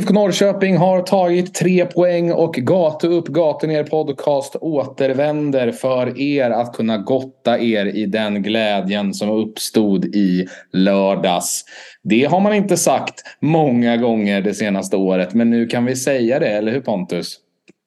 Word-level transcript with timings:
IFK 0.00 0.12
Norrköping 0.12 0.76
har 0.76 1.02
tagit 1.02 1.54
tre 1.54 1.86
poäng 1.86 2.32
och 2.32 2.54
Gatu 2.54 3.08
upp, 3.08 3.28
gatu 3.28 3.66
ner 3.66 3.84
podcast 3.84 4.56
återvänder 4.60 5.72
för 5.72 6.20
er 6.20 6.50
att 6.50 6.72
kunna 6.72 6.98
gotta 6.98 7.58
er 7.58 7.86
i 7.86 8.06
den 8.06 8.42
glädjen 8.42 9.14
som 9.14 9.30
uppstod 9.30 10.04
i 10.04 10.46
lördags. 10.72 11.64
Det 12.02 12.24
har 12.24 12.40
man 12.40 12.54
inte 12.54 12.76
sagt 12.76 13.22
många 13.40 13.96
gånger 13.96 14.42
det 14.42 14.54
senaste 14.54 14.96
året 14.96 15.34
men 15.34 15.50
nu 15.50 15.66
kan 15.66 15.84
vi 15.84 15.96
säga 15.96 16.38
det, 16.38 16.48
eller 16.48 16.72
hur 16.72 16.80
Pontus? 16.80 17.36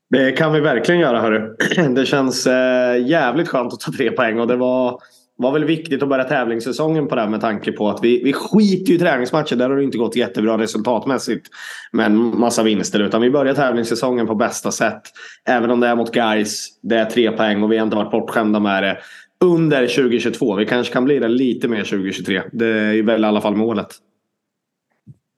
Det 0.09 0.32
kan 0.32 0.54
vi 0.54 0.59
verkligen 0.59 1.02
göra 1.02 1.22
hörru. 1.22 1.56
Det 1.95 2.06
känns 2.06 2.48
eh, 2.48 3.08
jävligt 3.08 3.48
skönt 3.48 3.73
att 3.73 3.80
ta 3.80 3.92
tre 3.92 4.12
poäng 4.12 4.40
och 4.40 4.48
det 4.48 4.56
var 4.56 5.00
var 5.38 5.52
väl 5.52 5.66
viktigt 5.66 6.04
att 6.04 6.10
börja 6.10 6.23
tävlingssäsongen 6.23 7.08
på 7.08 7.16
det 7.16 7.30
med 7.30 7.42
tanke 7.42 7.72
på 7.72 7.90
att 7.90 8.04
vi, 8.04 8.23
vi 8.23 8.34
skiter 8.34 8.90
ju 8.90 8.96
i 8.96 9.00
träningsmatcher. 9.00 9.56
Där 9.56 9.70
har 9.70 9.78
det 9.78 9.84
inte 9.84 9.98
gått 9.98 10.16
jättebra 10.16 10.58
resultatmässigt 10.58 11.48
med 11.92 12.06
en 12.06 12.40
massa 12.40 12.64
vinster. 12.64 13.00
Utan 13.00 13.22
vi 13.22 13.32
börjar 13.32 13.54
tävlingssäsongen 13.54 14.28
på 14.28 14.36
bästa 14.36 14.72
sätt. 14.72 15.02
Även 15.50 15.72
om 15.72 15.80
det 15.80 15.88
är 15.88 15.96
mot 15.96 16.14
guys, 16.14 16.68
Det 16.82 16.96
är 16.96 17.06
tre 17.06 17.32
poäng 17.32 17.64
och 17.64 17.72
vi 17.72 17.78
har 17.78 17.86
inte 17.86 17.98
varit 17.98 18.12
bortskämda 18.12 18.59
med 18.59 18.84
det. 18.84 18.98
Under 19.44 19.88
2022. 19.88 20.56
Vi 20.56 20.66
kanske 20.66 20.94
kan 20.94 21.06
bli 21.06 21.20
det 21.20 21.28
lite 21.28 21.68
mer 21.68 21.84
2023. 21.84 22.42
Det 22.52 22.68
är 22.68 23.04
väl 23.04 23.23
i 23.23 23.28
alla 23.28 23.42
fall 23.42 23.56
målet. 23.56 23.88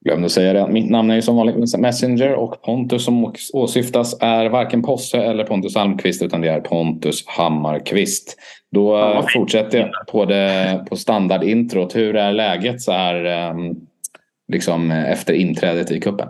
Glömde 0.05 0.29
säga 0.29 0.53
det. 0.53 0.67
Mitt 0.71 0.89
namn 0.89 1.11
är 1.11 1.15
ju 1.15 1.21
som 1.21 1.35
vanligt 1.35 1.77
Messenger 1.77 2.33
och 2.33 2.61
Pontus 2.61 3.05
som 3.05 3.33
åsyftas 3.53 4.17
är 4.21 4.49
varken 4.49 4.81
Posse 4.81 5.17
eller 5.17 5.43
Pontus 5.43 5.75
Almqvist 5.75 6.21
utan 6.21 6.41
det 6.41 6.49
är 6.49 6.59
Pontus 6.59 7.27
Hammarkvist. 7.27 8.37
Då 8.71 8.97
ja, 8.97 9.25
fortsätter 9.33 9.79
jag 9.79 10.07
på, 10.07 10.25
det, 10.25 10.85
på 10.89 10.95
standardintrot. 10.95 11.95
Hur 11.95 12.15
är 12.15 12.33
läget 12.33 12.81
så 12.81 12.91
här 12.91 13.25
ehm, 13.25 13.75
liksom 14.51 14.91
efter 14.91 15.33
inträdet 15.33 15.91
i 15.91 16.01
kuppen? 16.01 16.27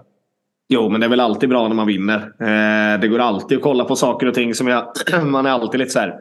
Jo, 0.70 0.90
men 0.90 1.00
det 1.00 1.08
är 1.08 1.10
väl 1.10 1.20
alltid 1.20 1.50
bra 1.50 1.68
när 1.68 1.76
man 1.76 1.88
vinner. 1.88 2.18
Eh, 2.18 3.00
det 3.00 3.08
går 3.08 3.20
alltid 3.20 3.58
att 3.58 3.64
kolla 3.64 3.84
på 3.84 3.96
saker 3.96 4.28
och 4.28 4.34
ting 4.34 4.54
som 4.54 4.68
jag, 4.68 4.86
man 5.26 5.46
är 5.46 5.50
alltid 5.50 5.80
lite 5.80 5.92
så 5.92 6.00
här 6.00 6.16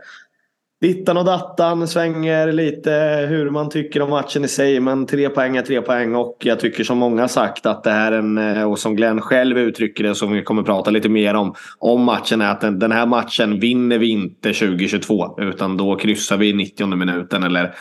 dittan 0.81 1.17
och 1.17 1.25
dattan 1.25 1.89
svänger 1.89 2.53
lite 2.53 2.91
hur 3.29 3.51
man 3.51 3.69
tycker 3.69 4.03
om 4.03 4.11
matchen 4.11 4.45
i 4.45 4.49
sig. 4.49 4.81
Men 4.81 5.07
tre 5.07 5.29
poäng 5.29 5.57
är 5.57 5.63
tre 5.63 5.83
poäng 5.83 6.15
och 6.15 6.37
jag 6.41 6.61
tycker 6.61 6.85
som 6.85 6.99
många 6.99 7.29
sagt 7.29 7.67
att 7.67 7.85
det 7.85 7.91
här 7.91 8.13
är 8.13 8.19
en, 8.19 8.39
eh, 8.39 8.71
och 8.71 8.79
som 8.79 8.97
Glenn 8.97 9.21
själv 9.21 9.59
uttrycker 9.59 10.05
det 10.05 10.15
som 10.15 10.33
vi 10.33 10.43
kommer 10.43 10.63
prata 10.63 10.91
lite 10.91 11.09
mer 11.09 11.35
om, 11.35 11.55
om 11.79 12.03
matchen 12.03 12.41
är 12.41 12.51
att 12.51 12.61
den, 12.61 12.79
den 12.79 12.93
här 12.93 13.07
matchen 13.07 13.61
vinner 13.61 13.99
vi 13.99 14.11
inte 14.11 14.53
2022 14.53 15.41
utan 15.41 15.77
då 15.77 15.97
kryssar 15.97 16.37
vi 16.37 16.49
i 16.49 16.53
90 16.53 16.87
minuten 16.87 17.43
eller 17.43 17.75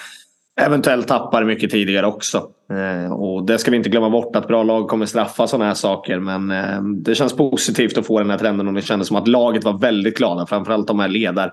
eventuellt 0.61 1.07
tappar 1.07 1.43
mycket 1.43 1.71
tidigare 1.71 2.05
också. 2.05 2.47
Eh, 2.73 3.13
och 3.13 3.45
det 3.45 3.57
ska 3.57 3.71
vi 3.71 3.77
inte 3.77 3.89
glömma 3.89 4.09
bort 4.09 4.35
att 4.35 4.47
bra 4.47 4.63
lag 4.63 4.87
kommer 4.87 5.05
straffa 5.05 5.47
sådana 5.47 5.65
här 5.65 5.73
saker. 5.73 6.19
Men 6.19 6.51
eh, 6.51 6.81
det 6.81 7.15
känns 7.15 7.33
positivt 7.33 7.97
att 7.97 8.07
få 8.07 8.19
den 8.19 8.29
här 8.29 8.37
trenden 8.37 8.67
och 8.67 8.73
det 8.73 8.81
kändes 8.81 9.07
som 9.07 9.17
att 9.17 9.27
laget 9.27 9.63
var 9.63 9.79
väldigt 9.79 10.17
glada. 10.17 10.45
Framförallt 10.45 10.87
de 10.87 10.99
här 10.99 11.07
ledar 11.07 11.51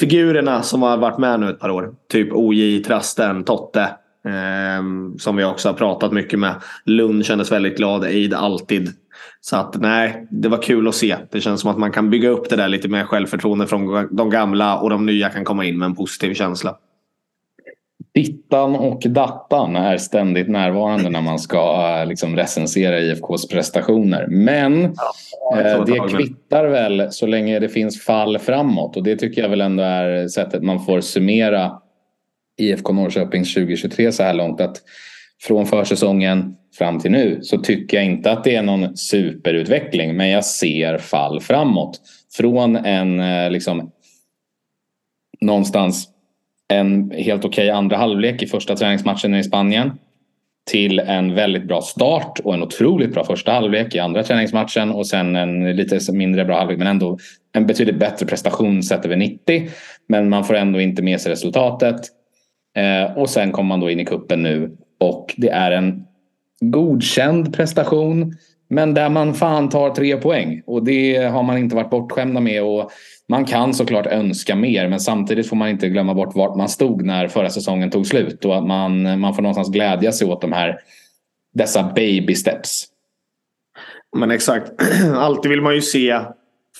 figurerna 0.00 0.62
som 0.62 0.82
har 0.82 0.96
varit 0.96 1.18
med 1.18 1.40
nu 1.40 1.50
ett 1.50 1.60
par 1.60 1.70
år. 1.70 1.94
Typ 2.10 2.32
OJ, 2.32 2.84
Trasten, 2.84 3.44
Totte. 3.44 3.90
Eh, 4.26 4.82
som 5.18 5.36
vi 5.36 5.44
också 5.44 5.68
har 5.68 5.74
pratat 5.74 6.12
mycket 6.12 6.38
med. 6.38 6.54
Lund 6.84 7.26
kändes 7.26 7.52
väldigt 7.52 7.76
glad. 7.76 8.04
Eid 8.04 8.34
alltid. 8.34 8.92
Så 9.40 9.56
att 9.56 9.80
nej, 9.80 10.26
det 10.30 10.48
var 10.48 10.62
kul 10.62 10.88
att 10.88 10.94
se. 10.94 11.16
Det 11.30 11.40
känns 11.40 11.60
som 11.60 11.70
att 11.70 11.78
man 11.78 11.92
kan 11.92 12.10
bygga 12.10 12.28
upp 12.28 12.50
det 12.50 12.56
där 12.56 12.68
lite 12.68 12.88
mer 12.88 13.04
självförtroende 13.04 13.66
från 13.66 14.08
de 14.10 14.30
gamla 14.30 14.78
och 14.78 14.90
de 14.90 15.06
nya 15.06 15.30
kan 15.30 15.44
komma 15.44 15.64
in 15.64 15.78
med 15.78 15.86
en 15.86 15.94
positiv 15.94 16.34
känsla. 16.34 16.76
Dittan 18.14 18.76
och 18.76 19.02
dattan 19.06 19.76
är 19.76 19.96
ständigt 19.96 20.48
närvarande 20.48 21.10
när 21.10 21.20
man 21.20 21.38
ska 21.38 21.96
eh, 22.00 22.06
liksom, 22.06 22.36
recensera 22.36 23.00
IFKs 23.00 23.48
prestationer. 23.48 24.26
Men 24.26 24.94
ja, 25.50 25.60
eh, 25.60 25.84
det 25.84 26.16
kvittar 26.16 26.66
väl 26.66 27.12
så 27.12 27.26
länge 27.26 27.58
det 27.58 27.68
finns 27.68 28.02
fall 28.02 28.38
framåt. 28.38 28.96
Och 28.96 29.02
det 29.02 29.16
tycker 29.16 29.42
jag 29.42 29.48
väl 29.48 29.60
ändå 29.60 29.82
är 29.82 30.28
sättet 30.28 30.62
man 30.62 30.84
får 30.84 31.00
summera 31.00 31.72
IFK 32.58 32.92
Norrköpings 32.92 33.54
2023 33.54 34.12
så 34.12 34.22
här 34.22 34.34
långt. 34.34 34.60
Att 34.60 34.76
från 35.42 35.66
försäsongen 35.66 36.56
fram 36.78 37.00
till 37.00 37.10
nu 37.10 37.38
så 37.42 37.58
tycker 37.58 37.96
jag 37.96 38.06
inte 38.06 38.32
att 38.32 38.44
det 38.44 38.56
är 38.56 38.62
någon 38.62 38.96
superutveckling. 38.96 40.16
Men 40.16 40.28
jag 40.28 40.44
ser 40.44 40.98
fall 40.98 41.40
framåt. 41.40 42.00
Från 42.36 42.76
en 42.76 43.20
eh, 43.20 43.50
liksom 43.50 43.90
någonstans 45.40 46.13
en 46.74 47.10
helt 47.10 47.44
okej 47.44 47.64
okay 47.64 47.70
andra 47.70 47.96
halvlek 47.96 48.42
i 48.42 48.46
första 48.46 48.76
träningsmatchen 48.76 49.34
i 49.34 49.44
Spanien 49.44 49.92
till 50.70 50.98
en 50.98 51.34
väldigt 51.34 51.68
bra 51.68 51.80
start 51.80 52.40
och 52.44 52.54
en 52.54 52.62
otroligt 52.62 53.14
bra 53.14 53.24
första 53.24 53.52
halvlek 53.52 53.94
i 53.94 53.98
andra 53.98 54.22
träningsmatchen 54.22 54.90
och 54.90 55.06
sen 55.06 55.36
en 55.36 55.76
lite 55.76 56.12
mindre 56.12 56.44
bra 56.44 56.58
halvlek 56.58 56.78
men 56.78 56.86
ändå 56.86 57.18
en 57.52 57.66
betydligt 57.66 57.98
bättre 57.98 58.26
prestation 58.26 58.82
sett 58.82 59.04
över 59.04 59.16
90. 59.16 59.68
Men 60.08 60.28
man 60.28 60.44
får 60.44 60.54
ändå 60.54 60.80
inte 60.80 61.02
med 61.02 61.20
sig 61.20 61.32
resultatet. 61.32 62.00
Eh, 62.76 63.18
och 63.18 63.30
sen 63.30 63.52
kommer 63.52 63.68
man 63.68 63.80
då 63.80 63.90
in 63.90 64.00
i 64.00 64.04
kuppen 64.04 64.42
nu 64.42 64.76
och 65.00 65.34
det 65.36 65.48
är 65.48 65.70
en 65.70 66.04
godkänd 66.60 67.54
prestation 67.54 68.34
men 68.68 68.94
där 68.94 69.08
man 69.08 69.34
fan 69.34 69.68
tar 69.68 69.90
tre 69.90 70.16
poäng 70.16 70.62
och 70.66 70.84
det 70.84 71.16
har 71.16 71.42
man 71.42 71.58
inte 71.58 71.76
varit 71.76 71.90
bortskämda 71.90 72.40
med. 72.40 72.62
Och 72.62 72.90
man 73.28 73.44
kan 73.44 73.74
såklart 73.74 74.06
önska 74.06 74.56
mer 74.56 74.88
men 74.88 75.00
samtidigt 75.00 75.48
får 75.48 75.56
man 75.56 75.68
inte 75.68 75.88
glömma 75.88 76.14
bort 76.14 76.34
vart 76.34 76.56
man 76.56 76.68
stod 76.68 77.04
när 77.04 77.28
förra 77.28 77.50
säsongen 77.50 77.90
tog 77.90 78.06
slut 78.06 78.44
och 78.44 78.56
att 78.56 78.66
man, 78.66 79.20
man 79.20 79.34
får 79.34 79.42
någonstans 79.42 79.70
glädja 79.70 80.12
sig 80.12 80.28
åt 80.28 80.40
de 80.40 80.52
här 80.52 80.78
dessa 81.54 81.92
baby 81.94 82.34
steps. 82.34 82.84
Men 84.16 84.30
exakt, 84.30 84.72
alltid 85.14 85.50
vill 85.50 85.60
man 85.60 85.74
ju 85.74 85.80
se 85.80 86.20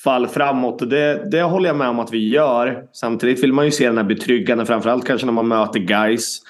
fall 0.05 0.27
framåt 0.27 0.91
det, 0.91 1.31
det 1.31 1.43
håller 1.43 1.69
jag 1.69 1.77
med 1.77 1.89
om 1.89 1.99
att 1.99 2.13
vi 2.13 2.29
gör. 2.29 2.85
Samtidigt 2.93 3.43
vill 3.43 3.53
man 3.53 3.65
ju 3.65 3.71
se 3.71 3.87
den 3.87 3.97
här 3.97 4.05
betryggande 4.05 4.67
framförallt 4.67 5.07
kanske 5.07 5.27
när 5.27 5.33
man 5.33 5.49
möter 5.49 5.81
guys 5.81 6.41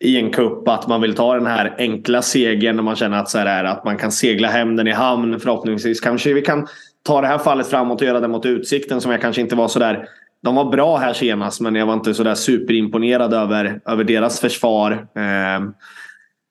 i 0.00 0.16
en 0.16 0.30
kupp 0.30 0.68
att 0.68 0.88
man 0.88 1.00
vill 1.00 1.14
ta 1.14 1.34
den 1.34 1.46
här 1.46 1.74
enkla 1.78 2.22
segern 2.22 2.76
när 2.76 2.82
man 2.82 2.96
känner 2.96 3.18
att, 3.18 3.28
så 3.28 3.38
här, 3.38 3.64
att 3.64 3.84
man 3.84 3.96
kan 3.98 4.12
segla 4.12 4.48
hem 4.48 4.76
den 4.76 4.86
i 4.86 4.92
hamn. 4.92 5.40
Förhoppningsvis 5.40 6.00
kanske 6.00 6.32
vi 6.32 6.42
kan 6.42 6.66
ta 7.04 7.20
det 7.20 7.26
här 7.26 7.38
fallet 7.38 7.66
framåt 7.66 8.00
och 8.00 8.06
göra 8.06 8.20
det 8.20 8.28
mot 8.28 8.46
Utsikten 8.46 9.00
som 9.00 9.10
jag 9.10 9.20
kanske 9.20 9.42
inte 9.42 9.56
var 9.56 9.68
sådär... 9.68 10.08
de 10.42 10.54
var 10.54 10.64
bra 10.64 10.96
här 10.96 11.12
senast 11.12 11.60
men 11.60 11.74
jag 11.74 11.86
var 11.86 11.94
inte 11.94 12.14
sådär 12.14 12.34
superimponerad 12.34 13.34
över, 13.34 13.80
över 13.86 14.04
deras 14.04 14.40
försvar. 14.40 14.92
Eh, 14.92 15.60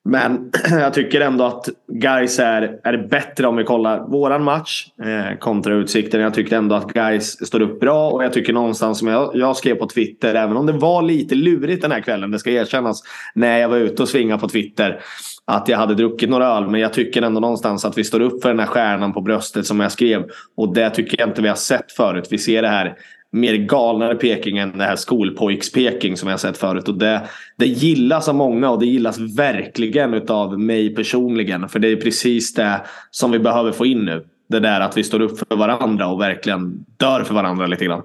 men 0.06 0.52
jag 0.70 0.94
tycker 0.94 1.22
ändå 1.22 1.44
att 1.44 1.70
Guys 1.88 2.40
är, 2.40 2.80
är 2.84 3.08
bättre 3.08 3.48
om 3.48 3.56
vi 3.56 3.64
kollar 3.64 4.08
våran 4.08 4.44
match 4.44 4.88
eh, 5.04 5.38
kontra 5.40 5.74
Utsikten. 5.74 6.22
Jag 6.22 6.34
tycker 6.34 6.58
ändå 6.58 6.76
att 6.76 6.94
Guys 6.94 7.46
står 7.48 7.62
upp 7.62 7.80
bra 7.80 8.10
och 8.10 8.24
jag 8.24 8.34
tycker 8.34 8.54
någonstans 8.54 9.00
som 9.00 9.08
jag, 9.08 9.32
jag 9.34 9.58
skrev 9.58 9.76
på 9.76 9.88
Twitter, 9.88 10.36
även 10.36 10.58
om 10.58 10.66
det 10.66 10.74
var 10.74 11.02
lite 11.02 11.36
lurigt 11.36 11.82
den 11.82 11.92
här 11.92 12.02
kvällen, 12.02 12.32
det 12.32 12.40
ska 12.40 12.52
erkännas, 12.52 13.04
när 13.36 13.58
jag 13.58 13.70
var 13.70 13.78
ute 13.78 14.02
och 14.02 14.10
svingade 14.10 14.42
på 14.42 14.48
Twitter 14.48 15.02
att 15.46 15.68
jag 15.68 15.78
hade 15.78 15.96
druckit 15.96 16.30
några 16.30 16.48
öl. 16.48 16.68
Men 16.68 16.82
jag 16.82 16.94
tycker 16.94 17.22
ändå 17.22 17.40
någonstans 17.40 17.86
att 17.86 17.98
vi 17.98 18.04
står 18.04 18.20
upp 18.20 18.42
för 18.42 18.50
den 18.50 18.60
här 18.60 18.68
stjärnan 18.68 19.14
på 19.14 19.22
bröstet 19.22 19.66
som 19.66 19.80
jag 19.80 19.92
skrev. 19.92 20.24
Och 20.56 20.74
det 20.74 20.90
tycker 20.90 21.20
jag 21.20 21.30
inte 21.30 21.42
vi 21.42 21.48
har 21.48 21.56
sett 21.56 21.92
förut. 21.92 22.28
Vi 22.30 22.38
ser 22.38 22.62
det 22.62 22.68
här 22.68 22.96
mer 23.32 23.56
galnare 23.56 24.16
Peking 24.16 24.58
än 24.58 24.78
det 24.78 24.84
här 24.84 24.96
skolpojks-Peking 24.96 26.16
som 26.16 26.30
jag 26.30 26.40
sett 26.40 26.58
förut. 26.58 26.88
Och 26.88 26.98
det, 26.98 27.22
det 27.58 27.66
gillas 27.66 28.30
av 28.30 28.36
många 28.36 28.70
och 28.70 28.80
det 28.80 28.86
gillas 28.86 29.20
verkligen 29.20 30.30
av 30.30 30.60
mig 30.60 30.96
personligen. 30.96 31.70
För 31.70 31.80
det 31.80 31.88
är 31.88 31.96
precis 31.96 32.54
det 32.54 32.82
som 33.12 33.32
vi 33.32 33.40
behöver 33.40 33.72
få 33.72 33.86
in 33.86 34.06
nu. 34.06 34.26
Det 34.50 34.60
där 34.60 34.82
att 34.82 34.98
vi 34.98 35.04
står 35.04 35.20
upp 35.20 35.40
för 35.40 35.56
varandra 35.56 36.08
och 36.08 36.22
verkligen 36.22 36.86
dör 36.98 37.24
för 37.24 37.34
varandra 37.34 37.68
lite 37.68 37.86
grann. 37.86 38.02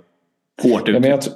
Hårt 0.62 0.88
uttryckt. 0.88 1.28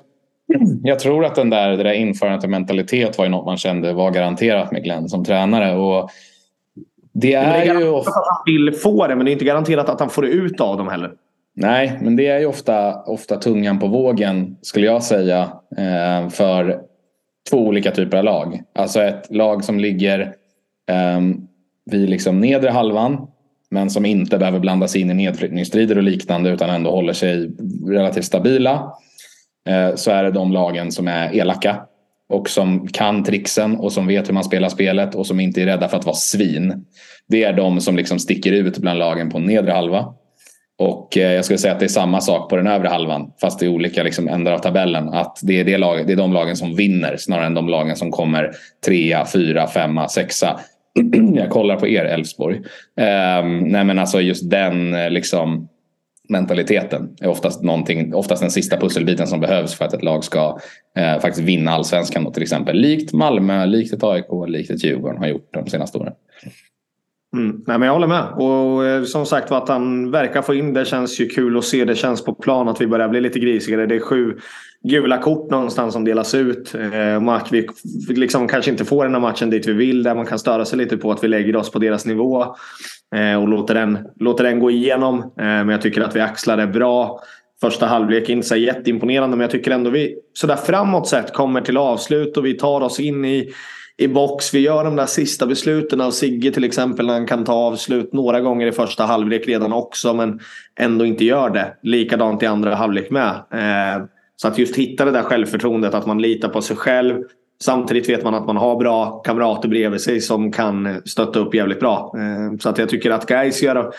Jag 0.83 0.99
tror 0.99 1.25
att 1.25 1.35
den 1.35 1.51
där, 1.51 1.71
det 1.71 1.83
där 1.83 1.93
införandet 1.93 2.45
av 2.45 2.51
mentalitet 2.51 3.19
var 3.19 3.25
ju 3.25 3.31
något 3.31 3.47
man 3.47 3.57
kände 3.57 3.93
var 3.93 4.11
garanterat 4.11 4.73
med 4.73 4.85
Glenn 4.85 5.09
som 5.09 5.25
tränare. 5.25 5.77
Och 5.77 6.11
det 7.13 7.35
är, 7.35 7.65
det 7.65 7.71
är 7.71 7.81
ju 7.81 7.89
ofta... 7.89 8.11
att 8.11 8.17
han 8.17 8.43
vill 8.47 8.73
få 8.75 9.07
det 9.07 9.17
men 9.17 9.25
det 9.25 9.31
är 9.31 9.33
inte 9.33 9.45
garanterat 9.45 9.89
att 9.89 10.01
han 10.01 10.11
får 10.11 10.23
det 10.23 10.29
ut 10.29 10.61
av 10.61 10.77
dem 10.77 10.89
heller. 10.89 11.13
Nej, 11.55 11.99
men 12.01 12.17
det 12.17 12.27
är 12.27 12.39
ju 12.39 12.47
ofta, 12.47 13.03
ofta 13.03 13.37
tungan 13.37 13.79
på 13.79 13.87
vågen 13.87 14.57
skulle 14.63 14.87
jag 14.87 15.03
säga 15.03 15.41
eh, 15.79 16.29
för 16.29 16.81
två 17.51 17.59
olika 17.59 17.91
typer 17.91 18.19
av 18.19 18.25
lag. 18.25 18.63
Alltså 18.75 19.03
ett 19.03 19.27
lag 19.31 19.65
som 19.65 19.81
ligger 19.81 20.21
eh, 20.91 21.21
vid 21.91 22.11
liksom 22.11 22.41
nedre 22.41 22.71
halvan 22.71 23.27
men 23.71 23.91
som 23.91 24.07
inte 24.07 24.39
behöver 24.39 24.59
blanda 24.59 24.89
sig 24.89 25.01
in 25.01 25.11
i 25.11 25.15
nedflyttningsstrider 25.15 25.97
och 25.97 26.03
liknande 26.03 26.51
utan 26.51 26.71
ändå 26.71 26.91
håller 26.91 27.13
sig 27.13 27.51
relativt 27.87 28.25
stabila. 28.25 28.93
Eh, 29.69 29.95
så 29.95 30.11
är 30.11 30.25
det 30.25 30.31
de 30.31 30.53
lagen 30.53 30.93
som 30.93 31.09
är 31.09 31.37
elaka 31.37 31.77
och 32.29 32.49
som 32.49 32.89
kan 32.89 33.25
trixen 33.25 33.77
och 33.77 33.93
som 33.93 34.07
vet 34.07 34.29
hur 34.29 34.35
man 34.35 34.45
spelar 34.45 34.69
spelet 34.69 35.15
och 35.15 35.27
som 35.27 35.41
inte 35.41 35.63
är 35.63 35.67
rädda 35.67 35.89
för 35.89 35.97
att 35.97 36.07
vara 36.07 36.17
svin. 36.17 36.85
Det 37.29 37.45
är 37.45 37.53
de 37.53 37.81
som 37.81 37.97
liksom 37.97 38.19
sticker 38.19 38.53
ut 38.53 38.79
bland 38.79 38.99
lagen 38.99 39.31
på 39.31 39.39
nedre 39.39 39.73
halva. 39.73 40.15
Och 40.79 41.19
eh, 41.19 41.33
jag 41.33 41.45
skulle 41.45 41.59
säga 41.59 41.73
att 41.73 41.81
det 41.81 41.87
är 41.87 41.89
samma 41.89 42.21
sak 42.21 42.51
på 42.51 42.57
den 42.57 42.67
övre 42.67 42.89
halvan 42.89 43.33
fast 43.41 43.63
i 43.63 43.69
olika 43.69 44.03
liksom 44.03 44.29
ändar 44.29 44.53
av 44.53 44.59
tabellen. 44.59 45.09
Att 45.09 45.39
det 45.43 45.61
är, 45.61 45.65
det, 45.65 45.79
lag, 45.79 46.07
det 46.07 46.13
är 46.13 46.17
de 46.17 46.33
lagen 46.33 46.57
som 46.57 46.77
vinner 46.77 47.17
snarare 47.17 47.47
än 47.47 47.55
de 47.55 47.69
lagen 47.69 47.97
som 47.97 48.11
kommer 48.11 48.53
trea, 48.87 49.27
fyra, 49.33 49.67
femma, 49.67 50.09
sexa. 50.09 50.61
jag 51.35 51.51
kollar 51.51 51.77
på 51.77 51.89
er 51.89 52.05
Elfsborg. 52.05 52.57
Um, 52.57 53.59
nej 53.59 53.85
men 53.85 53.99
alltså 53.99 54.21
just 54.21 54.51
den 54.51 54.95
eh, 54.95 55.11
liksom 55.11 55.69
mentaliteten 56.29 57.17
är 57.21 57.29
oftast, 57.29 57.63
någonting, 57.63 58.15
oftast 58.15 58.43
den 58.43 58.51
sista 58.51 58.77
pusselbiten 58.77 59.27
som 59.27 59.41
behövs 59.41 59.75
för 59.75 59.85
att 59.85 59.95
ett 59.95 60.03
lag 60.03 60.25
ska 60.25 60.59
eh, 60.97 61.21
faktiskt 61.21 61.47
vinna 61.47 61.71
allsvenskan. 61.71 62.25
Då, 62.25 62.31
till 62.31 62.43
exempel. 62.43 62.77
Likt 62.77 63.13
Malmö, 63.13 63.67
likt 63.67 63.93
ett 63.93 64.05
AIK, 64.05 64.27
likt 64.47 64.71
ett 64.71 64.85
Djurgården 64.85 65.19
har 65.19 65.27
gjort 65.27 65.49
de 65.53 65.67
senaste 65.67 65.99
åren. 65.99 66.13
Mm. 67.37 67.63
Nej, 67.67 67.79
men 67.79 67.87
jag 67.87 67.93
håller 67.93 68.07
med. 68.07 68.25
Och 68.33 68.87
eh, 68.87 69.05
som 69.05 69.27
sagt 69.27 69.53
att 69.53 69.69
han 69.69 70.11
verkar 70.11 70.43
få 70.43 70.55
in 70.55 70.75
det 70.75 70.85
känns 70.85 71.21
ju 71.21 71.29
kul 71.29 71.59
att 71.59 71.65
se. 71.65 71.85
Det 71.85 71.95
känns 71.95 72.25
på 72.25 72.35
plan 72.35 72.69
att 72.69 72.81
vi 72.81 72.87
börjar 72.87 73.09
bli 73.09 73.21
lite 73.21 73.39
grisigare. 73.39 73.87
Det 73.87 73.95
är 73.95 74.01
sju 74.01 74.39
gula 74.85 75.19
kort 75.19 75.51
någonstans 75.51 75.93
som 75.93 76.05
delas 76.05 76.35
ut. 76.35 76.75
Eh, 76.75 77.29
att 77.29 77.53
vi 77.53 77.67
liksom 78.09 78.49
kanske 78.49 78.71
inte 78.71 78.85
får 78.85 79.05
den 79.05 79.15
här 79.15 79.21
matchen 79.21 79.51
dit 79.51 79.67
vi 79.67 79.73
vill. 79.73 80.03
Där 80.03 80.15
man 80.15 80.27
kan 80.27 80.39
störa 80.39 80.65
sig 80.65 80.79
lite 80.79 80.97
på 80.97 81.13
att 81.13 81.25
vi 81.25 81.29
lägger 81.29 81.57
oss 81.57 81.71
på 81.71 81.79
deras 81.79 82.07
nivå. 82.07 82.57
Eh, 83.15 83.43
och 83.43 83.49
låter 83.49 83.75
den, 83.75 83.99
låter 84.21 84.45
den 84.45 84.59
gå 84.59 84.71
igenom. 84.71 85.19
Eh, 85.19 85.33
men 85.37 85.69
jag 85.69 85.83
tycker 85.83 86.03
att 86.03 86.17
vi 86.17 86.21
axlar 86.21 86.57
det 86.57 86.67
bra. 86.67 87.21
Första 87.63 87.87
halvlek 87.87 88.29
inte 88.29 88.49
så 88.49 88.57
jätteimponerande 88.57 89.37
men 89.37 89.45
jag 89.45 89.51
tycker 89.51 89.71
ändå 89.71 89.91
vi 89.91 90.17
sådär 90.33 90.57
framåt 90.57 91.09
sett 91.09 91.33
kommer 91.33 91.61
till 91.61 91.77
avslut 91.77 92.37
och 92.37 92.47
vi 92.47 92.55
tar 92.55 92.81
oss 92.81 93.01
in 93.01 93.25
i 93.25 93.53
i 93.97 94.09
box. 94.09 94.55
Vi 94.55 94.59
gör 94.59 94.85
de 94.85 94.97
där 94.97 95.07
sista 95.07 95.47
besluten 95.47 96.01
av 96.01 96.11
Sigge 96.11 96.53
till 96.53 96.65
exempel 96.65 97.07
när 97.07 97.13
han 97.13 97.27
kan 97.27 97.45
ta 97.45 97.53
avslut 97.53 98.13
några 98.13 98.41
gånger 98.41 98.67
i 98.67 98.73
första 98.73 99.05
halvlek 99.05 99.49
redan 99.49 99.73
också 99.73 100.15
men 100.15 100.41
ändå 100.79 101.05
inte 101.05 101.25
gör 101.25 101.51
det. 101.51 101.77
Likadant 101.83 102.43
i 102.43 102.47
andra 102.47 102.75
halvlek 102.75 103.11
med. 103.11 103.31
Eh, 103.31 104.05
så 104.37 104.49
att 104.49 104.59
just 104.59 104.77
hitta 104.77 105.05
det 105.05 105.11
där 105.11 105.23
självförtroendet 105.23 105.95
att 105.95 106.07
man 106.07 106.23
litar 106.23 106.49
på 106.49 106.63
sig 106.63 106.77
själv. 106.77 107.23
Samtidigt 107.63 108.09
vet 108.09 108.25
man 108.25 108.35
att 108.35 108.47
man 108.47 108.57
har 108.57 108.77
bra 108.77 109.23
kamrater 109.25 109.69
bredvid 109.69 110.01
sig 110.01 110.21
som 110.21 110.53
kan 110.53 111.03
stötta 111.05 111.39
upp 111.39 111.55
jävligt 111.55 111.81
bra. 111.81 112.15
Eh, 112.17 112.59
så 112.59 112.69
att 112.69 112.79
jag 112.79 112.89
tycker 112.89 113.11
att 113.11 113.27
guys 113.27 113.63
gör 113.63 113.93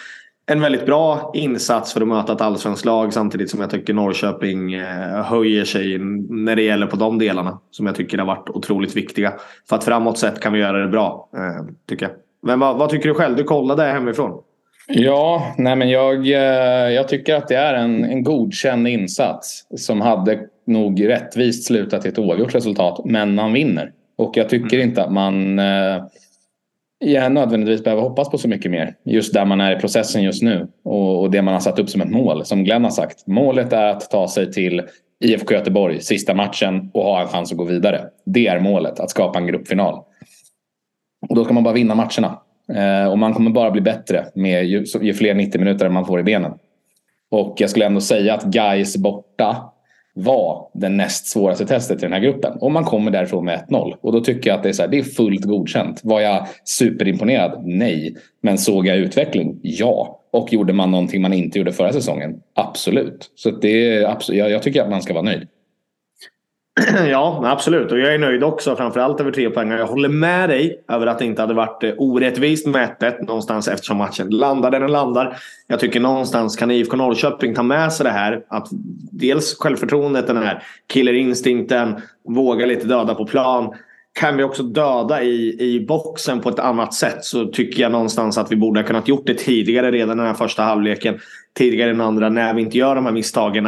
en 0.45 0.62
väldigt 0.62 0.86
bra 0.86 1.31
insats 1.34 1.94
för 1.94 2.01
att 2.01 2.07
möta 2.07 2.34
ett 2.34 2.42
allsvenskt 2.42 2.86
lag 2.86 3.13
samtidigt 3.13 3.50
som 3.50 3.62
jag 3.62 3.69
tycker 3.69 3.94
Norrköping 3.94 4.74
eh, 4.74 5.24
höjer 5.24 5.66
sig 5.66 5.98
när 6.30 6.56
det 6.56 6.62
gäller 6.62 6.88
på 6.88 6.95
de 6.95 7.19
delarna 7.19 7.60
som 7.72 7.86
jag 7.86 7.95
tycker 7.95 8.18
har 8.18 8.25
varit 8.25 8.50
otroligt 8.50 8.95
viktiga. 8.95 9.34
För 9.69 9.75
att 9.75 9.84
framåt 9.84 10.18
sett 10.18 10.40
kan 10.40 10.54
vi 10.54 10.60
göra 10.60 10.78
det 10.78 10.88
bra, 10.88 11.30
eh, 11.36 11.66
tycker 11.90 12.06
jag. 12.06 12.16
Men 12.42 12.60
vad, 12.60 12.78
vad 12.78 12.90
tycker 12.90 13.10
du 13.10 13.16
själv? 13.16 13.36
Du 13.36 13.44
kollade 13.44 13.84
hemifrån. 13.84 14.42
Ja, 14.88 15.54
nej 15.57 15.75
men 15.75 15.90
jag, 15.90 16.28
eh, 16.28 16.94
jag 16.94 17.07
tycker 17.07 17.36
att 17.36 17.48
det 17.48 17.56
är 17.56 17.74
en, 17.74 18.04
en 18.04 18.24
godkänd 18.24 18.88
insats 18.88 19.66
som 19.78 20.01
hade 20.01 20.39
nog 20.68 21.07
rättvist 21.07 21.68
slutat 21.68 22.06
i 22.06 22.10
ett 22.10 22.19
oavgjort 22.19 22.56
resultat, 22.56 23.01
men 23.06 23.36
man 23.36 23.54
vinner. 23.54 23.92
Och 24.18 24.38
jag 24.38 24.50
tycker 24.50 24.78
mm. 24.78 24.89
inte 24.89 25.04
att 25.04 25.12
man 25.12 25.60
ja, 27.04 27.30
nödvändigtvis 27.30 27.84
behöver 27.84 28.02
hoppas 28.02 28.30
på 28.30 28.38
så 28.38 28.48
mycket 28.48 28.72
mer. 28.72 28.96
Just 29.04 29.34
där 29.34 29.46
man 29.46 29.62
är 29.62 29.78
i 29.78 29.80
processen 29.80 30.24
just 30.24 30.44
nu 30.44 30.68
och, 30.84 31.22
och 31.22 31.32
det 31.32 31.42
man 31.42 31.54
har 31.54 31.62
satt 31.62 31.80
upp 31.80 31.90
som 31.90 32.02
ett 32.02 32.12
mål. 32.12 32.46
Som 32.46 32.64
Glenn 32.64 32.84
har 32.84 32.92
sagt, 32.92 33.28
målet 33.28 33.74
är 33.74 33.88
att 33.88 34.10
ta 34.10 34.28
sig 34.28 34.52
till 34.52 34.82
IFK 35.24 35.54
Göteborg 35.54 36.02
sista 36.02 36.34
matchen 36.34 36.90
och 36.94 37.04
ha 37.04 37.22
en 37.22 37.28
chans 37.28 37.52
att 37.52 37.58
gå 37.58 37.64
vidare. 37.64 38.06
Det 38.26 38.48
är 38.48 38.60
målet, 38.60 39.00
att 39.00 39.10
skapa 39.10 39.40
en 39.40 39.48
gruppfinal. 39.48 40.00
Och 41.30 41.36
då 41.36 41.44
ska 41.44 41.54
man 41.54 41.64
bara 41.64 41.74
vinna 41.74 41.96
matcherna. 41.96 42.40
Eh, 42.74 43.12
och 43.12 43.20
man 43.20 43.34
kommer 43.34 43.52
bara 43.52 43.72
bli 43.72 43.82
bättre 43.82 44.26
med 44.36 44.66
ju, 44.66 44.86
ju 45.02 45.14
fler 45.14 45.34
90 45.34 45.60
minuter 45.60 45.90
man 45.90 46.06
får 46.06 46.20
i 46.20 46.24
benen. 46.24 46.54
Och 47.32 47.56
jag 47.58 47.70
skulle 47.70 47.86
ändå 47.86 48.02
säga 48.02 48.34
att 48.34 48.44
guys 48.44 48.98
borta 48.98 49.73
var 50.13 50.69
det 50.74 50.89
näst 50.89 51.27
svåraste 51.27 51.65
testet 51.65 51.98
i 51.98 52.01
den 52.01 52.13
här 52.13 52.19
gruppen. 52.19 52.57
Och 52.60 52.71
man 52.71 52.83
kommer 52.83 53.12
därifrån 53.12 53.45
med 53.45 53.65
1-0. 53.69 53.94
Och 54.01 54.12
då 54.12 54.21
tycker 54.21 54.50
jag 54.50 54.57
att 54.57 54.63
det 54.63 54.69
är, 54.69 54.74
så 54.74 54.81
här, 54.81 54.89
det 54.89 55.00
är 55.00 55.04
fullt 55.04 55.45
godkänt. 55.45 56.01
Var 56.04 56.21
jag 56.21 56.48
superimponerad? 56.63 57.63
Nej. 57.65 58.15
Men 58.42 58.57
såg 58.57 58.88
jag 58.88 58.98
utveckling? 58.98 59.60
Ja. 59.62 60.19
Och 60.31 60.54
gjorde 60.54 60.74
man 60.74 60.92
någonting 60.92 61.21
man 61.21 61.33
inte 61.33 61.57
gjorde 61.57 61.71
förra 61.71 61.94
säsongen? 61.94 62.42
Absolut. 62.54 63.31
Så 63.36 63.51
det 63.51 63.95
är, 63.95 64.06
absolut, 64.06 64.39
jag, 64.39 64.51
jag 64.51 64.63
tycker 64.63 64.81
att 64.81 64.89
man 64.89 65.01
ska 65.01 65.13
vara 65.13 65.24
nöjd. 65.24 65.48
Ja, 67.10 67.42
absolut. 67.46 67.92
Och 67.92 68.00
jag 68.00 68.14
är 68.14 68.20
nöjd 68.20 68.44
också. 68.44 68.75
Framförallt 68.75 69.20
över 69.20 69.31
tre 69.31 69.50
poäng. 69.50 69.72
Jag 69.72 69.88
håller 69.88 70.10
med 70.10 70.50
dig 70.50 70.84
över 70.88 71.08
att 71.08 71.20
det 71.20 71.25
inte 71.25 71.42
hade 71.42 71.54
varit 71.54 71.84
eh, 71.84 71.94
orättvist 71.98 72.68
med 72.68 73.04
1 73.04 73.28
någonstans 73.28 73.68
eftersom 73.68 73.98
matchen 73.98 74.30
landar 74.30 74.72
där 74.72 74.80
den 74.80 74.92
landar. 74.92 75.38
Jag 75.68 75.80
tycker 75.80 76.00
någonstans 76.00 76.56
kan 76.56 76.72
IFK 76.72 76.98
Norrköping 76.98 77.56
ta 77.56 77.64
med 77.64 77.94
sig 77.94 78.04
det 78.04 78.12
här. 78.12 78.42
Att 78.48 78.68
dels 79.12 79.58
självförtroendet, 79.60 80.28
den 80.28 80.38
här 80.38 80.64
killerinstinkten, 80.88 81.96
våga 82.28 82.66
lite 82.66 82.88
döda 82.88 83.16
på 83.16 83.25
plan. 83.25 83.74
Kan 84.20 84.38
vi 84.38 84.44
också 84.44 84.64
döda 84.64 85.24
i, 85.24 85.56
i 85.60 85.86
boxen 85.88 86.42
på 86.42 86.50
ett 86.50 86.60
annat 86.60 86.94
sätt 86.94 87.25
så 87.25 87.46
tycker 87.46 87.81
jag 87.81 87.92
någonstans 87.92 88.38
att 88.38 88.52
vi 88.52 88.56
borde 88.56 88.80
ha 88.80 88.88
kunnat 88.88 89.08
gjort 89.08 89.28
det 89.28 89.34
tidigare 89.34 89.92
redan 89.92 90.18
den 90.18 90.28
här 90.28 90.34
första 90.34 90.64
halvleken. 90.64 91.20
Tidigare 91.58 91.92
än 91.92 92.02
andra 92.02 92.30
när 92.30 92.54
vi 92.54 92.62
inte 92.62 92.78
gör 92.78 92.96
de 92.96 93.06
här 93.06 93.14
misstagen 93.14 93.66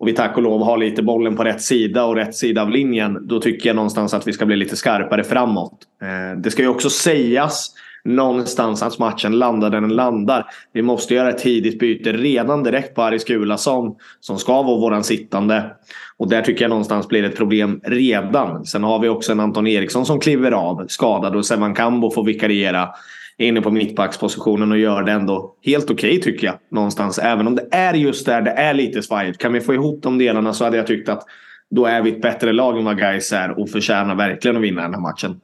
och 0.00 0.08
vi 0.08 0.12
tack 0.12 0.36
och 0.36 0.42
lov 0.42 0.64
har 0.64 0.78
lite 0.78 1.02
bollen 1.02 1.36
på 1.36 1.44
rätt 1.44 1.62
sida 1.62 2.04
och 2.04 2.16
rätt 2.16 2.34
sida 2.34 2.62
av 2.62 2.70
linjen. 2.70 3.26
Då 3.28 3.40
tycker 3.40 3.68
jag 3.68 3.76
någonstans 3.76 4.14
att 4.14 4.26
vi 4.26 4.32
ska 4.32 4.46
bli 4.46 4.56
lite 4.56 4.76
skarpare 4.76 5.24
framåt. 5.24 5.78
Eh, 6.02 6.40
det 6.40 6.50
ska 6.50 6.62
ju 6.62 6.68
också 6.68 6.90
sägas 6.90 7.74
någonstans 8.04 8.82
att 8.82 8.98
matchen 8.98 9.38
landar 9.38 9.70
där 9.70 9.80
den 9.80 9.94
landar. 9.96 10.46
Vi 10.72 10.82
måste 10.82 11.14
göra 11.14 11.28
ett 11.28 11.38
tidigt 11.38 11.78
byte 11.78 12.12
redan 12.12 12.62
direkt 12.62 12.94
på 12.94 13.02
Aris 13.02 13.24
Gulason 13.24 13.94
som 14.20 14.38
ska 14.38 14.62
vara 14.62 14.80
våran 14.80 15.04
sittande. 15.04 15.70
Och 16.16 16.28
där 16.28 16.42
tycker 16.42 16.64
jag 16.64 16.68
någonstans 16.68 17.08
blir 17.08 17.22
det 17.22 17.28
ett 17.28 17.36
problem 17.36 17.80
redan. 17.84 18.66
Sen 18.66 18.84
har 18.84 18.98
vi 18.98 19.08
också 19.08 19.32
en 19.32 19.40
Anton 19.40 19.66
Eriksson 19.66 20.06
som 20.06 20.20
kliver 20.20 20.52
av 20.52 20.86
skadad 20.88 21.36
och 21.36 21.46
Sevan 21.46 21.74
Kambo 21.74 22.10
får 22.10 22.24
vikariera 22.24 22.88
inne 23.40 23.60
på 23.60 23.70
mittbackspositionen 23.70 24.72
och 24.72 24.78
gör 24.78 25.02
det 25.02 25.12
ändå 25.12 25.54
helt 25.64 25.90
okej 25.90 26.18
okay, 26.18 26.32
tycker 26.32 26.46
jag. 26.46 26.56
Någonstans. 26.70 27.18
Även 27.18 27.46
om 27.46 27.54
det 27.54 27.68
är 27.70 27.94
just 27.94 28.26
där 28.26 28.42
det 28.42 28.50
är 28.50 28.74
lite 28.74 29.02
svajigt. 29.02 29.38
Kan 29.38 29.52
vi 29.52 29.60
få 29.60 29.74
ihop 29.74 30.02
de 30.02 30.18
delarna 30.18 30.52
så 30.52 30.64
hade 30.64 30.76
jag 30.76 30.86
tyckt 30.86 31.08
att 31.08 31.24
då 31.70 31.86
är 31.86 32.02
vi 32.02 32.10
ett 32.10 32.22
bättre 32.22 32.52
lag 32.52 32.78
än 32.78 32.84
vad 32.84 32.98
guys 32.98 33.32
är 33.32 33.60
och 33.60 33.70
förtjänar 33.70 34.14
verkligen 34.14 34.56
att 34.56 34.62
vinna 34.62 34.82
den 34.82 34.94
här 34.94 35.00
matchen. 35.00 35.40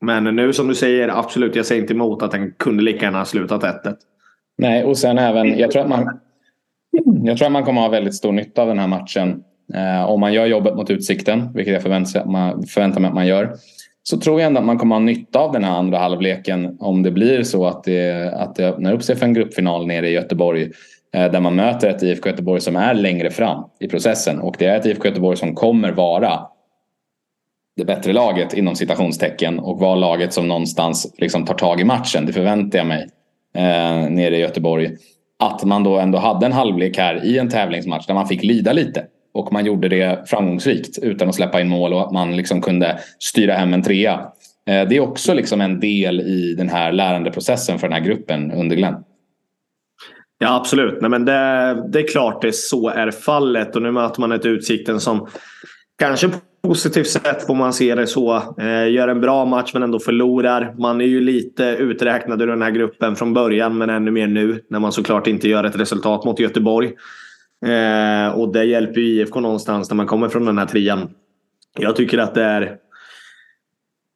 Men 0.00 0.24
nu 0.24 0.52
som 0.52 0.68
du 0.68 0.74
säger, 0.74 1.08
absolut, 1.08 1.56
jag 1.56 1.66
säger 1.66 1.82
inte 1.82 1.94
emot 1.94 2.22
att 2.22 2.30
den 2.30 2.52
kunde 2.52 2.82
lika 2.82 3.04
gärna 3.04 3.18
ha 3.18 3.24
slutat 3.24 3.62
1-1. 3.62 3.94
Nej, 4.58 4.84
och 4.84 4.98
sen 4.98 5.18
även, 5.18 5.58
jag 5.58 5.70
tror 5.70 5.82
att 5.82 5.88
man, 5.88 6.20
jag 7.24 7.38
tror 7.38 7.46
att 7.46 7.52
man 7.52 7.64
kommer 7.64 7.80
ha 7.80 7.88
väldigt 7.88 8.14
stor 8.14 8.32
nytta 8.32 8.62
av 8.62 8.68
den 8.68 8.78
här 8.78 8.88
matchen. 8.88 9.42
Eh, 9.74 10.10
om 10.10 10.20
man 10.20 10.32
gör 10.32 10.46
jobbet 10.46 10.76
mot 10.76 10.90
Utsikten, 10.90 11.52
vilket 11.54 11.74
jag 11.74 11.82
förväntar, 11.82 12.66
förväntar 12.66 13.00
mig 13.00 13.08
att 13.08 13.14
man 13.14 13.26
gör 13.26 13.56
så 14.06 14.18
tror 14.18 14.40
jag 14.40 14.46
ändå 14.46 14.60
att 14.60 14.66
man 14.66 14.78
kommer 14.78 14.94
ha 14.94 15.00
nytta 15.00 15.38
av 15.38 15.52
den 15.52 15.64
här 15.64 15.78
andra 15.78 15.98
halvleken 15.98 16.76
om 16.80 17.02
det 17.02 17.10
blir 17.10 17.42
så 17.42 17.66
att 17.66 17.84
det, 17.84 18.32
att 18.34 18.54
det 18.54 18.68
öppnar 18.68 18.92
upp 18.92 19.02
sig 19.02 19.16
för 19.16 19.26
en 19.26 19.34
gruppfinal 19.34 19.86
nere 19.86 20.08
i 20.08 20.12
Göteborg 20.12 20.62
eh, 21.14 21.30
där 21.30 21.40
man 21.40 21.54
möter 21.54 21.90
ett 21.90 22.02
IFK 22.02 22.28
Göteborg 22.28 22.60
som 22.60 22.76
är 22.76 22.94
längre 22.94 23.30
fram 23.30 23.64
i 23.80 23.88
processen 23.88 24.40
och 24.40 24.56
det 24.58 24.66
är 24.66 24.76
ett 24.76 24.86
IFK 24.86 25.08
Göteborg 25.08 25.36
som 25.36 25.54
kommer 25.54 25.92
vara 25.92 26.40
det 27.76 27.84
bättre 27.84 28.12
laget 28.12 28.54
inom 28.54 28.76
citationstecken 28.76 29.58
och 29.58 29.80
vara 29.80 29.94
laget 29.94 30.32
som 30.32 30.48
någonstans 30.48 31.14
liksom 31.18 31.44
tar 31.44 31.54
tag 31.54 31.80
i 31.80 31.84
matchen. 31.84 32.26
Det 32.26 32.32
förväntar 32.32 32.78
jag 32.78 32.86
mig 32.86 33.08
eh, 33.54 34.10
nere 34.10 34.36
i 34.36 34.40
Göteborg. 34.40 34.90
Att 35.38 35.64
man 35.64 35.84
då 35.84 35.98
ändå 35.98 36.18
hade 36.18 36.46
en 36.46 36.52
halvlek 36.52 36.98
här 36.98 37.24
i 37.24 37.38
en 37.38 37.48
tävlingsmatch 37.48 38.06
där 38.06 38.14
man 38.14 38.26
fick 38.26 38.42
lida 38.44 38.72
lite. 38.72 39.06
Och 39.34 39.52
man 39.52 39.66
gjorde 39.66 39.88
det 39.88 40.28
framgångsrikt 40.28 40.98
utan 40.98 41.28
att 41.28 41.34
släppa 41.34 41.60
in 41.60 41.68
mål 41.68 41.92
och 41.92 42.00
att 42.00 42.12
man 42.12 42.36
liksom 42.36 42.60
kunde 42.60 42.98
styra 43.18 43.54
hem 43.54 43.74
en 43.74 43.82
trea. 43.82 44.12
Eh, 44.66 44.88
det 44.88 44.96
är 44.96 45.00
också 45.00 45.34
liksom 45.34 45.60
en 45.60 45.80
del 45.80 46.20
i 46.20 46.54
den 46.58 46.68
här 46.68 46.92
lärandeprocessen 46.92 47.78
för 47.78 47.88
den 47.88 47.94
här 47.94 48.04
gruppen 48.04 48.52
under 48.52 48.76
Glenn. 48.76 48.94
Ja 50.38 50.56
absolut, 50.56 51.00
Nej, 51.00 51.10
men 51.10 51.24
det, 51.24 51.32
det 51.92 51.98
är 51.98 52.08
klart 52.08 52.42
det 52.42 52.54
så 52.54 52.88
är 52.88 53.10
fallet 53.10 53.76
och 53.76 53.82
nu 53.82 53.90
möter 53.90 54.20
man 54.20 54.32
ett 54.32 54.46
Utsikten 54.46 55.00
som 55.00 55.28
kanske 55.98 56.28
på 56.28 56.38
positivt 56.62 57.06
sätt 57.06 57.46
får 57.46 57.54
man 57.54 57.72
se 57.72 57.94
det 57.94 58.06
så. 58.06 58.36
Eh, 58.58 58.90
gör 58.90 59.08
en 59.08 59.20
bra 59.20 59.44
match 59.44 59.70
men 59.74 59.82
ändå 59.82 59.98
förlorar. 59.98 60.74
Man 60.78 61.00
är 61.00 61.04
ju 61.04 61.20
lite 61.20 61.64
uträknad 61.64 62.42
ur 62.42 62.46
den 62.46 62.62
här 62.62 62.70
gruppen 62.70 63.16
från 63.16 63.34
början 63.34 63.78
men 63.78 63.90
ännu 63.90 64.10
mer 64.10 64.26
nu 64.26 64.60
när 64.70 64.78
man 64.78 64.92
såklart 64.92 65.26
inte 65.26 65.48
gör 65.48 65.64
ett 65.64 65.76
resultat 65.76 66.24
mot 66.24 66.40
Göteborg. 66.40 66.92
Eh, 67.64 68.38
och 68.38 68.52
det 68.52 68.64
hjälper 68.64 69.00
ju 69.00 69.06
IFK 69.06 69.40
någonstans 69.40 69.90
när 69.90 69.96
man 69.96 70.06
kommer 70.06 70.28
från 70.28 70.44
den 70.44 70.58
här 70.58 70.66
trian. 70.66 71.10
Jag 71.78 71.96
tycker 71.96 72.18
att 72.18 72.34
det 72.34 72.42
är 72.42 72.76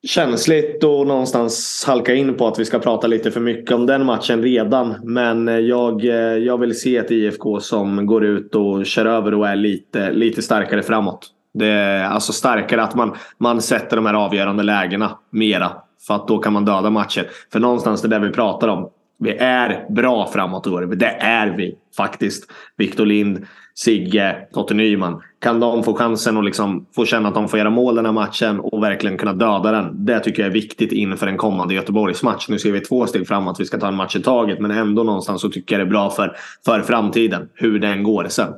känsligt 0.06 0.84
att 0.84 1.06
någonstans 1.06 1.84
halka 1.86 2.14
in 2.14 2.34
på 2.34 2.46
att 2.46 2.58
vi 2.58 2.64
ska 2.64 2.78
prata 2.78 3.06
lite 3.06 3.30
för 3.30 3.40
mycket 3.40 3.74
om 3.74 3.86
den 3.86 4.06
matchen 4.06 4.42
redan. 4.42 4.94
Men 5.02 5.48
eh, 5.48 5.58
jag, 5.58 6.04
eh, 6.04 6.14
jag 6.14 6.58
vill 6.58 6.80
se 6.80 6.96
ett 6.96 7.10
IFK 7.10 7.60
som 7.60 8.06
går 8.06 8.24
ut 8.24 8.54
och 8.54 8.86
kör 8.86 9.06
över 9.06 9.34
och 9.34 9.48
är 9.48 9.56
lite, 9.56 10.12
lite 10.12 10.42
starkare 10.42 10.82
framåt. 10.82 11.28
Det 11.54 11.66
är 11.66 12.04
alltså 12.04 12.32
starkare 12.32 12.82
att 12.82 12.94
man, 12.94 13.16
man 13.38 13.62
sätter 13.62 13.96
de 13.96 14.06
här 14.06 14.14
avgörande 14.14 14.62
lägena 14.62 15.18
mera. 15.30 15.70
För 16.06 16.14
att 16.14 16.28
då 16.28 16.38
kan 16.38 16.52
man 16.52 16.64
döda 16.64 16.90
matcher. 16.90 17.30
För 17.52 17.60
någonstans 17.60 18.02
det 18.02 18.08
där 18.08 18.20
det 18.20 18.26
vi 18.26 18.32
pratar 18.32 18.68
om. 18.68 18.90
Vi 19.18 19.36
är 19.38 19.86
bra 19.88 20.26
framåt 20.26 20.66
i 20.66 20.70
år. 20.70 20.82
Det 20.82 21.16
är 21.20 21.46
vi 21.46 21.76
faktiskt. 21.96 22.50
Viktor 22.76 23.06
Lind, 23.06 23.46
Sigge, 23.74 24.36
Totte 24.52 24.74
Nyman. 24.74 25.22
Kan 25.38 25.60
de 25.60 25.82
få 25.82 25.94
chansen 25.94 26.36
att 26.36 26.44
liksom 26.44 26.86
få 26.94 27.04
känna 27.04 27.28
att 27.28 27.34
de 27.34 27.48
får 27.48 27.58
göra 27.58 27.70
mål 27.70 27.94
den 27.94 28.04
här 28.04 28.12
matchen 28.12 28.60
och 28.60 28.82
verkligen 28.82 29.18
kunna 29.18 29.32
döda 29.32 29.72
den. 29.72 30.04
Det 30.06 30.20
tycker 30.20 30.42
jag 30.42 30.48
är 30.48 30.54
viktigt 30.54 30.92
inför 30.92 31.26
en 31.26 31.36
kommande 31.36 31.74
Göteborgsmatch. 31.74 32.48
Nu 32.48 32.58
ser 32.58 32.72
vi 32.72 32.80
två 32.80 33.06
steg 33.06 33.28
framåt. 33.28 33.60
Vi 33.60 33.64
ska 33.64 33.78
ta 33.78 33.88
en 33.88 33.94
match 33.94 34.16
i 34.16 34.22
taget. 34.22 34.60
Men 34.60 34.70
ändå 34.70 35.02
någonstans 35.02 35.40
så 35.40 35.48
tycker 35.48 35.78
jag 35.78 35.86
det 35.86 35.88
är 35.88 35.92
bra 35.92 36.10
för, 36.10 36.36
för 36.64 36.80
framtiden. 36.80 37.48
Hur 37.54 37.78
den 37.78 38.02
går 38.02 38.26
sen. 38.28 38.52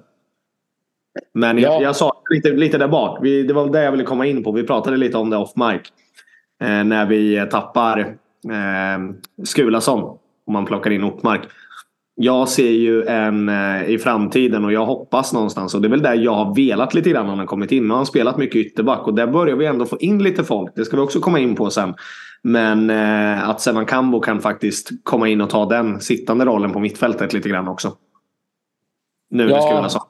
Men 1.34 1.58
jag, 1.58 1.72
ja. 1.72 1.82
jag 1.82 1.96
sa 1.96 2.12
lite, 2.30 2.48
lite 2.50 2.78
där 2.78 2.88
bak. 2.88 3.18
Vi, 3.22 3.42
det 3.42 3.54
var 3.54 3.68
det 3.68 3.82
jag 3.82 3.90
ville 3.90 4.04
komma 4.04 4.26
in 4.26 4.44
på. 4.44 4.52
Vi 4.52 4.62
pratade 4.62 4.96
lite 4.96 5.18
om 5.18 5.30
det 5.30 5.36
off 5.36 5.52
mic. 5.56 5.82
Eh, 6.62 6.84
när 6.84 7.06
vi 7.06 7.46
tappar 7.50 7.98
eh, 7.98 9.14
Skulason. 9.44 10.18
Om 10.46 10.52
man 10.52 10.66
plockar 10.66 10.90
in 10.90 11.04
Ortmark. 11.04 11.48
Jag 12.14 12.48
ser 12.48 12.70
ju 12.70 13.04
en 13.04 13.48
eh, 13.48 13.90
i 13.90 13.98
framtiden 13.98 14.64
och 14.64 14.72
jag 14.72 14.86
hoppas 14.86 15.32
någonstans. 15.32 15.74
Och 15.74 15.80
det 15.80 15.88
är 15.88 15.90
väl 15.90 16.02
där 16.02 16.14
jag 16.14 16.34
har 16.34 16.54
velat 16.54 16.94
lite 16.94 17.10
grann 17.10 17.26
när 17.26 17.36
han 17.36 17.46
kommit 17.46 17.72
in. 17.72 17.82
Nu 17.82 17.88
har 17.88 17.96
han 17.96 18.06
spelat 18.06 18.38
mycket 18.38 18.56
ytterback 18.56 19.06
och 19.06 19.14
där 19.14 19.26
börjar 19.26 19.56
vi 19.56 19.66
ändå 19.66 19.86
få 19.86 19.98
in 19.98 20.22
lite 20.22 20.44
folk. 20.44 20.72
Det 20.76 20.84
ska 20.84 20.96
vi 20.96 21.02
också 21.02 21.20
komma 21.20 21.38
in 21.38 21.54
på 21.54 21.70
sen. 21.70 21.94
Men 22.42 22.90
eh, 22.90 23.48
att 23.48 23.60
Sevan 23.60 23.86
Kambo 23.86 24.20
kan 24.20 24.40
faktiskt 24.40 24.90
komma 25.02 25.28
in 25.28 25.40
och 25.40 25.50
ta 25.50 25.66
den 25.66 26.00
sittande 26.00 26.44
rollen 26.44 26.72
på 26.72 26.80
mittfältet 26.80 27.32
lite 27.32 27.48
grann 27.48 27.68
också. 27.68 27.92
Nu 29.30 29.48
ja. 29.48 29.56
när 29.56 29.62
Skulason. 29.62 30.02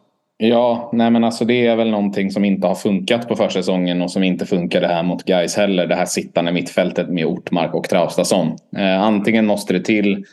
Ja, 0.43 0.91
nej 0.93 1.11
men 1.11 1.25
alltså 1.25 1.45
det 1.45 1.67
är 1.67 1.77
väl 1.77 1.91
någonting 1.91 2.31
som 2.31 2.45
inte 2.45 2.67
har 2.67 2.75
funkat 2.75 3.29
på 3.29 3.37
försäsongen 3.37 4.03
och 4.03 4.11
som 4.11 4.23
inte 4.23 4.47
funkade 4.47 4.87
här 4.87 5.03
mot 5.03 5.25
Gais 5.25 5.57
heller. 5.57 5.87
Det 5.87 5.95
här 5.95 6.07
sittande 6.07 6.53
mittfältet 6.53 7.09
med 7.09 7.27
Ortmark 7.27 7.75
och 7.75 7.89
Traustason. 7.89 8.57
Eh, 8.77 9.03
antingen 9.03 9.47
måste 9.47 9.73
det 9.73 9.81
till 9.81 10.25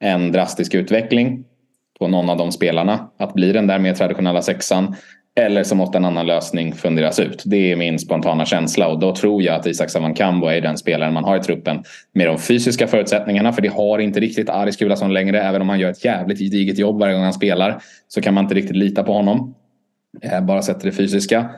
en 0.00 0.32
drastisk 0.32 0.74
utveckling 0.74 1.44
på 1.98 2.08
någon 2.08 2.30
av 2.30 2.36
de 2.36 2.52
spelarna. 2.52 3.10
Att 3.18 3.34
bli 3.34 3.52
den 3.52 3.66
där 3.66 3.78
mer 3.78 3.94
traditionella 3.94 4.42
sexan. 4.42 4.94
Eller 5.40 5.62
så 5.62 5.74
måste 5.74 5.98
en 5.98 6.04
annan 6.04 6.26
lösning 6.26 6.72
funderas 6.72 7.20
ut. 7.20 7.42
Det 7.46 7.72
är 7.72 7.76
min 7.76 7.98
spontana 7.98 8.44
känsla 8.44 8.88
och 8.88 8.98
då 8.98 9.14
tror 9.14 9.42
jag 9.42 9.54
att 9.54 9.66
Isak 9.66 9.90
Savankambo 9.90 10.46
är 10.46 10.60
den 10.60 10.78
spelaren 10.78 11.14
man 11.14 11.24
har 11.24 11.36
i 11.36 11.40
truppen 11.40 11.84
med 12.14 12.26
de 12.26 12.38
fysiska 12.38 12.86
förutsättningarna. 12.86 13.52
För 13.52 13.62
det 13.62 13.68
har 13.68 13.98
inte 13.98 14.20
riktigt 14.20 14.50
Aris 14.50 14.76
Gulason 14.76 15.12
längre. 15.12 15.42
Även 15.42 15.62
om 15.62 15.68
han 15.68 15.80
gör 15.80 15.90
ett 15.90 16.04
jävligt 16.04 16.38
gediget 16.38 16.78
jobb 16.78 17.00
varje 17.00 17.14
gång 17.14 17.22
han 17.22 17.32
spelar 17.32 17.82
så 18.08 18.20
kan 18.20 18.34
man 18.34 18.44
inte 18.44 18.54
riktigt 18.54 18.76
lita 18.76 19.02
på 19.02 19.12
honom. 19.12 19.54
Eh, 20.22 20.40
bara 20.40 20.62
sett 20.62 20.80
det 20.80 20.92
fysiska. 20.92 21.50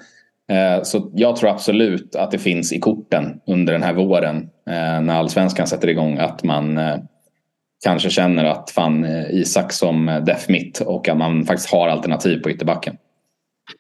Eh, 0.50 0.82
så 0.82 1.10
jag 1.14 1.36
tror 1.36 1.50
absolut 1.50 2.16
att 2.16 2.30
det 2.30 2.38
finns 2.38 2.72
i 2.72 2.80
korten 2.80 3.40
under 3.46 3.72
den 3.72 3.82
här 3.82 3.92
våren 3.92 4.36
eh, 4.70 5.00
när 5.00 5.14
allsvenskan 5.14 5.66
sätter 5.66 5.88
igång 5.88 6.18
att 6.18 6.42
man 6.42 6.80
kanske 7.84 8.10
känner 8.10 8.44
att 8.44 8.70
fan 8.70 9.06
Isak 9.30 9.72
som 9.72 10.22
def 10.26 10.48
mitt 10.48 10.80
och 10.80 11.08
att 11.08 11.16
man 11.16 11.44
faktiskt 11.44 11.70
har 11.70 11.88
alternativ 11.88 12.42
på 12.42 12.50
ytterbacken. 12.50 12.96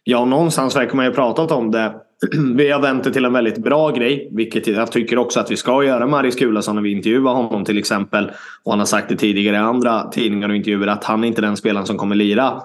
Ja, 0.04 0.24
någonstans 0.24 0.76
verkar 0.76 0.96
man 0.96 1.04
ju 1.04 1.12
pratat 1.12 1.50
om 1.50 1.70
det. 1.70 1.94
Vi 2.56 2.70
har 2.70 2.80
vänt 2.80 3.04
det 3.04 3.12
till 3.12 3.24
en 3.24 3.32
väldigt 3.32 3.58
bra 3.58 3.90
grej, 3.90 4.28
vilket 4.32 4.66
jag 4.66 4.92
tycker 4.92 5.18
också 5.18 5.40
att 5.40 5.50
vi 5.50 5.56
ska 5.56 5.84
göra 5.84 6.06
med 6.06 6.18
Aris 6.18 6.36
Kulason 6.36 6.74
när 6.74 6.82
vi 6.82 6.92
intervjuar 6.92 7.34
honom 7.34 7.64
till 7.64 7.78
exempel. 7.78 8.32
Och 8.62 8.72
han 8.72 8.78
har 8.78 8.86
sagt 8.86 9.08
det 9.08 9.16
tidigare 9.16 9.56
i 9.56 9.58
andra 9.58 10.10
tidningar 10.10 10.48
och 10.48 10.56
intervjuer 10.56 10.86
att 10.86 11.04
han 11.04 11.24
är 11.24 11.28
inte 11.28 11.42
den 11.42 11.56
spelaren 11.56 11.86
som 11.86 11.98
kommer 11.98 12.14
lira 12.14 12.62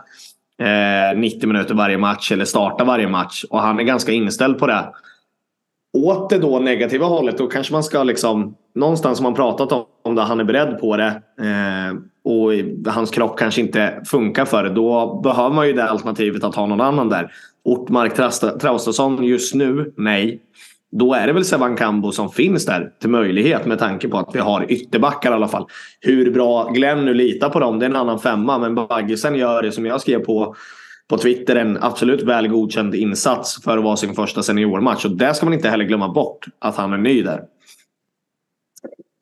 eh, 0.61 1.17
90 1.17 1.47
minuter 1.47 1.75
varje 1.75 1.97
match 1.97 2.31
eller 2.31 2.45
starta 2.45 2.83
varje 2.83 3.07
match. 3.07 3.43
Och 3.49 3.59
han 3.59 3.79
är 3.79 3.83
ganska 3.83 4.11
inställd 4.11 4.59
på 4.59 4.67
det. 4.67 4.93
Åt 5.97 6.29
det 6.29 6.37
då 6.37 6.59
negativa 6.59 7.05
hållet, 7.05 7.37
då 7.37 7.47
kanske 7.47 7.73
man 7.73 7.83
ska 7.83 8.03
liksom 8.03 8.55
någonstans 8.77 9.19
har 9.19 9.23
man 9.23 9.33
pratat 9.33 9.87
om 10.03 10.15
det, 10.15 10.21
han 10.21 10.39
är 10.39 10.43
beredd 10.43 10.79
på 10.79 10.97
det 10.97 11.21
eh, 11.41 11.97
och 12.23 12.51
hans 12.93 13.11
kropp 13.11 13.39
kanske 13.39 13.61
inte 13.61 14.01
funkar 14.05 14.45
för 14.45 14.63
det. 14.63 14.69
Då 14.69 15.21
behöver 15.23 15.55
man 15.55 15.67
ju 15.67 15.73
det 15.73 15.89
alternativet 15.89 16.43
att 16.43 16.55
ha 16.55 16.65
någon 16.65 16.81
annan 16.81 17.09
där. 17.09 17.31
Ortmark 17.63 18.15
Traustason 18.59 19.23
just 19.23 19.55
nu, 19.55 19.93
nej. 19.97 20.41
Då 20.91 21.13
är 21.13 21.27
det 21.27 21.33
väl 21.33 21.45
Sevan 21.45 21.75
Kambo 21.75 22.11
som 22.11 22.29
finns 22.29 22.65
där 22.65 22.91
till 23.01 23.09
möjlighet 23.09 23.65
med 23.65 23.79
tanke 23.79 24.07
på 24.07 24.17
att 24.17 24.29
vi 24.33 24.39
har 24.39 24.71
ytterbackar 24.71 25.31
i 25.31 25.33
alla 25.33 25.47
fall. 25.47 25.65
Hur 25.99 26.31
bra 26.31 26.69
Glenn 26.69 27.05
nu 27.05 27.13
litar 27.13 27.49
på 27.49 27.59
dem, 27.59 27.79
det 27.79 27.85
är 27.85 27.89
en 27.89 27.95
annan 27.95 28.19
femma. 28.19 28.57
Men 28.57 28.75
Baggesen 28.75 29.35
gör 29.35 29.61
det 29.61 29.71
som 29.71 29.85
jag 29.85 30.01
skrev 30.01 30.19
på 30.19 30.55
på 31.09 31.17
Twitter 31.17 31.55
en 31.55 31.77
absolut 31.81 32.23
väl 32.23 32.47
godkänd 32.47 32.95
insats 32.95 33.63
för 33.63 33.77
att 33.77 33.83
vara 33.83 33.95
sin 33.95 34.15
första 34.15 34.43
seniormatch. 34.43 35.05
Och 35.05 35.11
det 35.11 35.33
ska 35.33 35.45
man 35.45 35.53
inte 35.53 35.69
heller 35.69 35.85
glömma 35.85 36.09
bort, 36.09 36.45
att 36.59 36.75
han 36.75 36.93
är 36.93 36.97
ny 36.97 37.21
där. 37.21 37.41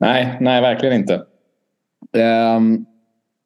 Nej, 0.00 0.36
nej 0.40 0.60
verkligen 0.60 0.94
inte. 0.94 1.22
Um, 2.56 2.86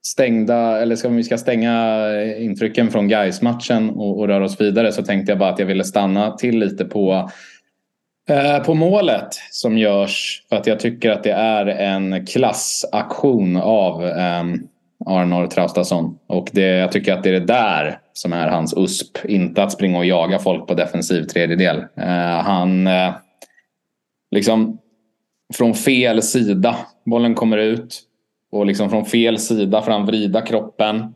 stängda, 0.02 0.80
eller 0.80 0.96
ska 0.96 1.08
vi 1.08 1.24
ska 1.24 1.38
stänga 1.38 2.06
eh, 2.12 2.44
intrycken 2.44 2.90
från 2.90 3.08
guys 3.08 3.42
matchen 3.42 3.90
och, 3.90 4.18
och 4.18 4.28
röra 4.28 4.44
oss 4.44 4.60
vidare 4.60 4.92
så 4.92 5.02
tänkte 5.02 5.32
jag 5.32 5.38
bara 5.38 5.50
att 5.50 5.58
jag 5.58 5.66
ville 5.66 5.84
stanna 5.84 6.30
till 6.30 6.58
lite 6.58 6.84
på 6.84 7.30
uh, 8.30 8.64
på 8.64 8.74
målet 8.74 9.28
som 9.50 9.78
görs 9.78 10.42
för 10.48 10.56
att 10.56 10.66
jag 10.66 10.80
tycker 10.80 11.10
att 11.10 11.22
det 11.22 11.32
är 11.32 11.66
en 11.66 12.26
klassaktion 12.26 13.56
av 13.56 14.02
um, 14.02 14.68
Arnor 15.06 15.46
Traustason. 15.46 16.18
Och 16.26 16.48
det, 16.52 16.66
jag 16.66 16.92
tycker 16.92 17.12
att 17.12 17.22
det 17.22 17.28
är 17.28 17.40
det 17.40 17.46
där 17.46 17.98
som 18.12 18.32
är 18.32 18.48
hans 18.48 18.74
USP. 18.76 19.24
Inte 19.24 19.62
att 19.62 19.72
springa 19.72 19.98
och 19.98 20.06
jaga 20.06 20.38
folk 20.38 20.66
på 20.66 20.74
defensiv 20.74 21.22
tredjedel. 21.22 21.76
Uh, 21.78 22.04
han 22.42 22.86
uh, 22.86 23.14
liksom 24.30 24.78
från 25.54 25.74
fel 25.74 26.22
sida. 26.22 26.76
Bollen 27.06 27.34
kommer 27.34 27.58
ut 27.58 28.02
och 28.52 28.66
liksom 28.66 28.90
från 28.90 29.04
fel 29.04 29.38
sida 29.38 29.82
fram 29.82 30.06
vrida 30.06 30.40
kroppen 30.40 31.14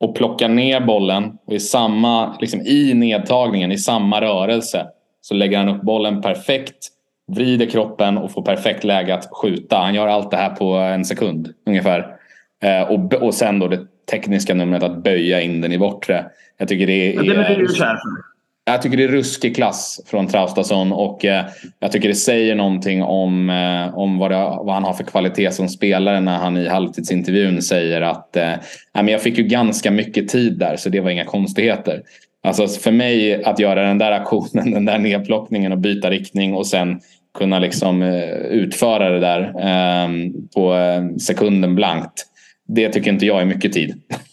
och 0.00 0.16
plocka 0.16 0.48
ner 0.48 0.80
bollen 0.80 1.38
och 1.46 1.52
i 1.52 1.60
samma, 1.60 2.36
liksom 2.40 2.60
i 2.60 2.94
nedtagningen, 2.94 3.72
i 3.72 3.78
samma 3.78 4.20
rörelse 4.20 4.86
så 5.20 5.34
lägger 5.34 5.58
han 5.58 5.68
upp 5.68 5.82
bollen 5.82 6.22
perfekt, 6.22 6.88
vrider 7.32 7.66
kroppen 7.66 8.18
och 8.18 8.32
får 8.32 8.42
perfekt 8.42 8.84
läge 8.84 9.14
att 9.14 9.28
skjuta. 9.32 9.76
Han 9.76 9.94
gör 9.94 10.06
allt 10.06 10.30
det 10.30 10.36
här 10.36 10.50
på 10.50 10.74
en 10.74 11.04
sekund 11.04 11.54
ungefär. 11.66 12.16
Eh, 12.62 12.82
och, 12.82 13.14
och 13.14 13.34
sen 13.34 13.58
då 13.58 13.68
det 13.68 13.86
tekniska 14.10 14.54
numret 14.54 14.82
att 14.82 15.02
böja 15.02 15.40
in 15.40 15.60
den 15.60 15.72
i 15.72 15.78
bortre. 15.78 16.26
Jag 16.58 16.68
tycker 16.68 16.86
det 16.86 16.92
är... 16.92 17.14
Ja, 17.14 17.22
det 17.22 17.34
är. 17.34 18.37
Jag 18.68 18.82
tycker 18.82 18.96
det 18.96 19.04
är 19.04 19.08
ruskig 19.08 19.56
klass 19.56 20.00
från 20.06 20.26
Traustason 20.26 20.92
och 20.92 21.24
eh, 21.24 21.44
jag 21.78 21.92
tycker 21.92 22.08
det 22.08 22.14
säger 22.14 22.54
någonting 22.54 23.02
om, 23.02 23.50
eh, 23.50 23.98
om 23.98 24.18
vad, 24.18 24.30
det, 24.30 24.36
vad, 24.36 24.70
han 24.70 24.84
har 24.84 24.92
för 24.92 25.04
kvalitet 25.04 25.50
som 25.50 25.68
spelare 25.68 26.20
när 26.20 26.38
han 26.38 26.56
i 26.56 26.68
halvtidsintervjun 26.68 27.62
säger 27.62 28.00
att 28.00 28.36
eh, 28.36 28.52
men 28.94 29.08
jag 29.08 29.22
fick 29.22 29.38
ju 29.38 29.44
ganska 29.44 29.90
mycket 29.90 30.28
tid 30.28 30.58
där 30.58 30.76
så 30.76 30.88
det 30.88 31.00
var 31.00 31.10
inga 31.10 31.24
konstigheter. 31.24 32.02
Alltså 32.42 32.66
för 32.66 32.92
mig 32.92 33.44
att 33.44 33.58
göra 33.58 33.82
den 33.82 33.98
där 33.98 34.12
aktionen, 34.12 34.70
den 34.70 34.84
där 34.84 34.98
nedplockningen 34.98 35.72
och 35.72 35.78
byta 35.78 36.10
riktning 36.10 36.54
och 36.54 36.66
sen 36.66 37.00
kunna 37.38 37.58
liksom 37.58 38.02
eh, 38.02 38.30
utföra 38.38 39.10
det 39.10 39.20
där 39.20 39.54
ehm, 39.60 40.32
på 40.54 40.74
eh, 40.74 41.16
sekunden 41.16 41.74
blankt. 41.74 42.26
Det 42.66 42.88
tycker 42.88 43.10
inte 43.10 43.26
jag 43.26 43.40
är 43.40 43.44
mycket 43.44 43.72
tid. 43.72 44.02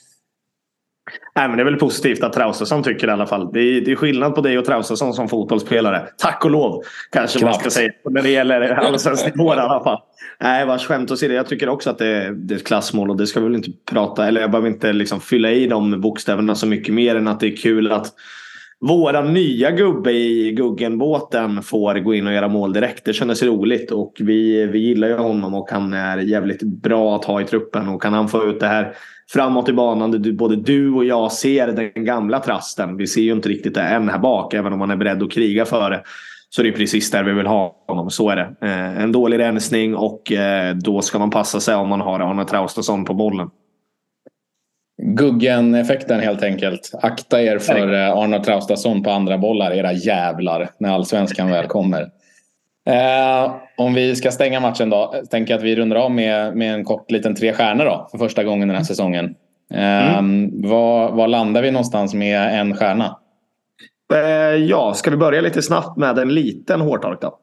Nej, 1.36 1.48
men 1.48 1.57
det 1.57 1.63
är 1.63 1.65
väl 1.65 1.75
positivt 1.75 2.24
att 2.24 2.34
Traustason 2.34 2.84
tycker 2.84 3.07
i 3.07 3.12
alla 3.12 3.27
fall. 3.27 3.50
Det 3.53 3.60
är, 3.60 3.81
det 3.81 3.91
är 3.91 3.95
skillnad 3.95 4.36
på 4.36 4.41
dig 4.41 4.57
och 4.57 4.65
Traustason 4.65 5.13
som 5.13 5.29
fotbollsspelare. 5.29 6.07
Tack 6.17 6.45
och 6.45 6.51
lov 6.51 6.84
kanske 7.12 7.39
Knappt. 7.39 7.53
man 7.53 7.60
ska 7.60 7.69
säga. 7.69 7.91
När 8.10 8.22
det 8.22 8.29
gäller 8.29 8.62
allsvensk 8.62 9.25
nivå 9.25 9.53
i 9.53 9.57
alla 9.57 9.84
fall. 9.84 10.00
Nej, 10.41 10.65
vars 10.65 10.88
skämt 10.88 11.12
åsido. 11.12 11.34
Jag 11.34 11.48
tycker 11.48 11.69
också 11.69 11.89
att 11.89 11.98
det 11.98 12.07
är, 12.07 12.31
det 12.31 12.53
är 12.53 12.57
ett 12.57 12.67
klassmål 12.67 13.10
och 13.10 13.17
det 13.17 13.27
ska 13.27 13.39
vi 13.39 13.45
väl 13.45 13.55
inte 13.55 13.72
prata 13.91 14.27
eller 14.27 14.41
jag 14.41 14.51
behöver 14.51 14.67
inte 14.67 14.93
liksom 14.93 15.22
fylla 15.22 15.51
i 15.51 15.67
de 15.67 16.01
bokstäverna 16.01 16.55
så 16.55 16.67
mycket 16.67 16.93
mer 16.93 17.15
än 17.15 17.27
att 17.27 17.39
det 17.39 17.48
är 17.48 17.55
kul 17.57 17.91
att 17.91 18.13
våra 18.79 19.22
nya 19.22 19.72
gubbe 19.72 20.12
i 20.12 20.51
Guggenbåten 20.51 21.63
får 21.63 21.95
gå 21.95 22.13
in 22.13 22.27
och 22.27 22.34
göra 22.34 22.48
mål 22.48 22.74
direkt. 22.74 23.05
Det 23.05 23.13
kändes 23.13 23.43
roligt 23.43 23.91
och 23.91 24.13
vi, 24.19 24.65
vi 24.65 24.79
gillar 24.79 25.07
ju 25.07 25.17
honom 25.17 25.53
och 25.53 25.72
han 25.72 25.93
är 25.93 26.17
jävligt 26.17 26.63
bra 26.63 27.15
att 27.15 27.25
ha 27.25 27.41
i 27.41 27.43
truppen 27.43 27.89
och 27.89 28.01
kan 28.01 28.13
han 28.13 28.27
få 28.27 28.45
ut 28.50 28.60
det 28.60 28.67
här 28.67 28.93
framåt 29.34 29.70
i 29.70 29.74
banan 29.74 30.12
där 30.12 30.32
både 30.32 30.55
du 30.55 30.94
och 30.94 31.05
jag 31.05 31.32
ser 31.32 31.67
den 31.67 32.05
gamla 32.05 32.39
trasten. 32.39 32.98
Vi 32.98 33.08
ser 33.08 33.22
ju 33.22 33.32
inte 33.32 33.50
riktigt 33.50 33.74
det 33.74 33.82
än 33.82 34.10
här 34.10 34.20
bak 34.20 34.53
även 34.53 34.74
om 34.74 34.79
man 34.79 34.91
är 34.91 34.96
beredd 34.96 35.24
att 35.24 35.32
kriga 35.32 35.65
för 35.65 35.89
det. 35.89 36.03
Så 36.50 36.63
det 36.63 36.70
är 36.70 36.74
precis 36.74 37.12
där 37.12 37.24
vi 37.24 37.34
vill 37.34 37.48
ha 37.48 37.75
honom. 37.88 38.10
Så 38.10 38.29
är 38.29 38.36
det. 38.36 38.55
Eh, 38.62 39.03
en 39.03 39.12
dålig 39.12 39.39
rensning 39.39 39.96
och 39.96 40.32
eh, 40.32 40.75
då 40.75 41.01
ska 41.01 41.20
man 41.20 41.29
passa 41.29 41.60
sig 41.60 41.75
om 41.75 41.89
man 41.89 42.01
har 42.01 42.20
Arne 42.20 42.46
Traustason 42.46 43.05
på 43.05 43.13
bollen. 43.13 43.50
Guggen-effekten 45.01 46.20
helt 46.20 46.44
enkelt. 46.44 46.91
Akta 47.01 47.41
er 47.41 47.60
för 47.60 47.94
eh, 47.94 48.12
Arne 48.12 48.44
Traustason 48.44 49.03
på 49.03 49.12
andra 49.12 49.38
bollar, 49.38 49.72
era 49.72 49.94
jävlar, 49.94 50.70
när 50.79 50.89
allsvenskan 50.94 51.50
väl 51.50 51.67
kommer. 51.67 52.10
Eh, 52.86 53.56
om 53.77 53.94
vi 53.94 54.15
ska 54.15 54.32
stänga 54.32 54.60
matchen 54.60 54.89
då, 54.89 55.13
tänker 55.32 55.54
jag 55.54 55.58
att 55.58 55.65
vi 55.65 55.75
rundar 55.75 55.98
av 55.98 56.12
med, 56.12 56.56
med 56.56 56.74
en 56.74 56.84
kort 56.84 57.12
liten 57.12 57.36
tre 57.36 57.54
stjärnor 57.54 57.86
då, 57.86 58.08
för 58.12 58.18
första 58.18 58.44
gången 58.44 58.68
den 58.68 58.77
här 58.77 58.84
säsongen. 58.84 59.36
Eh, 59.74 60.18
mm. 60.18 60.62
Var, 60.70 61.12
var 61.12 61.27
landar 61.27 61.62
vi 61.62 61.72
någonstans 61.72 62.13
med 62.13 62.60
en 62.60 62.75
stjärna? 62.75 63.20
Eh, 64.13 64.56
ja, 64.56 64.94
ska 64.94 65.12
vi 65.12 65.18
börja 65.18 65.42
lite 65.42 65.62
snabbt 65.62 65.98
med 65.98 66.18
en 66.18 66.34
liten 66.34 66.82
hårtork 66.82 67.22
då? 67.22 67.39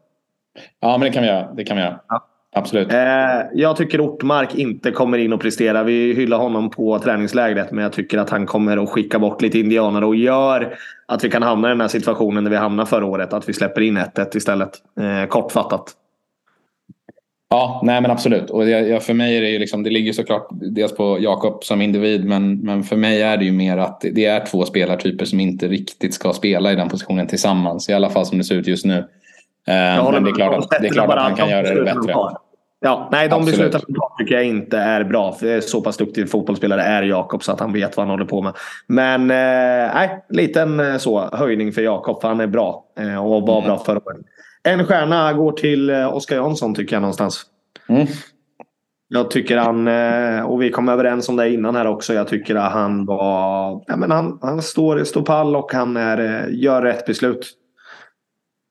Ja, 0.80 0.98
men 0.98 1.00
det 1.00 1.12
kan 1.12 1.22
vi 1.22 1.28
göra. 1.28 1.52
Det 1.52 1.64
kan 1.64 1.76
vi 1.76 1.82
göra. 1.82 2.00
Ja. 2.08 2.28
Absolut. 2.54 2.92
Eh, 2.92 2.98
jag 3.54 3.76
tycker 3.76 4.00
Ortmark 4.00 4.54
inte 4.54 4.90
kommer 4.90 5.18
in 5.18 5.32
och 5.32 5.40
prestera. 5.40 5.82
Vi 5.82 6.14
hyllar 6.14 6.38
honom 6.38 6.70
på 6.70 6.98
träningslägret 6.98 7.72
men 7.72 7.82
jag 7.82 7.92
tycker 7.92 8.18
att 8.18 8.30
han 8.30 8.46
kommer 8.46 8.76
att 8.76 8.88
skicka 8.88 9.18
bort 9.18 9.42
lite 9.42 9.58
indianer 9.58 10.04
och 10.04 10.16
gör 10.16 10.74
att 11.06 11.24
vi 11.24 11.30
kan 11.30 11.42
hamna 11.42 11.68
i 11.68 11.70
den 11.70 11.80
här 11.80 11.88
situationen 11.88 12.44
där 12.44 12.50
vi 12.50 12.56
hamnade 12.56 12.88
förra 12.88 13.06
året. 13.06 13.32
Att 13.32 13.48
vi 13.48 13.52
släpper 13.52 13.80
in 13.80 13.98
1-1 13.98 14.36
istället. 14.36 14.70
Eh, 15.00 15.28
kortfattat. 15.28 15.84
Ja, 17.50 17.80
nej 17.84 18.00
men 18.00 18.10
absolut. 18.10 18.50
Och 18.50 18.62
för 19.02 19.14
mig 19.14 19.36
är 19.36 19.40
det 19.40 19.48
ju 19.50 19.58
liksom, 19.58 19.82
det 19.82 19.90
ligger 19.90 20.12
såklart 20.12 20.48
dels 20.50 20.96
på 20.96 21.18
Jakob 21.20 21.64
som 21.64 21.82
individ 21.82 22.24
men, 22.24 22.58
men 22.58 22.82
för 22.82 22.96
mig 22.96 23.22
är 23.22 23.36
det 23.36 23.44
ju 23.44 23.52
mer 23.52 23.76
att 23.76 24.04
det 24.12 24.24
är 24.24 24.46
två 24.46 24.64
spelartyper 24.64 25.24
som 25.24 25.40
inte 25.40 25.68
riktigt 25.68 26.14
ska 26.14 26.32
spela 26.32 26.72
i 26.72 26.76
den 26.76 26.88
positionen 26.88 27.26
tillsammans. 27.26 27.88
I 27.88 27.92
alla 27.92 28.10
fall 28.10 28.26
som 28.26 28.38
det 28.38 28.44
ser 28.44 28.54
ut 28.54 28.66
just 28.66 28.84
nu. 28.84 29.04
Eh, 29.68 30.12
men 30.12 30.24
det 30.24 30.30
är 30.30 30.34
klart 30.34 30.58
att, 30.58 30.70
det 30.80 30.86
är 30.86 30.92
klart 30.92 31.10
att 31.10 31.22
han 31.22 31.34
kan 31.34 31.48
göra 31.48 31.74
det 31.74 31.82
bättre. 31.82 32.14
Ja, 32.84 33.08
nej, 33.12 33.28
de 33.28 33.44
besluten 33.44 33.80
tycker 34.18 34.34
jag 34.34 34.44
inte 34.44 34.78
är 34.78 35.04
bra. 35.04 35.32
För 35.32 35.60
så 35.60 35.80
pass 35.80 35.96
duktig 35.96 36.30
fotbollsspelare 36.30 36.82
är 36.82 37.02
Jakob 37.02 37.42
så 37.42 37.52
att 37.52 37.60
han 37.60 37.72
vet 37.72 37.96
vad 37.96 38.06
han 38.06 38.10
håller 38.10 38.24
på 38.24 38.42
med. 38.42 38.52
Men 38.86 39.20
eh, 39.20 39.94
nej, 39.94 40.24
liten 40.28 40.80
eh, 40.80 40.96
så, 40.96 41.28
höjning 41.32 41.72
för 41.72 41.82
Jakob 41.82 42.20
för 42.20 42.28
han 42.28 42.40
är 42.40 42.46
bra. 42.46 42.84
Eh, 42.98 43.24
och 43.24 43.46
var 43.46 43.58
mm. 43.58 43.68
bra 43.68 43.78
förra 43.78 43.98
året. 43.98 44.16
En 44.62 44.86
stjärna 44.86 45.32
går 45.32 45.52
till 45.52 45.90
Oskar 45.90 46.36
Jansson 46.36 46.74
tycker 46.74 46.96
jag 46.96 47.00
någonstans. 47.00 47.42
Mm. 47.88 48.06
Jag 49.08 49.30
tycker 49.30 49.56
han, 49.56 49.88
och 50.44 50.62
vi 50.62 50.70
kom 50.70 50.88
överens 50.88 51.28
om 51.28 51.36
det 51.36 51.50
innan 51.50 51.76
här 51.76 51.86
också. 51.86 52.14
Jag 52.14 52.28
tycker 52.28 52.54
att 52.54 52.72
han 52.72 53.06
var, 53.06 53.84
ja, 53.86 53.96
men 53.96 54.10
han, 54.10 54.38
han 54.42 54.62
står, 54.62 55.04
står 55.04 55.22
pall 55.22 55.56
och 55.56 55.72
han 55.72 55.96
är, 55.96 56.48
gör 56.48 56.82
rätt 56.82 57.06
beslut. 57.06 57.52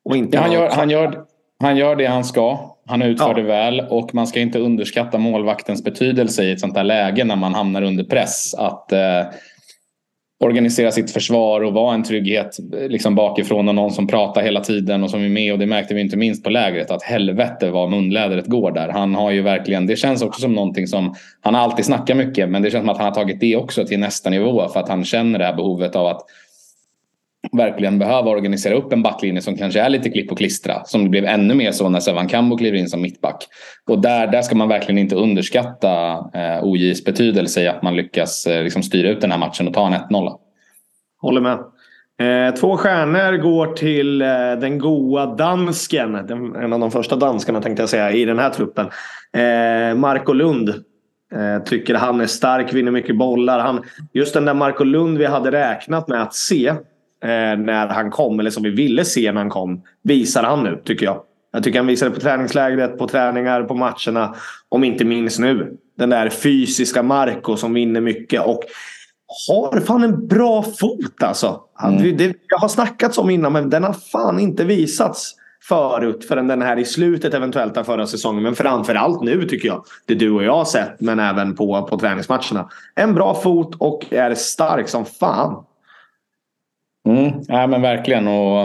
Och 0.04 0.16
inte 0.16 0.36
ja, 0.36 0.42
han, 0.42 0.52
gör, 0.52 0.70
han, 0.70 0.90
gör, 0.90 1.24
han 1.60 1.76
gör 1.76 1.96
det 1.96 2.06
han 2.06 2.24
ska. 2.24 2.76
Han 2.86 3.02
utför 3.02 3.28
ja. 3.28 3.34
det 3.34 3.42
väl 3.42 3.80
och 3.80 4.14
man 4.14 4.26
ska 4.26 4.40
inte 4.40 4.58
underskatta 4.58 5.18
målvaktens 5.18 5.84
betydelse 5.84 6.44
i 6.44 6.52
ett 6.52 6.60
sånt 6.60 6.76
här 6.76 6.84
läge 6.84 7.24
när 7.24 7.36
man 7.36 7.54
hamnar 7.54 7.82
under 7.82 8.04
press. 8.04 8.54
Att 8.54 8.92
eh, 8.92 9.24
organisera 10.42 10.90
sitt 10.90 11.10
försvar 11.10 11.60
och 11.60 11.72
vara 11.72 11.94
en 11.94 12.02
trygghet 12.02 12.56
liksom 12.88 13.14
bakifrån 13.14 13.68
och 13.68 13.74
någon 13.74 13.90
som 13.90 14.06
pratar 14.06 14.42
hela 14.42 14.60
tiden 14.60 15.02
och 15.02 15.10
som 15.10 15.24
är 15.24 15.28
med. 15.28 15.52
Och 15.52 15.58
det 15.58 15.66
märkte 15.66 15.94
vi 15.94 16.00
inte 16.00 16.16
minst 16.16 16.44
på 16.44 16.50
lägret 16.50 16.90
att 16.90 17.02
helvete 17.02 17.70
vad 17.70 17.90
munlädret 17.90 18.46
går 18.46 18.72
där. 18.72 18.88
Han 18.88 19.14
har 19.14 19.30
ju 19.30 19.42
verkligen, 19.42 19.86
det 19.86 19.96
känns 19.96 20.22
också 20.22 20.40
som 20.40 20.52
någonting 20.52 20.86
som, 20.86 21.14
han 21.40 21.54
har 21.54 21.62
alltid 21.62 21.84
snackat 21.84 22.16
mycket 22.16 22.48
men 22.48 22.62
det 22.62 22.70
känns 22.70 22.82
som 22.82 22.88
att 22.88 22.96
han 22.98 23.06
har 23.06 23.14
tagit 23.14 23.40
det 23.40 23.56
också 23.56 23.86
till 23.86 23.98
nästa 24.00 24.30
nivå 24.30 24.68
för 24.68 24.80
att 24.80 24.88
han 24.88 25.04
känner 25.04 25.38
det 25.38 25.44
här 25.44 25.56
behovet 25.56 25.96
av 25.96 26.06
att 26.06 26.20
verkligen 27.56 27.98
behöva 27.98 28.30
organisera 28.30 28.74
upp 28.74 28.92
en 28.92 29.02
backlinje 29.02 29.42
som 29.42 29.56
kanske 29.56 29.80
är 29.80 29.88
lite 29.88 30.10
klipp 30.10 30.32
och 30.32 30.38
klistra. 30.38 30.84
Som 30.84 31.04
det 31.04 31.10
blev 31.10 31.24
ännu 31.24 31.54
mer 31.54 31.72
så 31.72 31.88
när 31.88 32.00
Sevan 32.00 32.28
Kambo 32.28 32.56
kliver 32.56 32.78
in 32.78 32.88
som 32.88 33.02
mittback. 33.02 33.46
Och 33.88 34.00
där, 34.00 34.26
där 34.26 34.42
ska 34.42 34.54
man 34.54 34.68
verkligen 34.68 34.98
inte 34.98 35.16
underskatta 35.16 36.12
eh, 36.34 36.64
OJs 36.64 37.04
betydelse 37.04 37.62
i 37.62 37.68
att 37.68 37.82
man 37.82 37.96
lyckas 37.96 38.46
eh, 38.46 38.64
liksom 38.64 38.82
styra 38.82 39.08
ut 39.08 39.20
den 39.20 39.30
här 39.30 39.38
matchen 39.38 39.68
och 39.68 39.74
ta 39.74 39.86
en 39.86 39.94
1-0. 39.94 40.38
Håller 41.20 41.40
med. 41.40 41.58
Eh, 42.20 42.54
två 42.54 42.76
stjärnor 42.76 43.36
går 43.36 43.66
till 43.66 44.22
eh, 44.22 44.28
den 44.60 44.78
goa 44.78 45.26
dansken. 45.26 46.12
Den, 46.12 46.56
en 46.56 46.72
av 46.72 46.80
de 46.80 46.90
första 46.90 47.16
danskarna 47.16 47.60
tänkte 47.60 47.82
jag 47.82 47.90
säga 47.90 48.12
i 48.12 48.24
den 48.24 48.38
här 48.38 48.50
truppen. 48.50 48.86
Eh, 49.32 49.94
Marco 49.94 50.32
Lund. 50.32 50.68
Eh, 51.34 51.62
tycker 51.64 51.94
han 51.94 52.20
är 52.20 52.26
stark, 52.26 52.74
vinner 52.74 52.92
mycket 52.92 53.18
bollar. 53.18 53.58
Han, 53.58 53.82
just 54.12 54.34
den 54.34 54.44
där 54.44 54.54
Marco 54.54 54.84
Lund 54.84 55.18
vi 55.18 55.26
hade 55.26 55.50
räknat 55.52 56.08
med 56.08 56.22
att 56.22 56.34
se 56.34 56.74
när 57.58 57.88
han 57.88 58.10
kom, 58.10 58.40
eller 58.40 58.50
som 58.50 58.62
vi 58.62 58.70
ville 58.70 59.04
se 59.04 59.32
när 59.32 59.40
han 59.40 59.50
kom, 59.50 59.82
visar 60.02 60.42
han 60.42 60.64
nu 60.64 60.82
tycker 60.84 61.06
jag. 61.06 61.22
Jag 61.52 61.64
tycker 61.64 61.78
han 61.78 61.86
visar 61.86 62.08
det 62.08 62.14
på 62.14 62.20
träningslägret, 62.20 62.98
på 62.98 63.08
träningar, 63.08 63.62
på 63.62 63.74
matcherna. 63.74 64.34
Om 64.68 64.84
inte 64.84 65.04
minst 65.04 65.38
nu. 65.38 65.76
Den 65.98 66.10
där 66.10 66.28
fysiska 66.28 67.02
Marco 67.02 67.56
som 67.56 67.74
vinner 67.74 68.00
mycket 68.00 68.46
och 68.46 68.60
har 69.48 69.80
fan 69.80 70.04
en 70.04 70.26
bra 70.26 70.62
fot 70.62 71.22
alltså. 71.22 71.60
Mm. 71.82 72.16
Det, 72.16 72.34
jag 72.48 72.58
har 72.58 72.68
snackats 72.68 73.18
om 73.18 73.30
innan 73.30 73.52
men 73.52 73.70
den 73.70 73.84
har 73.84 73.92
fan 74.12 74.40
inte 74.40 74.64
visats 74.64 75.34
förut 75.68 76.24
förrän 76.28 76.48
den 76.48 76.62
här 76.62 76.78
i 76.78 76.84
slutet 76.84 77.34
eventuellt 77.34 77.76
av 77.76 77.84
förra 77.84 78.06
säsongen. 78.06 78.42
Men 78.42 78.54
framförallt 78.54 79.22
nu 79.22 79.44
tycker 79.44 79.68
jag. 79.68 79.84
Det 80.06 80.14
du 80.14 80.30
och 80.30 80.44
jag 80.44 80.56
har 80.56 80.64
sett 80.64 81.00
men 81.00 81.20
även 81.20 81.56
på, 81.56 81.82
på 81.82 81.98
träningsmatcherna. 81.98 82.68
En 82.94 83.14
bra 83.14 83.34
fot 83.34 83.74
och 83.78 84.12
är 84.12 84.34
stark 84.34 84.88
som 84.88 85.04
fan. 85.04 85.64
Mm, 87.08 87.32
ja, 87.48 87.66
men 87.66 87.82
verkligen. 87.82 88.28
Och, 88.28 88.62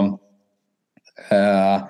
eh, 1.30 1.82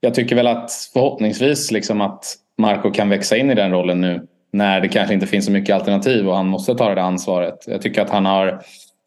jag 0.00 0.14
tycker 0.14 0.36
väl 0.36 0.46
att 0.46 0.72
förhoppningsvis 0.92 1.70
liksom 1.70 2.00
att 2.00 2.24
Marco 2.58 2.90
kan 2.90 3.08
växa 3.08 3.36
in 3.36 3.50
i 3.50 3.54
den 3.54 3.70
rollen 3.70 4.00
nu. 4.00 4.26
När 4.52 4.80
det 4.80 4.88
kanske 4.88 5.14
inte 5.14 5.26
finns 5.26 5.44
så 5.44 5.52
mycket 5.52 5.74
alternativ 5.74 6.28
och 6.28 6.36
han 6.36 6.46
måste 6.46 6.74
ta 6.74 6.94
det 6.94 7.02
ansvaret. 7.02 7.64
Jag 7.66 7.82
tycker 7.82 8.02
att 8.02 8.10
han 8.10 8.26
har 8.26 8.62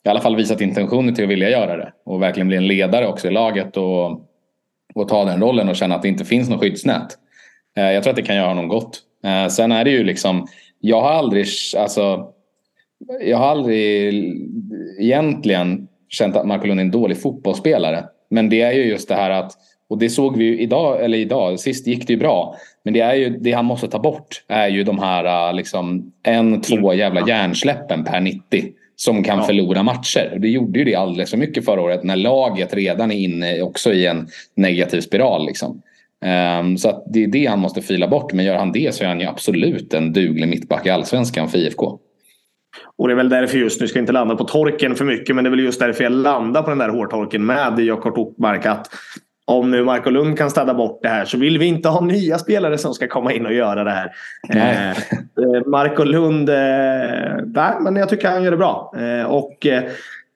i 0.06 0.10
alla 0.10 0.22
fall 0.22 0.36
visat 0.36 0.62
intentioner 0.62 1.14
till 1.14 1.24
att 1.24 1.30
vilja 1.30 1.50
göra 1.50 1.78
det. 1.78 1.94
Och 2.06 2.22
verkligen 2.22 2.48
bli 2.48 2.58
en 2.58 2.68
ledare 2.68 3.08
också 3.08 3.28
i 3.28 3.32
laget 3.32 3.78
och, 3.78 4.12
och 4.96 5.08
ta 5.08 5.26
den 5.26 5.42
rollen 5.42 5.70
och 5.70 5.76
känna 5.76 5.96
att 5.96 6.02
det 6.02 6.08
inte 6.08 6.26
finns 6.26 6.50
något 6.50 6.60
skyddsnät. 6.60 7.18
Eh, 7.78 7.92
jag 7.92 8.04
tror 8.04 8.12
att 8.12 8.16
det 8.16 8.22
kan 8.22 8.36
göra 8.36 8.48
honom 8.48 8.68
gott. 8.68 9.00
Eh, 9.24 9.48
sen 9.48 9.72
är 9.72 9.84
det 9.84 9.92
ju 9.92 10.04
liksom, 10.04 10.48
jag 10.80 11.02
har 11.02 11.12
aldrig, 11.12 11.46
alltså, 11.78 12.28
jag 13.22 13.38
har 13.38 13.48
aldrig 13.48 14.14
egentligen 15.00 15.88
känt 16.12 16.36
att 16.36 16.48
Marco 16.48 16.68
Lund 16.68 16.80
är 16.80 16.84
en 16.84 16.92
dålig 16.92 17.22
fotbollsspelare. 17.22 18.04
Men 18.30 18.50
det 18.50 18.62
är 18.62 18.72
ju 18.72 18.84
just 18.84 19.10
det 19.10 19.16
här 19.16 19.30
att, 19.30 19.52
och 19.90 19.98
det 19.98 20.10
såg 20.10 20.38
vi 20.38 20.46
ju 20.46 20.60
idag, 20.60 21.04
eller 21.04 21.18
idag, 21.18 21.60
sist 21.60 21.88
gick 21.88 22.08
det 22.08 22.14
ju 22.14 22.20
bra. 22.20 22.56
Men 22.84 22.94
det, 22.94 23.00
är 23.00 23.14
ju, 23.14 23.30
det 23.30 23.52
han 23.52 23.66
måste 23.66 23.88
ta 23.88 24.00
bort 24.00 24.44
är 24.48 24.68
ju 24.68 24.84
de 24.84 25.00
här 25.00 25.50
äh, 25.50 25.56
liksom, 25.56 26.12
en, 26.24 26.62
två 26.62 26.94
jävla 26.94 27.28
hjärnsläppen 27.28 28.04
per 28.04 28.22
90. 28.22 28.42
Som 28.96 29.24
kan 29.24 29.38
ja. 29.38 29.44
förlora 29.44 29.84
matcher. 29.84 30.38
Det 30.40 30.50
gjorde 30.50 30.80
ju 30.80 30.86
det 30.86 30.96
alldeles 30.96 31.30
för 31.30 31.38
mycket 31.38 31.66
förra 31.66 31.82
året 31.82 32.04
när 32.04 32.16
laget 32.16 32.74
redan 32.74 33.12
är 33.12 33.16
inne 33.16 33.62
också 33.62 33.94
i 33.94 34.06
en 34.06 34.28
negativ 34.56 35.02
spiral. 35.02 35.46
Liksom. 35.46 35.82
Um, 36.60 36.78
så 36.78 37.04
det 37.08 37.24
är 37.24 37.28
det 37.28 37.46
han 37.46 37.60
måste 37.60 37.82
fila 37.82 38.08
bort. 38.08 38.34
Men 38.34 38.46
gör 38.46 38.56
han 38.56 38.72
det 38.72 38.96
så 38.96 39.04
är 39.04 39.08
han 39.08 39.20
ju 39.20 39.26
absolut 39.26 39.94
en 39.94 40.14
duglig 40.14 40.48
mittback 40.48 40.86
i 40.86 40.90
allsvenskan 40.90 41.50
för 41.50 41.58
IFK. 41.58 42.00
Och 42.98 43.08
det 43.08 43.14
är 43.14 43.16
väl 43.16 43.30
därför 43.30 43.58
just 43.58 43.82
nu, 43.82 43.88
ska 43.88 44.00
inte 44.00 44.12
landa 44.12 44.36
på 44.36 44.44
torken 44.44 44.96
för 44.96 45.06
mycket, 45.06 45.36
men 45.36 45.44
det 45.44 45.48
är 45.48 45.52
väl 45.52 45.60
just 45.60 45.80
därför 45.80 46.04
jag 46.04 46.14
landar 46.14 46.62
på 46.62 46.70
den 46.70 46.78
där 46.78 46.90
hårtorken 46.90 47.46
med 47.46 47.80
Jakob 47.80 48.18
Ortmark. 48.18 48.66
Att 48.66 48.90
om 49.46 49.72
nu 49.72 49.84
Marco 49.84 50.10
Lund 50.10 50.38
kan 50.38 50.50
städa 50.50 50.74
bort 50.74 51.00
det 51.02 51.08
här 51.08 51.26
så 51.26 51.38
vill 51.38 51.58
vi 51.58 51.66
inte 51.66 51.90
ha 51.90 52.02
nya 52.02 52.38
spelare 52.38 52.78
som 52.78 52.94
ska 52.94 53.08
komma 53.08 53.34
in 53.34 53.46
och 53.46 53.54
göra 53.54 53.84
det 53.84 53.92
här. 53.92 54.12
Eh, 54.50 54.90
eh, 54.90 55.66
Marco 55.66 56.04
Lund, 56.04 56.50
eh, 56.50 57.80
men 57.82 57.96
jag 57.96 58.10
tycker 58.10 58.28
han 58.28 58.44
gör 58.44 58.52
det 58.52 58.58
bra. 58.58 58.94
Eh, 58.98 59.26
och 59.26 59.66
eh, 59.66 59.84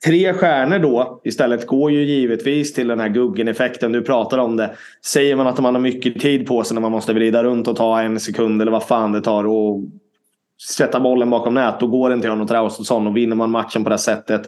tre 0.05 0.33
stjärnor 0.33 0.79
då 0.79 1.21
istället 1.23 1.67
går 1.67 1.91
ju 1.91 2.03
givetvis 2.03 2.73
till 2.73 2.87
den 2.87 2.99
här 2.99 3.09
Guggen-effekten. 3.09 3.91
Du 3.91 4.01
pratar 4.01 4.37
om 4.37 4.57
det. 4.57 4.69
Säger 5.05 5.35
man 5.35 5.47
att 5.47 5.59
man 5.59 5.75
har 5.75 5.81
mycket 5.81 6.19
tid 6.19 6.47
på 6.47 6.63
sig 6.63 6.75
när 6.75 6.81
man 6.81 6.91
måste 6.91 7.13
vrida 7.13 7.43
runt 7.43 7.67
och 7.67 7.75
ta 7.75 8.01
en 8.01 8.19
sekund 8.19 8.61
eller 8.61 8.71
vad 8.71 8.83
fan 8.83 9.11
det 9.11 9.21
tar. 9.21 9.47
Och 9.47 9.81
sätta 10.77 10.99
bollen 10.99 11.29
bakom 11.29 11.53
nät. 11.53 11.79
Då 11.79 11.87
går 11.87 12.09
den 12.09 12.21
till 12.21 12.29
honom 12.29 12.47
Traustason 12.47 13.07
och 13.07 13.17
vinner 13.17 13.35
man 13.35 13.51
matchen 13.51 13.83
på 13.83 13.89
det 13.89 13.97
sättet. 13.97 14.41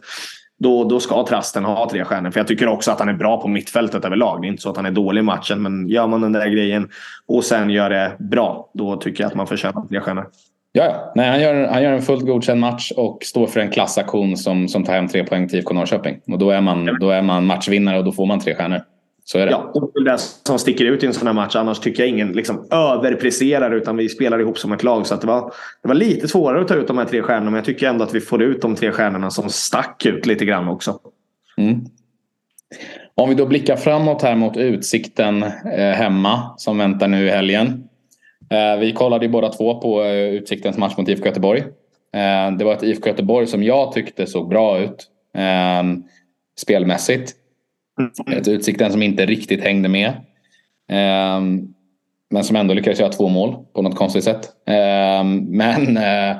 Då, 0.58 0.84
då 0.84 1.00
ska 1.00 1.26
Trasten 1.26 1.64
ha 1.64 1.90
tre 1.90 2.04
stjärnor. 2.04 2.30
För 2.30 2.40
jag 2.40 2.46
tycker 2.46 2.68
också 2.68 2.90
att 2.90 2.98
han 2.98 3.08
är 3.08 3.12
bra 3.12 3.40
på 3.40 3.48
mittfältet 3.48 4.04
överlag. 4.04 4.42
Det 4.42 4.46
är 4.46 4.48
inte 4.48 4.62
så 4.62 4.70
att 4.70 4.76
han 4.76 4.86
är 4.86 4.90
dålig 4.90 5.20
i 5.20 5.24
matchen. 5.24 5.62
Men 5.62 5.88
gör 5.88 6.06
man 6.06 6.20
den 6.20 6.32
där 6.32 6.48
grejen 6.48 6.88
och 7.28 7.44
sen 7.44 7.70
gör 7.70 7.90
det 7.90 8.16
bra. 8.18 8.70
Då 8.74 8.96
tycker 8.96 9.24
jag 9.24 9.28
att 9.28 9.36
man 9.36 9.46
förtjänar 9.46 9.86
tre 9.86 10.00
stjärnor. 10.00 10.26
Ja, 10.72 10.84
ja. 10.84 11.12
Nej, 11.14 11.30
han, 11.30 11.40
gör, 11.40 11.68
han 11.68 11.82
gör 11.82 11.92
en 11.92 12.02
fullt 12.02 12.26
godkänd 12.26 12.60
match 12.60 12.92
och 12.96 13.18
står 13.24 13.46
för 13.46 13.60
en 13.60 13.70
klassaktion 13.70 14.36
som, 14.36 14.68
som 14.68 14.84
tar 14.84 14.92
hem 14.92 15.08
tre 15.08 15.24
poäng 15.24 15.48
till 15.48 15.58
IFK 15.58 15.74
Norrköping. 15.74 16.20
Och 16.26 16.38
då 16.38 16.50
är, 16.50 16.60
man, 16.60 16.98
då 17.00 17.10
är 17.10 17.22
man 17.22 17.46
matchvinnare 17.46 17.98
och 17.98 18.04
då 18.04 18.12
får 18.12 18.26
man 18.26 18.40
tre 18.40 18.54
stjärnor. 18.54 18.80
Så 19.32 19.38
är 19.38 19.46
det. 19.46 19.52
Ja, 19.52 19.70
och 19.74 20.04
det 20.04 20.18
som 20.18 20.58
sticker 20.58 20.84
ut 20.84 21.02
i 21.02 21.06
en 21.06 21.14
sån 21.14 21.26
här 21.26 21.34
match. 21.34 21.56
Annars 21.56 21.78
tycker 21.80 22.02
jag 22.02 22.10
ingen 22.10 22.32
liksom 22.32 22.66
överpresterar 22.70 23.70
utan 23.70 23.96
vi 23.96 24.08
spelar 24.08 24.40
ihop 24.40 24.58
som 24.58 24.72
ett 24.72 24.82
lag. 24.82 25.06
Så 25.06 25.16
det, 25.16 25.26
var, 25.26 25.52
det 25.82 25.88
var 25.88 25.94
lite 25.94 26.28
svårare 26.28 26.60
att 26.60 26.68
ta 26.68 26.74
ut 26.74 26.86
de 26.86 26.98
här 26.98 27.04
tre 27.04 27.22
stjärnorna. 27.22 27.50
Men 27.50 27.54
jag 27.54 27.64
tycker 27.64 27.88
ändå 27.88 28.04
att 28.04 28.14
vi 28.14 28.20
får 28.20 28.42
ut 28.42 28.62
de 28.62 28.76
tre 28.76 28.92
stjärnorna 28.92 29.30
som 29.30 29.50
stack 29.50 30.06
ut 30.06 30.26
lite 30.26 30.44
grann 30.44 30.68
också. 30.68 30.98
Mm. 31.56 31.80
Om 33.14 33.28
vi 33.28 33.34
då 33.34 33.46
blickar 33.46 33.76
framåt 33.76 34.22
här 34.22 34.36
mot 34.36 34.56
Utsikten 34.56 35.42
eh, 35.42 35.92
hemma 35.94 36.54
som 36.56 36.78
väntar 36.78 37.08
nu 37.08 37.26
i 37.26 37.30
helgen. 37.30 37.88
Eh, 38.50 38.80
vi 38.80 38.92
kollade 38.92 39.24
ju 39.24 39.32
båda 39.32 39.48
två 39.48 39.80
på 39.80 40.02
eh, 40.02 40.28
Utsiktens 40.28 40.78
match 40.78 40.94
mot 40.96 41.08
IFK 41.08 41.26
Göteborg. 41.26 41.60
Eh, 42.14 42.56
det 42.58 42.64
var 42.64 42.72
ett 42.72 42.82
IFK 42.82 43.08
Göteborg 43.08 43.46
som 43.46 43.62
jag 43.62 43.92
tyckte 43.92 44.26
såg 44.26 44.48
bra 44.48 44.78
ut 44.78 45.06
eh, 45.36 45.82
spelmässigt. 46.60 47.34
Mm. 47.98 48.38
Ett 48.38 48.48
Utsikten 48.48 48.92
som 48.92 49.02
inte 49.02 49.26
riktigt 49.26 49.62
hängde 49.62 49.88
med. 49.88 50.08
Eh, 50.90 51.40
men 52.30 52.44
som 52.44 52.56
ändå 52.56 52.74
lyckades 52.74 53.00
göra 53.00 53.12
två 53.12 53.28
mål 53.28 53.56
på 53.74 53.82
något 53.82 53.96
konstigt 53.96 54.24
sätt. 54.24 54.48
Eh, 54.68 55.24
men 55.48 55.96
eh, 55.96 56.36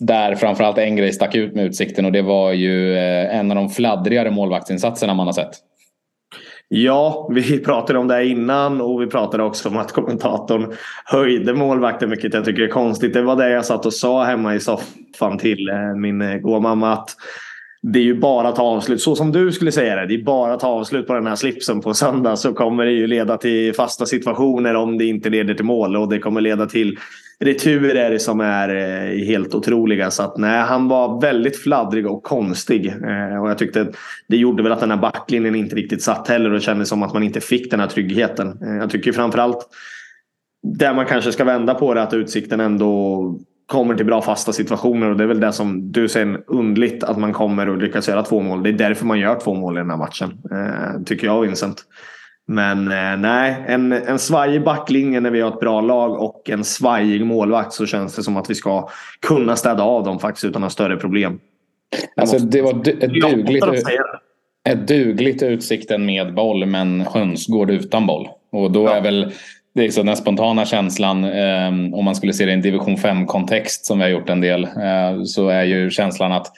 där 0.00 0.34
framförallt 0.34 0.78
en 0.78 0.96
grej 0.96 1.12
stack 1.12 1.34
ut 1.34 1.54
med 1.54 1.64
Utsikten 1.64 2.04
och 2.04 2.12
det 2.12 2.22
var 2.22 2.52
ju 2.52 2.96
eh, 2.96 3.36
en 3.38 3.50
av 3.50 3.54
de 3.54 3.70
fladdrigare 3.70 4.30
målvaktsinsatserna 4.30 5.14
man 5.14 5.26
har 5.26 5.32
sett. 5.32 5.52
Ja, 6.72 7.28
vi 7.34 7.58
pratade 7.58 7.98
om 7.98 8.08
det 8.08 8.26
innan 8.26 8.80
och 8.80 9.02
vi 9.02 9.06
pratade 9.06 9.42
också 9.42 9.68
om 9.68 9.76
att 9.76 9.92
kommentatorn 9.92 10.72
höjde 11.04 11.54
målvakten, 11.54 12.10
vilket 12.10 12.34
jag 12.34 12.44
tycker 12.44 12.62
är 12.62 12.68
konstigt. 12.68 13.14
Det 13.14 13.22
var 13.22 13.36
det 13.36 13.50
jag 13.50 13.64
satt 13.64 13.86
och 13.86 13.94
sa 13.94 14.24
hemma 14.24 14.54
i 14.54 14.60
soffan 14.60 15.38
till 15.38 15.68
eh, 15.68 15.94
min 15.94 16.20
eh, 16.22 16.36
gåmamma 16.36 16.38
goa 16.38 16.60
mamma. 16.60 16.92
Att 16.92 17.16
det 17.82 17.98
är 17.98 18.02
ju 18.02 18.20
bara 18.20 18.48
att 18.48 18.56
ta 18.56 18.62
avslut. 18.62 19.00
Så 19.00 19.16
som 19.16 19.32
du 19.32 19.52
skulle 19.52 19.72
säga 19.72 19.96
det. 19.96 20.06
Det 20.06 20.14
är 20.14 20.24
bara 20.24 20.54
att 20.54 20.60
ta 20.60 20.68
avslut 20.68 21.06
på 21.06 21.14
den 21.14 21.26
här 21.26 21.36
slipsen 21.36 21.80
på 21.80 21.94
söndag 21.94 22.36
så 22.36 22.52
kommer 22.52 22.84
det 22.84 22.92
ju 22.92 23.06
leda 23.06 23.36
till 23.36 23.74
fasta 23.74 24.06
situationer 24.06 24.74
om 24.74 24.98
det 24.98 25.04
inte 25.04 25.30
leder 25.30 25.54
till 25.54 25.64
mål. 25.64 25.96
Och 25.96 26.08
det 26.08 26.18
kommer 26.18 26.40
leda 26.40 26.66
till 26.66 26.98
returer 27.40 28.18
som 28.18 28.40
är 28.40 28.68
eh, 28.68 29.24
helt 29.24 29.54
otroliga. 29.54 30.10
Så 30.10 30.22
att 30.22 30.38
nej, 30.38 30.60
han 30.60 30.88
var 30.88 31.20
väldigt 31.20 31.56
fladdrig 31.56 32.06
och 32.06 32.22
konstig. 32.22 32.86
Eh, 32.86 33.42
och 33.42 33.50
jag 33.50 33.58
tyckte 33.58 33.86
det 34.28 34.36
gjorde 34.36 34.62
väl 34.62 34.72
att 34.72 34.80
den 34.80 34.90
här 34.90 34.98
backlinjen 34.98 35.54
inte 35.54 35.76
riktigt 35.76 36.02
satt 36.02 36.28
heller 36.28 36.52
och 36.52 36.62
kändes 36.62 36.88
som 36.88 37.02
att 37.02 37.12
man 37.12 37.22
inte 37.22 37.40
fick 37.40 37.70
den 37.70 37.80
här 37.80 37.86
tryggheten. 37.86 38.58
Eh, 38.62 38.76
jag 38.76 38.90
tycker 38.90 39.12
framförallt 39.12 39.68
där 40.62 40.94
man 40.94 41.06
kanske 41.06 41.32
ska 41.32 41.44
vända 41.44 41.74
på 41.74 41.94
det 41.94 42.02
att 42.02 42.14
Utsikten 42.14 42.60
ändå 42.60 43.34
kommer 43.70 43.94
till 43.94 44.06
bra 44.06 44.22
fasta 44.22 44.52
situationer 44.52 45.10
och 45.10 45.16
det 45.16 45.24
är 45.24 45.28
väl 45.28 45.40
det 45.40 45.52
som 45.52 45.92
du 45.92 46.08
säger 46.08 46.42
undligt 46.46 47.04
att 47.04 47.18
man 47.18 47.32
kommer 47.32 47.68
och 47.68 47.78
lyckas 47.78 48.08
göra 48.08 48.22
två 48.22 48.40
mål. 48.40 48.62
Det 48.62 48.68
är 48.68 48.72
därför 48.72 49.06
man 49.06 49.18
gör 49.18 49.40
två 49.40 49.54
mål 49.54 49.76
i 49.76 49.80
den 49.80 49.90
här 49.90 49.96
matchen. 49.96 50.38
tycker 51.06 51.26
jag 51.26 51.40
Vincent. 51.40 51.84
Men 52.50 52.88
eh, 52.88 53.16
nej, 53.18 53.64
en, 53.66 53.92
en 53.92 54.18
svajig 54.18 54.64
backlinje 54.64 55.20
när 55.20 55.30
vi 55.30 55.40
har 55.40 55.48
ett 55.48 55.60
bra 55.60 55.80
lag 55.80 56.22
och 56.22 56.50
en 56.50 56.64
svajig 56.64 57.26
målvakt 57.26 57.72
så 57.72 57.86
känns 57.86 58.16
det 58.16 58.22
som 58.22 58.36
att 58.36 58.50
vi 58.50 58.54
ska 58.54 58.88
kunna 59.20 59.56
städa 59.56 59.82
av 59.82 60.04
dem 60.04 60.18
faktiskt 60.18 60.44
utan 60.44 60.60
några 60.60 60.70
större 60.70 60.96
problem. 60.96 61.38
Alltså 62.16 62.38
det 62.38 62.62
var 62.62 62.70
ett 62.70 63.00
dugligt, 63.00 63.64
ett 64.68 64.88
dugligt 64.88 65.42
utsikten 65.42 66.06
med 66.06 66.34
boll 66.34 66.66
men 66.66 67.00
hönsgård 67.00 67.70
utan 67.70 68.06
boll. 68.06 68.28
Och 68.52 68.70
då 68.70 68.84
ja. 68.84 68.96
är 68.96 69.00
väl 69.00 69.32
det 69.74 69.84
är 69.84 69.90
så 69.90 70.02
den 70.02 70.16
spontana 70.16 70.66
känslan 70.66 71.24
eh, 71.24 71.68
om 71.68 72.04
man 72.04 72.14
skulle 72.14 72.32
se 72.32 72.44
det 72.44 72.50
i 72.50 72.54
en 72.54 72.62
division 72.62 72.96
5 72.96 73.26
kontext 73.26 73.86
som 73.86 73.98
vi 73.98 74.04
har 74.04 74.10
gjort 74.10 74.30
en 74.30 74.40
del 74.40 74.64
eh, 74.64 75.22
så 75.24 75.48
är 75.48 75.64
ju 75.64 75.90
känslan 75.90 76.32
att 76.32 76.52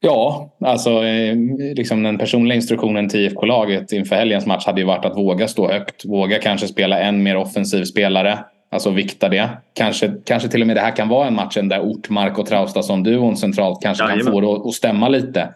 Ja, 0.00 0.50
alltså 0.60 1.04
eh, 1.04 1.36
liksom 1.74 2.02
den 2.02 2.18
personliga 2.18 2.56
instruktionen 2.56 3.08
till 3.08 3.20
IFK-laget 3.20 3.92
inför 3.92 4.16
helgens 4.16 4.46
match 4.46 4.66
hade 4.66 4.80
ju 4.80 4.86
varit 4.86 5.04
att 5.04 5.16
våga 5.16 5.48
stå 5.48 5.72
högt. 5.72 6.04
Våga 6.04 6.38
kanske 6.38 6.68
spela 6.68 7.00
en 7.00 7.22
mer 7.22 7.36
offensiv 7.36 7.84
spelare. 7.84 8.38
Alltså 8.70 8.90
vikta 8.90 9.28
det. 9.28 9.48
Kanske, 9.74 10.12
kanske 10.24 10.48
till 10.48 10.60
och 10.60 10.66
med 10.66 10.76
det 10.76 10.80
här 10.80 10.96
kan 10.96 11.08
vara 11.08 11.26
en 11.26 11.34
match 11.34 11.56
där 11.62 11.80
Ortmark 11.80 12.38
och 12.38 12.46
Traustason-duon 12.46 13.36
centralt 13.36 13.82
kanske 13.82 14.04
ja, 14.04 14.10
kan 14.10 14.32
få 14.32 14.40
det 14.40 14.68
att 14.68 14.74
stämma 14.74 15.08
lite. 15.08 15.48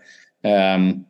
Um, 0.76 1.04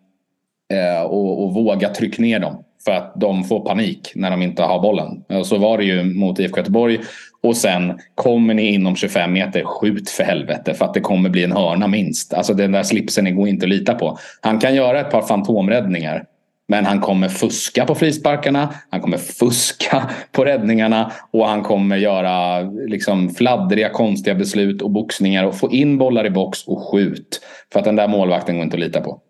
uh, 0.73 1.03
och, 1.03 1.45
och, 1.45 1.55
våga 1.55 1.89
trycka 1.89 2.23
ner 2.23 2.39
dem. 2.39 2.65
För 2.85 2.93
att 2.93 3.13
de 3.17 3.45
får 3.45 3.61
panik 3.61 4.13
när 4.15 4.31
de 4.31 4.43
inte 4.43 4.63
har 4.63 4.81
bollen. 4.81 5.25
Och 5.29 5.47
så 5.47 5.59
var 5.59 5.79
det 5.79 5.85
ju 5.85 6.05
mot 6.05 6.39
IFK 6.39 6.57
Göteborg. 6.57 6.99
Och 7.43 7.57
sen 7.57 7.99
kommer 8.15 8.55
ni 8.55 8.75
inom 8.75 8.97
25 8.97 9.33
meter, 9.33 9.65
skjut 9.65 10.11
för 10.11 10.25
helvete 10.25 10.75
för 10.75 10.85
att 10.85 10.95
det 10.95 11.01
kommer 11.01 11.31
bli 11.31 11.45
en 11.45 11.53
hörna 11.53 11.89
minst. 11.89 12.35
Alltså 12.35 12.55
den 12.55 12.73
där 12.73 12.83
slipsen 12.83 13.37
går 13.37 13.49
inte 13.49 13.67
att 13.67 13.71
lita 13.71 13.95
på. 13.95 14.19
Han 14.41 14.59
kan 14.59 14.75
göra 14.75 15.01
ett 15.01 15.11
par 15.11 15.23
fantomräddningar. 15.23 16.25
Men 16.69 16.87
han 16.87 17.01
kommer 17.01 17.29
fuska 17.29 17.87
på 17.87 17.95
frisparkarna, 17.95 18.75
han 18.91 19.01
kommer 19.01 19.19
fuska 19.19 20.11
på 20.33 20.45
räddningarna 20.45 21.13
och 21.31 21.49
han 21.49 21.63
kommer 21.63 21.97
göra 21.97 22.61
liksom 22.63 23.31
fladdriga 23.31 23.89
konstiga 23.89 24.35
beslut 24.35 24.83
och 24.83 24.91
boxningar 24.91 25.45
och 25.45 25.59
få 25.59 25.71
in 25.71 25.99
bollar 25.99 26.27
i 26.27 26.31
box 26.31 26.67
och 26.67 26.83
skjut. 26.83 27.41
För 27.73 27.79
att 27.79 27.85
den 27.85 27.97
där 27.97 28.09
målvakten 28.09 28.57
går 28.57 28.65
inte 28.65 28.77
att 28.77 28.81
lita 28.81 29.01
på. 29.01 29.21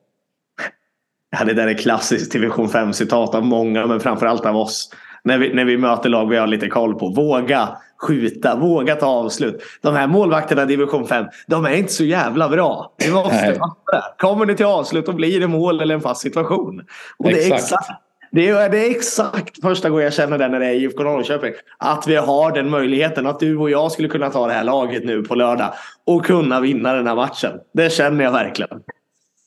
Ja, 1.31 1.45
det 1.45 1.55
där 1.55 1.67
är 1.67 1.75
klassiskt 1.75 2.33
division 2.33 2.69
5-citat 2.69 3.35
av 3.35 3.45
många 3.45 3.87
men 3.87 4.01
framförallt 4.01 4.47
av 4.47 4.57
oss. 4.57 4.91
När 5.25 5.39
vi, 5.39 5.55
när 5.55 5.65
vi 5.65 5.77
möter 5.77 6.09
lag 6.09 6.29
vi 6.29 6.37
har 6.37 6.47
lite 6.47 6.69
koll 6.69 6.95
på. 6.95 7.09
Våga 7.09 7.69
skjuta, 8.03 8.57
våga 8.57 8.97
ta 8.97 9.07
avslut. 9.07 9.63
De 9.83 9.95
här 9.95 10.07
målvakterna 10.07 10.63
i 10.63 10.67
division 10.67 11.07
5, 11.07 11.25
de 11.47 11.65
är 11.65 11.75
inte 11.75 11.93
så 11.93 12.05
jävla 12.05 12.49
bra. 12.49 12.95
Vi 12.99 13.13
måste 13.13 13.55
fatta. 13.59 14.05
Kommer 14.19 14.47
det 14.47 14.55
till 14.55 14.67
avslut 14.67 15.07
då 15.07 15.13
blir 15.13 15.41
det 15.41 15.47
mål 15.47 15.81
eller 15.81 15.95
en 15.95 16.01
fast 16.01 16.21
situation. 16.21 16.83
Och 17.19 17.31
exakt. 17.31 17.49
det 17.49 17.55
är 17.55 17.57
exakt 17.57 17.91
det 18.33 18.49
är, 18.49 18.69
det 18.69 18.87
är 18.87 18.91
exakt 18.91 19.63
första 19.63 19.91
gången 19.91 20.05
jag 20.05 20.13
känner 20.13 20.39
det 20.39 20.49
när 20.49 20.61
det 20.61 20.67
är 20.67 20.75
IFK 20.75 21.03
Norrköping. 21.03 21.53
Att 21.79 22.07
vi 22.07 22.17
har 22.17 22.53
den 22.53 22.71
möjligheten. 22.71 23.27
Att 23.27 23.41
du 23.41 23.57
och 23.57 23.71
jag 23.71 23.93
skulle 23.93 24.09
kunna 24.09 24.31
ta 24.31 24.47
det 24.47 24.53
här 24.53 24.65
laget 24.65 25.05
nu 25.05 25.23
på 25.23 25.35
lördag. 25.35 25.73
Och 26.07 26.25
kunna 26.25 26.61
vinna 26.61 26.93
den 26.93 27.07
här 27.07 27.15
matchen. 27.15 27.53
Det 27.73 27.93
känner 27.93 28.25
jag 28.25 28.33
verkligen. 28.33 28.83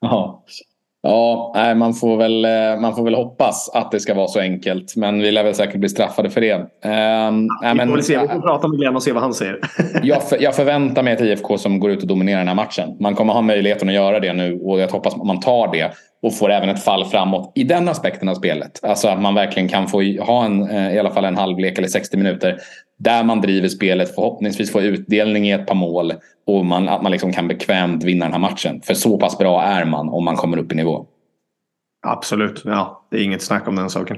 Ja, 0.02 0.43
Ja, 1.05 1.51
nej, 1.55 1.75
man, 1.75 1.93
får 1.93 2.17
väl, 2.17 2.45
eh, 2.45 2.81
man 2.81 2.95
får 2.95 3.03
väl 3.03 3.15
hoppas 3.15 3.69
att 3.73 3.91
det 3.91 3.99
ska 3.99 4.13
vara 4.13 4.27
så 4.27 4.39
enkelt. 4.39 4.95
Men 4.95 5.21
vi 5.21 5.31
lär 5.31 5.43
väl 5.43 5.55
säkert 5.55 5.75
bli 5.75 5.89
straffade 5.89 6.29
för 6.29 6.41
det. 6.41 6.53
Um, 6.53 6.63
ja, 6.81 7.73
vi, 7.73 7.79
får 7.79 7.85
men, 7.85 8.03
se. 8.03 8.17
vi 8.17 8.27
får 8.27 8.41
prata 8.41 8.67
med 8.67 8.79
Glenn 8.79 8.95
och 8.95 9.03
se 9.03 9.11
vad 9.11 9.23
han 9.23 9.33
säger. 9.33 9.59
jag, 10.03 10.23
för, 10.23 10.41
jag 10.41 10.55
förväntar 10.55 11.03
mig 11.03 11.13
ett 11.13 11.21
IFK 11.21 11.57
som 11.57 11.79
går 11.79 11.91
ut 11.91 12.01
och 12.01 12.07
dominerar 12.07 12.37
den 12.37 12.47
här 12.47 12.55
matchen. 12.55 12.97
Man 12.99 13.15
kommer 13.15 13.33
ha 13.33 13.41
möjligheten 13.41 13.89
att 13.89 13.95
göra 13.95 14.19
det 14.19 14.33
nu 14.33 14.59
och 14.59 14.79
jag 14.79 14.87
hoppas 14.87 15.13
att 15.13 15.25
man 15.25 15.39
tar 15.39 15.71
det. 15.71 15.91
Och 16.21 16.37
får 16.37 16.51
även 16.51 16.69
ett 16.69 16.83
fall 16.83 17.05
framåt 17.05 17.51
i 17.55 17.63
den 17.63 17.89
aspekten 17.89 18.29
av 18.29 18.33
spelet. 18.33 18.79
Alltså 18.83 19.07
att 19.07 19.21
man 19.21 19.35
verkligen 19.35 19.69
kan 19.69 19.87
få 19.87 20.01
ha 20.19 20.45
en, 20.45 20.69
eh, 20.69 20.95
i 20.95 20.99
alla 20.99 21.11
fall 21.11 21.25
en 21.25 21.37
halvlek 21.37 21.77
eller 21.77 21.87
60 21.87 22.17
minuter 22.17 22.57
där 22.99 23.23
man 23.23 23.41
driver 23.41 23.67
spelet, 23.67 24.15
förhoppningsvis 24.15 24.71
får 24.71 24.82
utdelning 24.82 25.47
i 25.47 25.51
ett 25.51 25.67
par 25.67 25.75
mål 25.75 26.13
och 26.45 26.65
man, 26.65 26.89
att 26.89 27.03
man 27.03 27.12
liksom 27.12 27.34
kan 27.34 27.47
bekvämt 27.47 28.03
vinna 28.03 28.25
den 28.25 28.34
här 28.34 28.39
matchen. 28.39 28.82
För 28.82 28.93
så 28.93 29.17
pass 29.17 29.38
bra 29.38 29.63
är 29.63 29.86
man 29.86 30.10
om 30.10 30.25
man 30.25 30.36
kommer 30.36 30.58
upp 30.58 30.71
i 30.71 30.75
nivå. 30.75 31.06
Absolut, 32.08 32.62
ja. 32.65 33.08
Det 33.12 33.17
är 33.17 33.23
inget 33.23 33.41
snack 33.41 33.67
om 33.67 33.75
den 33.75 33.89
saken. 33.89 34.17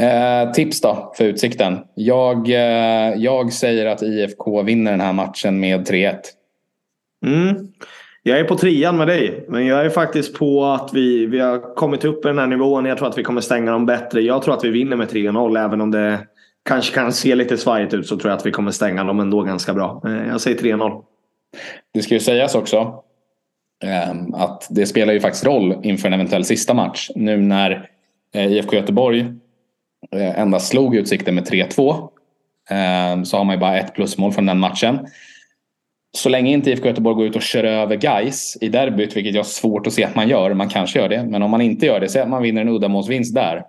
Eh, 0.00 0.52
tips 0.52 0.80
då 0.80 1.12
för 1.16 1.24
Utsikten. 1.24 1.78
Jag, 1.94 2.48
eh, 2.48 3.14
jag 3.16 3.52
säger 3.52 3.86
att 3.86 4.02
IFK 4.02 4.62
vinner 4.62 4.90
den 4.90 5.00
här 5.00 5.12
matchen 5.12 5.60
med 5.60 5.86
3-1. 5.88 6.18
Mm. 7.26 7.56
Jag 8.22 8.38
är 8.38 8.44
på 8.44 8.56
trean 8.56 8.96
med 8.96 9.06
dig. 9.06 9.46
Men 9.48 9.66
jag 9.66 9.84
är 9.86 9.90
faktiskt 9.90 10.38
på 10.38 10.64
att 10.64 10.90
vi, 10.94 11.26
vi 11.26 11.40
har 11.40 11.74
kommit 11.74 12.04
upp 12.04 12.24
i 12.24 12.28
den 12.28 12.38
här 12.38 12.46
nivån. 12.46 12.84
Jag 12.84 12.98
tror 12.98 13.08
att 13.08 13.18
vi 13.18 13.22
kommer 13.22 13.40
stänga 13.40 13.72
dem 13.72 13.86
bättre. 13.86 14.20
Jag 14.20 14.42
tror 14.42 14.54
att 14.54 14.64
vi 14.64 14.70
vinner 14.70 14.96
med 14.96 15.08
3-0 15.08 15.64
även 15.64 15.80
om 15.80 15.90
det 15.90 16.18
kanske 16.64 16.94
kan 16.94 17.12
se 17.12 17.34
lite 17.34 17.58
svajigt 17.58 17.94
ut 17.94 18.06
så 18.06 18.16
tror 18.16 18.30
jag 18.30 18.38
att 18.38 18.46
vi 18.46 18.50
kommer 18.50 18.70
stänga 18.70 19.04
dem 19.04 19.20
ändå 19.20 19.42
ganska 19.42 19.74
bra. 19.74 20.02
Eh, 20.04 20.28
jag 20.28 20.40
säger 20.40 20.58
3-0. 20.58 21.02
Det 21.94 22.02
ska 22.02 22.14
ju 22.14 22.20
sägas 22.20 22.54
också 22.54 23.02
ehm, 23.84 24.34
att 24.34 24.66
det 24.70 24.86
spelar 24.86 25.12
ju 25.12 25.20
faktiskt 25.20 25.46
roll 25.46 25.80
inför 25.82 26.08
en 26.08 26.14
eventuell 26.14 26.44
sista 26.44 26.74
match. 26.74 27.10
Nu 27.14 27.36
när 27.36 27.90
eh, 28.34 28.52
IFK 28.52 28.76
Göteborg 28.76 29.20
eh, 30.12 30.40
endast 30.40 30.68
slog 30.68 30.96
Utsikten 30.96 31.34
med 31.34 31.48
3-2 31.48 32.08
ehm, 32.70 33.24
så 33.24 33.36
har 33.36 33.44
man 33.44 33.54
ju 33.54 33.60
bara 33.60 33.78
ett 33.78 33.94
plusmål 33.94 34.32
från 34.32 34.46
den 34.46 34.58
matchen. 34.58 35.06
Så 36.16 36.28
länge 36.28 36.52
inte 36.52 36.70
IFK 36.70 36.88
Göteborg 36.88 37.16
går 37.16 37.26
ut 37.26 37.36
och 37.36 37.42
kör 37.42 37.64
över 37.64 37.96
guys 37.96 38.58
i 38.60 38.68
derbyt, 38.68 39.16
vilket 39.16 39.34
jag 39.34 39.42
har 39.42 39.48
svårt 39.48 39.86
att 39.86 39.92
se 39.92 40.04
att 40.04 40.14
man 40.14 40.28
gör. 40.28 40.54
Man 40.54 40.68
kanske 40.68 40.98
gör 40.98 41.08
det, 41.08 41.24
men 41.24 41.42
om 41.42 41.50
man 41.50 41.60
inte 41.60 41.86
gör 41.86 42.00
det, 42.00 42.08
säg 42.08 42.22
att 42.22 42.28
man 42.28 42.42
vinner 42.42 42.60
en 42.60 42.68
uddamålsvinst 42.68 43.34
där. 43.34 43.64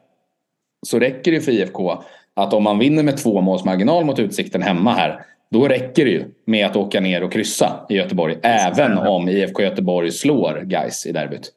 Så 0.85 0.99
räcker 0.99 1.31
det 1.31 1.41
för 1.41 1.51
IFK 1.51 2.03
att 2.35 2.53
om 2.53 2.63
man 2.63 2.79
vinner 2.79 3.03
med 3.03 3.17
två 3.17 3.41
måls 3.41 3.65
marginal 3.65 4.05
mot 4.05 4.19
Utsikten 4.19 4.61
hemma 4.61 4.93
här 4.93 5.25
då 5.53 5.67
räcker 5.67 6.05
det 6.05 6.11
ju 6.11 6.25
med 6.45 6.65
att 6.65 6.75
åka 6.75 6.99
ner 6.99 7.23
och 7.23 7.31
kryssa 7.31 7.85
i 7.89 7.95
Göteborg. 7.95 8.39
Även 8.43 8.97
om 8.97 9.29
IFK 9.29 9.61
Göteborg 9.61 10.11
slår 10.11 10.61
Gais 10.63 11.05
i 11.05 11.11
derbyt. 11.11 11.51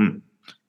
Mm. 0.00 0.20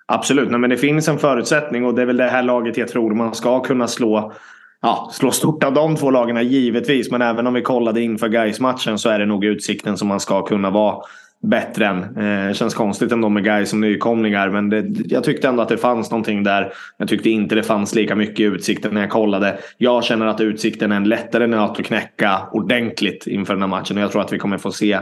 Absolut, 0.06 0.52
Nej, 0.52 0.60
men 0.60 0.70
det 0.70 0.78
finns 0.78 1.08
en 1.08 1.20
förutsättning 1.20 1.86
och 1.86 1.96
det 1.96 2.02
är 2.02 2.06
väl 2.06 2.18
det 2.18 2.30
här 2.30 2.44
laget 2.44 2.78
jag 2.78 2.88
tror 2.88 3.14
man 3.14 3.36
ska 3.36 3.60
kunna 3.60 3.88
slå. 3.88 4.34
Ja, 4.82 5.10
slå 5.14 5.32
stort 5.32 5.64
av 5.64 5.74
de 5.74 5.96
två 5.96 6.12
lagen 6.12 6.48
givetvis. 6.48 7.12
Men 7.12 7.22
även 7.22 7.48
om 7.48 7.54
vi 7.54 7.62
kollade 7.62 8.02
inför 8.02 8.28
gais 8.28 8.60
matchen 8.60 8.98
så 8.98 9.10
är 9.10 9.20
det 9.20 9.26
nog 9.26 9.46
Utsikten 9.46 9.98
som 9.98 10.08
man 10.08 10.20
ska 10.20 10.42
kunna 10.42 10.70
vara 10.70 11.02
bättre 11.42 11.88
än. 11.88 12.18
Eh, 12.18 12.54
känns 12.54 12.74
konstigt 12.74 13.12
ändå 13.12 13.30
med 13.30 13.44
guys 13.44 13.70
som 13.70 13.82
nykomlingar. 13.82 14.50
Men 14.50 14.70
det, 14.70 14.86
jag 15.06 15.24
tyckte 15.24 15.48
ändå 15.48 15.62
att 15.62 15.70
det 15.70 15.78
fanns 15.78 16.12
någonting 16.12 16.44
där. 16.44 16.74
Jag 16.98 17.08
tyckte 17.08 17.30
inte 17.30 17.56
det 17.56 17.64
fanns 17.64 17.96
lika 17.96 18.16
mycket 18.16 18.40
i 18.40 18.44
Utsikten 18.44 18.94
när 18.94 19.02
jag 19.02 19.10
kollade. 19.10 19.60
Jag 19.78 20.04
känner 20.04 20.26
att 20.26 20.42
Utsikten 20.42 20.92
är 20.92 20.96
en 20.96 21.10
lättare 21.10 21.48
nöt 21.48 21.80
att 21.80 21.86
knäcka 21.86 22.42
ordentligt 22.52 23.28
inför 23.28 23.54
den 23.54 23.62
här 23.62 23.70
matchen. 23.70 23.98
Och 23.98 24.04
jag 24.04 24.12
tror 24.12 24.22
att 24.22 24.34
vi 24.34 24.40
kommer 24.40 24.58
få 24.58 24.72
se 24.72 25.00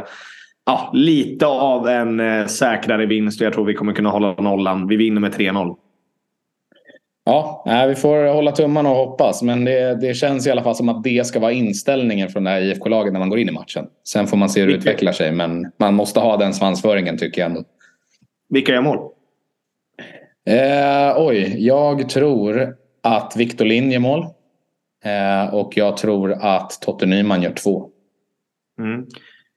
ja, 0.65 0.91
lite 0.93 1.45
av 1.45 1.87
en 1.87 2.19
eh, 2.19 2.45
säkrare 2.45 3.05
vinst. 3.05 3.41
Och 3.41 3.45
jag 3.45 3.53
tror 3.53 3.65
vi 3.65 3.73
kommer 3.73 3.93
kunna 3.93 4.09
hålla 4.09 4.33
nollan. 4.33 4.87
Vi 4.87 4.95
vinner 4.95 5.21
med 5.21 5.33
3-0. 5.33 5.75
Ja, 7.29 7.85
vi 7.87 7.95
får 7.95 8.33
hålla 8.33 8.51
tummarna 8.51 8.89
och 8.89 8.95
hoppas. 8.95 9.41
Men 9.41 9.65
det, 9.65 9.95
det, 10.01 10.13
känns 10.13 10.47
i 10.47 10.51
alla 10.51 10.63
fall 10.63 10.75
som 10.75 10.89
att 10.89 11.03
det 11.03 11.27
ska 11.27 11.39
vara 11.39 11.51
inställningen 11.51 12.29
från 12.29 12.43
det 12.43 12.49
här 12.49 12.61
IFK-laget 12.61 13.13
när 13.13 13.19
man 13.19 13.29
går 13.29 13.39
in 13.39 13.49
i 13.49 13.51
matchen. 13.51 13.87
Sen 14.07 14.27
får 14.27 14.37
man 14.37 14.49
se 14.49 14.59
hur 14.59 14.67
det 14.67 14.73
Vilka? 14.73 14.89
utvecklar 14.89 15.11
sig. 15.11 15.31
Men 15.31 15.71
man 15.79 15.93
måste 15.93 16.19
ha 16.19 16.37
den 16.37 16.53
svansföringen 16.53 17.17
tycker 17.17 17.41
jag 17.41 17.49
ändå. 17.49 17.63
Vilka 18.49 18.71
gör 18.71 18.81
mål? 18.81 18.97
Eh, 20.47 21.13
oj, 21.17 21.55
jag 21.57 22.09
tror 22.09 22.75
att 23.03 23.33
Victor 23.35 23.65
Lind 23.65 23.91
gör 23.91 23.99
mål. 23.99 24.25
Eh, 25.05 25.53
och 25.53 25.77
jag 25.77 25.97
tror 25.97 26.31
att 26.31 26.81
Totte 26.81 27.05
Nyman 27.05 27.41
gör 27.41 27.53
två. 27.53 27.89
Mm. 28.79 29.05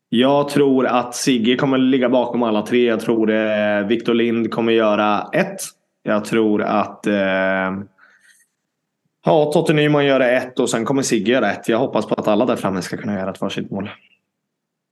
Jag 0.09 0.49
tror 0.49 0.87
att 0.87 1.15
Sigge 1.15 1.57
kommer 1.57 1.79
ligga 1.79 2.09
bakom 2.09 2.43
alla 2.43 2.63
tre. 2.63 2.85
Jag 2.85 3.01
tror 3.01 3.31
eh, 3.31 3.87
Victor 3.87 4.15
Lind 4.15 4.51
kommer 4.51 4.73
göra 4.73 5.31
ett. 5.33 5.61
Jag 6.03 6.25
tror 6.25 6.63
att 6.63 7.07
eh, 7.07 7.73
ja, 9.25 9.51
Totte 9.53 9.73
Nyman 9.73 10.07
gör 10.07 10.21
ett 10.21 10.59
och 10.59 10.71
sen 10.71 10.85
kommer 10.85 11.03
Sigge 11.03 11.33
göra 11.33 11.53
ett. 11.53 11.69
Jag 11.69 11.79
hoppas 11.79 12.07
på 12.07 12.15
att 12.15 12.29
alla 12.29 12.47
där 12.47 12.57
framme 12.57 12.83
ska 12.83 12.97
kunna 12.97 13.15
göra 13.19 13.31
ett 13.31 13.41
varsitt 13.41 13.71
mål. 13.71 13.91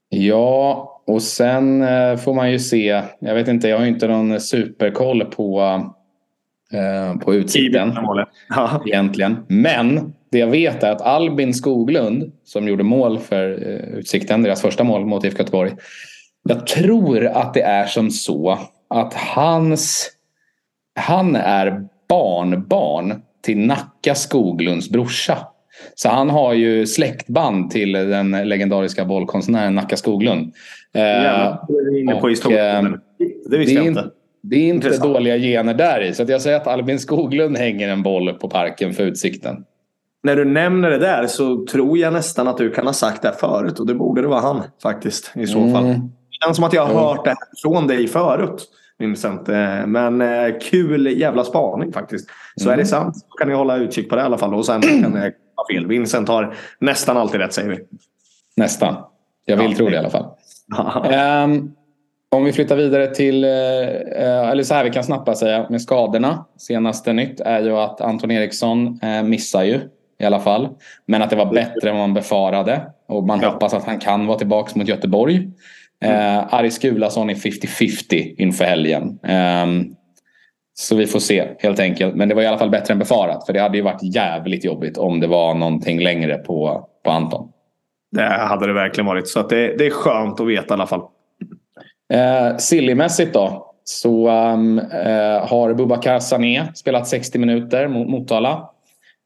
Ja, 0.09 1.01
och 1.07 1.21
sen 1.21 1.81
eh, 1.81 2.17
får 2.17 2.33
man 2.33 2.51
ju 2.51 2.59
se. 2.59 3.03
Jag 3.19 3.35
vet 3.35 3.47
inte, 3.47 3.67
jag 3.67 3.77
har 3.77 3.85
inte 3.85 4.07
någon 4.07 4.39
superkoll 4.39 5.25
på, 5.25 5.61
eh, 6.73 7.19
på 7.19 7.33
utsikten. 7.33 7.97
Egentligen. 8.85 9.45
Men 9.47 10.13
det 10.31 10.37
jag 10.37 10.47
vet 10.47 10.83
är 10.83 10.91
att 10.91 11.01
Albin 11.01 11.53
Skoglund 11.53 12.31
som 12.43 12.67
gjorde 12.67 12.83
mål 12.83 13.19
för 13.19 13.49
eh, 13.51 13.97
Utsikten, 13.97 14.43
deras 14.43 14.61
första 14.61 14.83
mål 14.83 15.05
mot 15.05 15.23
IFK 15.23 15.39
Göteborg. 15.39 15.71
Jag 16.43 16.67
tror 16.67 17.25
att 17.25 17.53
det 17.53 17.61
är 17.61 17.85
som 17.85 18.11
så 18.11 18.59
att 18.87 19.13
hans, 19.13 20.11
han 20.95 21.35
är 21.35 21.87
barnbarn 22.09 23.21
till 23.41 23.57
Nacka 23.57 24.15
Skoglunds 24.15 24.89
brorsa. 24.89 25.37
Så 25.95 26.09
han 26.09 26.29
har 26.29 26.53
ju 26.53 26.87
släktband 26.87 27.71
till 27.71 27.91
den 27.91 28.31
legendariska 28.31 29.05
bollkonstnären 29.05 29.75
Nacka 29.75 29.97
Skoglund. 29.97 30.53
Ja, 30.91 31.65
det 31.67 31.73
är 31.73 31.99
inne 31.99 32.15
på 32.15 32.27
historien. 32.27 33.01
Det 33.49 33.57
visste 33.57 33.73
jag 33.73 33.85
inte. 33.85 34.05
Det 34.43 34.55
är 34.55 34.59
inte 34.59 34.87
Intressant. 34.87 35.13
dåliga 35.13 35.37
gener 35.37 35.73
där 35.73 36.01
i. 36.01 36.13
Så 36.13 36.25
jag 36.27 36.41
säger 36.41 36.57
att 36.57 36.67
Albin 36.67 36.99
Skoglund 36.99 37.57
hänger 37.57 37.89
en 37.89 38.03
boll 38.03 38.33
på 38.33 38.49
parken 38.49 38.93
för 38.93 39.03
Utsikten. 39.03 39.65
När 40.23 40.35
du 40.35 40.45
nämner 40.45 40.89
det 40.89 40.97
där 40.97 41.27
så 41.27 41.65
tror 41.65 41.97
jag 41.97 42.13
nästan 42.13 42.47
att 42.47 42.57
du 42.57 42.71
kan 42.71 42.85
ha 42.85 42.93
sagt 42.93 43.21
det 43.21 43.33
förut. 43.39 43.79
Och 43.79 43.87
det 43.87 43.93
borde 43.93 44.21
det 44.21 44.27
vara 44.27 44.39
han 44.39 44.61
faktiskt 44.83 45.31
i 45.35 45.47
så 45.47 45.59
mm. 45.59 45.73
fall. 45.73 45.85
Det 45.85 46.45
känns 46.45 46.55
som 46.55 46.65
att 46.65 46.73
jag 46.73 46.85
har 46.85 47.07
hört 47.07 47.25
det 47.25 47.35
från 47.61 47.87
dig 47.87 48.07
förut. 48.07 48.67
Vincent. 49.01 49.49
Eh, 49.49 49.85
men 49.87 50.21
eh, 50.21 50.57
kul 50.61 51.19
jävla 51.19 51.43
spaning 51.43 51.93
faktiskt. 51.93 52.29
Så 52.55 52.63
mm. 52.63 52.73
är 52.73 52.77
det 52.83 52.87
sant 52.87 53.15
så 53.15 53.37
kan 53.37 53.47
ni 53.47 53.53
hålla 53.53 53.77
utkik 53.77 54.09
på 54.09 54.15
det 54.15 54.21
i 54.21 54.25
alla 54.25 54.37
fall. 54.37 54.53
Och 54.53 54.65
sen 54.65 54.81
kan 54.81 55.13
det 55.13 55.33
ha 55.55 55.67
fel. 55.73 55.87
Vincent 55.87 56.27
har 56.27 56.53
nästan 56.79 57.17
alltid 57.17 57.41
rätt 57.41 57.53
säger 57.53 57.69
vi. 57.69 57.79
Nästan. 58.57 58.95
Jag 59.45 59.57
vill 59.57 59.71
ja, 59.71 59.77
tro 59.77 59.89
det 59.89 59.95
i 59.95 59.97
alla 59.97 60.09
fall. 60.09 60.25
um, 61.45 61.71
om 62.35 62.43
vi 62.43 62.53
flyttar 62.53 62.75
vidare 62.75 63.07
till, 63.15 63.43
uh, 63.43 64.49
eller 64.49 64.63
så 64.63 64.73
här 64.73 64.83
vi 64.83 64.89
kan 64.89 65.03
snabbt 65.03 65.37
säga 65.37 65.67
med 65.69 65.81
skadorna. 65.81 66.45
Senaste 66.57 67.13
nytt 67.13 67.39
är 67.39 67.61
ju 67.61 67.77
att 67.77 68.01
Anton 68.01 68.31
Eriksson 68.31 68.99
missar 69.23 69.63
ju 69.63 69.79
i 70.19 70.25
alla 70.25 70.39
fall. 70.39 70.69
Men 71.05 71.21
att 71.21 71.29
det 71.29 71.35
var 71.35 71.53
bättre 71.53 71.89
än 71.89 71.97
vad 71.97 72.07
man 72.07 72.13
befarade. 72.13 72.81
Och 73.07 73.23
man 73.23 73.39
ja. 73.41 73.49
hoppas 73.49 73.73
att 73.73 73.83
han 73.83 73.99
kan 73.99 74.27
vara 74.27 74.37
tillbaka 74.37 74.79
mot 74.79 74.87
Göteborg. 74.87 75.49
Eh, 76.01 76.53
Aris 76.53 76.79
Gulason 76.79 77.29
är 77.29 77.33
50-50 77.33 78.35
inför 78.37 78.65
helgen. 78.65 79.19
Eh, 79.23 79.65
så 80.73 80.95
vi 80.95 81.07
får 81.07 81.19
se 81.19 81.47
helt 81.59 81.79
enkelt. 81.79 82.15
Men 82.15 82.29
det 82.29 82.35
var 82.35 82.41
i 82.41 82.47
alla 82.47 82.57
fall 82.57 82.69
bättre 82.69 82.91
än 82.93 82.99
befarat. 82.99 83.45
För 83.45 83.53
det 83.53 83.59
hade 83.59 83.77
ju 83.77 83.83
varit 83.83 84.15
jävligt 84.15 84.65
jobbigt 84.65 84.97
om 84.97 85.19
det 85.19 85.27
var 85.27 85.53
någonting 85.53 85.99
längre 85.99 86.37
på, 86.37 86.87
på 87.03 87.11
Anton. 87.11 87.49
Det 88.11 88.23
hade 88.23 88.67
det 88.67 88.73
verkligen 88.73 89.05
varit. 89.05 89.27
Så 89.27 89.47
det, 89.47 89.77
det 89.77 89.85
är 89.85 89.89
skönt 89.89 90.39
att 90.39 90.47
veta 90.47 90.73
i 90.73 90.75
alla 90.75 90.87
fall. 90.87 91.01
Eh, 92.13 92.57
Sillymässigt 92.57 93.33
då. 93.33 93.67
Så 93.83 94.29
um, 94.29 94.79
eh, 94.79 95.47
har 95.47 95.73
Bubakar 95.73 96.19
Sané 96.19 96.71
spelat 96.75 97.07
60 97.07 97.39
minuter 97.39 97.87
mot 97.87 98.09
Motala 98.09 98.69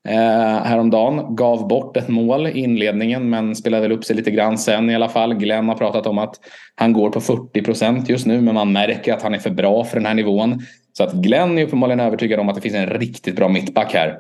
eh, 0.06 0.64
häromdagen. 0.64 1.36
Gav 1.36 1.68
bort 1.68 1.98
ett 1.98 2.08
mål 2.08 2.48
i 2.48 2.60
inledningen 2.60 3.30
men 3.30 3.56
spelade 3.56 3.82
väl 3.82 3.92
upp 3.92 4.06
sig 4.06 4.16
lite 4.16 4.32
grann 4.32 4.58
sen 4.58 4.90
i 4.90 4.96
alla 4.96 5.10
fall. 5.10 5.34
Glenn 5.34 5.68
har 5.68 5.76
pratat 5.76 6.08
om 6.08 6.18
att 6.18 6.36
han 6.76 6.94
går 6.94 7.10
på 7.10 7.22
40 7.22 7.62
procent 7.62 8.10
just 8.10 8.26
nu 8.26 8.42
men 8.42 8.54
man 8.54 8.72
märker 8.72 9.14
att 9.14 9.22
han 9.22 9.34
är 9.34 9.40
för 9.40 9.50
bra 9.50 9.84
för 9.84 9.98
den 9.98 10.06
här 10.06 10.14
nivån. 10.14 10.62
Så 10.94 11.04
att 11.04 11.14
Glenn 11.14 11.58
är 11.58 11.64
uppenbarligen 11.64 12.00
övertygad 12.00 12.40
om 12.40 12.50
att 12.50 12.56
det 12.56 12.62
finns 12.62 12.76
en 12.76 12.90
riktigt 12.90 13.36
bra 13.36 13.50
mittback 13.50 13.94
här. 13.94 14.20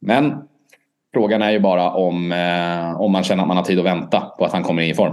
Men 0.00 0.34
frågan 1.14 1.42
är 1.42 1.50
ju 1.50 1.60
bara 1.60 1.90
om, 1.90 2.32
eh, 2.32 3.00
om 3.00 3.12
man 3.12 3.22
känner 3.22 3.42
att 3.42 3.48
man 3.48 3.56
har 3.56 3.64
tid 3.64 3.78
att 3.78 3.84
vänta 3.84 4.20
på 4.20 4.44
att 4.44 4.52
han 4.52 4.62
kommer 4.62 4.82
in 4.82 4.90
i 4.90 4.94
form. 4.94 5.12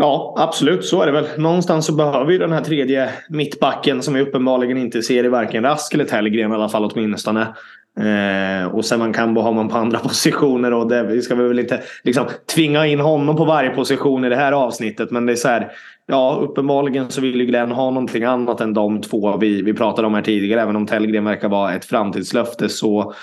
Ja, 0.00 0.34
absolut. 0.38 0.84
Så 0.84 1.02
är 1.02 1.06
det 1.06 1.12
väl. 1.12 1.26
Någonstans 1.38 1.86
så 1.86 1.92
behöver 1.92 2.24
vi 2.24 2.38
den 2.38 2.52
här 2.52 2.60
tredje 2.60 3.10
mittbacken 3.28 4.02
som 4.02 4.14
vi 4.14 4.20
uppenbarligen 4.20 4.78
inte 4.78 5.02
ser 5.02 5.24
i 5.24 5.28
varken 5.28 5.62
Rask 5.62 5.94
eller 5.94 6.04
Tellgren 6.04 6.52
i 6.52 6.54
alla 6.54 6.68
fall 6.68 6.84
åtminstone. 6.84 7.54
Eh, 7.98 8.74
och 8.74 8.84
sen 8.84 8.98
man 8.98 9.12
kan 9.12 9.36
ha 9.36 9.52
man 9.52 9.68
på 9.68 9.76
andra 9.76 9.98
positioner 10.08 10.72
och 10.72 10.88
det, 10.88 11.02
vi 11.02 11.22
ska 11.22 11.34
väl 11.34 11.58
inte 11.58 11.82
liksom, 12.04 12.26
tvinga 12.54 12.86
in 12.86 13.00
honom 13.00 13.36
på 13.36 13.44
varje 13.44 13.70
position 13.70 14.24
i 14.24 14.28
det 14.28 14.36
här 14.36 14.52
avsnittet. 14.52 15.10
Men 15.10 15.26
det 15.26 15.32
är 15.32 15.36
så 15.36 15.48
här, 15.48 15.72
ja 16.06 16.38
uppenbarligen 16.42 17.10
så 17.10 17.20
vill 17.20 17.40
ju 17.40 17.46
Glenn 17.46 17.70
ha 17.70 17.90
någonting 17.90 18.24
annat 18.24 18.60
än 18.60 18.74
de 18.74 19.00
två 19.00 19.36
vi, 19.36 19.62
vi 19.62 19.74
pratade 19.74 20.06
om 20.06 20.14
här 20.14 20.22
tidigare. 20.22 20.60
Även 20.60 20.76
om 20.76 20.86
Tellgren 20.86 21.24
verkar 21.24 21.48
vara 21.48 21.74
ett 21.74 21.84
framtidslöfte 21.84 22.68
så 22.68 23.14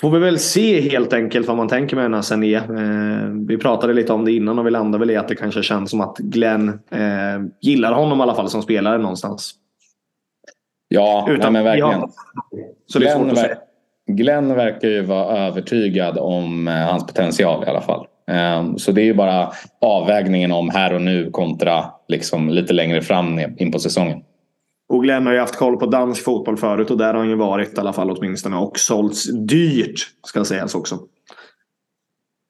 får 0.00 0.10
vi 0.10 0.18
väl 0.18 0.38
se 0.38 0.80
helt 0.80 1.12
enkelt 1.12 1.48
vad 1.48 1.56
man 1.56 1.68
tänker 1.68 1.96
med 1.96 2.04
den 2.04 2.14
här 2.14 2.22
Sané. 2.22 2.54
Eh, 2.54 3.28
vi 3.48 3.58
pratade 3.58 3.92
lite 3.92 4.12
om 4.12 4.24
det 4.24 4.32
innan 4.32 4.58
och 4.58 4.66
vi 4.66 4.70
landade 4.70 4.98
väl 4.98 5.10
i 5.10 5.16
att 5.16 5.28
det 5.28 5.34
kanske 5.34 5.62
känns 5.62 5.90
som 5.90 6.00
att 6.00 6.18
Glenn 6.18 6.68
eh, 6.90 7.42
gillar 7.60 7.92
honom 7.92 8.18
i 8.18 8.22
alla 8.22 8.34
fall 8.34 8.48
som 8.48 8.62
spelare 8.62 8.98
någonstans. 8.98 9.54
Ja, 10.88 11.26
Utan, 11.30 11.52
nej, 11.52 11.52
men 11.52 11.64
verkligen. 11.64 12.08
Så 12.86 12.98
det 12.98 13.08
är 13.08 13.18
svårt 13.18 13.32
att 13.32 13.38
säga. 13.38 13.56
Glenn 14.06 14.54
verkar 14.54 14.88
ju 14.88 15.02
vara 15.02 15.38
övertygad 15.38 16.18
om 16.18 16.68
eh, 16.68 16.74
hans 16.74 17.06
potential 17.06 17.64
i 17.64 17.66
alla 17.66 17.80
fall. 17.80 18.06
Ehm, 18.30 18.78
så 18.78 18.92
det 18.92 19.00
är 19.00 19.04
ju 19.04 19.14
bara 19.14 19.52
avvägningen 19.80 20.52
om 20.52 20.70
här 20.70 20.92
och 20.92 21.02
nu 21.02 21.30
kontra 21.30 21.84
liksom 22.08 22.48
lite 22.48 22.72
längre 22.72 23.02
fram 23.02 23.40
in 23.58 23.72
på 23.72 23.78
säsongen. 23.78 24.18
Och 24.88 25.02
Glenn 25.02 25.26
har 25.26 25.32
ju 25.32 25.40
haft 25.40 25.56
koll 25.56 25.76
på 25.76 25.86
dansk 25.86 26.24
fotboll 26.24 26.56
förut 26.56 26.90
och 26.90 26.98
där 26.98 27.06
har 27.06 27.14
han 27.14 27.28
ju 27.28 27.36
varit 27.36 27.78
i 27.78 27.80
alla 27.80 27.92
fall 27.92 28.10
åtminstone 28.10 28.56
och 28.56 28.78
sålts 28.78 29.32
dyrt 29.32 30.00
ska 30.26 30.44
sägas 30.44 30.74
också. 30.74 30.98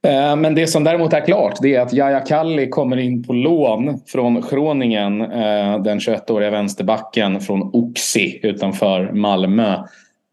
Ehm, 0.06 0.40
men 0.40 0.54
det 0.54 0.66
som 0.66 0.84
däremot 0.84 1.12
är 1.12 1.24
klart 1.24 1.58
det 1.62 1.74
är 1.74 1.80
att 1.80 1.92
Jaja 1.92 2.20
Kalli 2.20 2.68
kommer 2.68 2.96
in 2.96 3.22
på 3.22 3.32
lån 3.32 4.00
från 4.06 4.44
Groningen. 4.50 5.20
Eh, 5.20 5.82
den 5.82 5.98
21-åriga 5.98 6.50
vänsterbacken 6.50 7.40
från 7.40 7.70
Oxi 7.72 8.40
utanför 8.42 9.12
Malmö. 9.12 9.76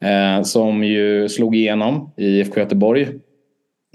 Eh, 0.03 0.43
som 0.43 0.83
ju 0.83 1.29
slog 1.29 1.55
igenom 1.55 2.11
i 2.17 2.25
IFK 2.25 2.59
Göteborg. 2.59 3.07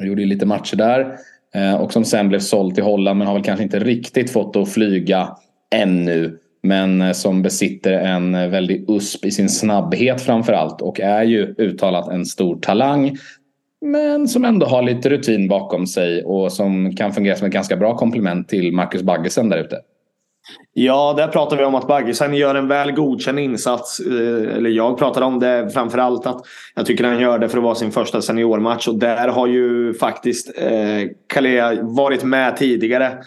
Och 0.01 0.07
gjorde 0.07 0.25
lite 0.25 0.47
matcher 0.47 0.77
där. 0.77 1.16
Eh, 1.55 1.75
och 1.75 1.92
som 1.92 2.05
sen 2.05 2.29
blev 2.29 2.38
såld 2.38 2.75
till 2.75 2.85
Holland 2.85 3.18
men 3.18 3.27
har 3.27 3.35
väl 3.35 3.44
kanske 3.44 3.64
inte 3.64 3.79
riktigt 3.79 4.31
fått 4.31 4.57
att 4.57 4.73
flyga 4.73 5.29
ännu. 5.75 6.38
Men 6.62 7.03
eh, 7.03 7.12
som 7.12 7.42
besitter 7.42 7.92
en 7.92 8.33
väldig 8.33 8.90
USP 8.90 9.25
i 9.25 9.31
sin 9.31 9.49
snabbhet 9.49 10.21
framförallt. 10.21 10.83
och 10.83 11.01
är 11.01 11.23
ju 11.23 11.55
uttalat 11.59 12.09
en 12.09 12.27
stor 12.27 12.57
talang. 12.57 13.16
Men 13.81 14.29
som 14.29 14.44
ändå 14.44 14.66
har 14.66 14.83
lite 14.83 15.11
rutin 15.11 15.49
bakom 15.49 15.87
sig 15.87 16.25
och 16.25 16.53
som 16.53 16.97
kan 16.97 17.12
fungera 17.12 17.37
som 17.37 17.47
ett 17.47 17.53
ganska 17.53 17.77
bra 17.77 17.97
komplement 17.97 18.49
till 18.49 18.73
Marcus 18.73 19.03
Baggesen 19.03 19.49
där 19.49 19.59
ute. 19.59 19.77
Ja, 20.73 21.15
där 21.17 21.29
pratar 21.29 21.57
vi 21.57 21.65
om 21.65 21.75
att 21.75 21.87
Baggesen 21.87 22.35
gör 22.35 22.55
en 22.55 22.69
väl 22.69 22.93
godkänd 22.93 23.39
insats. 23.39 24.01
Eh, 24.01 24.57
eller 24.57 24.71
jag 24.71 24.99
pratade 24.99 25.27
om 25.27 25.41
det 25.41 25.71
framförallt 25.75 26.27
att 26.27 26.47
jag 26.75 26.87
tycker 26.87 27.05
han 27.05 27.21
gör 27.21 27.39
det 27.39 27.49
för 27.49 27.59
att 27.59 27.65
vara 27.65 27.75
sin 27.75 27.93
första 27.93 28.23
seniormatch. 28.23 28.89
Och 28.89 28.99
där 28.99 29.29
har 29.29 29.47
ju 29.47 29.95
faktiskt 29.95 30.59
eh, 30.59 31.11
Kalea 31.27 31.83
varit 31.83 32.25
med 32.25 32.57
tidigare. 32.57 33.19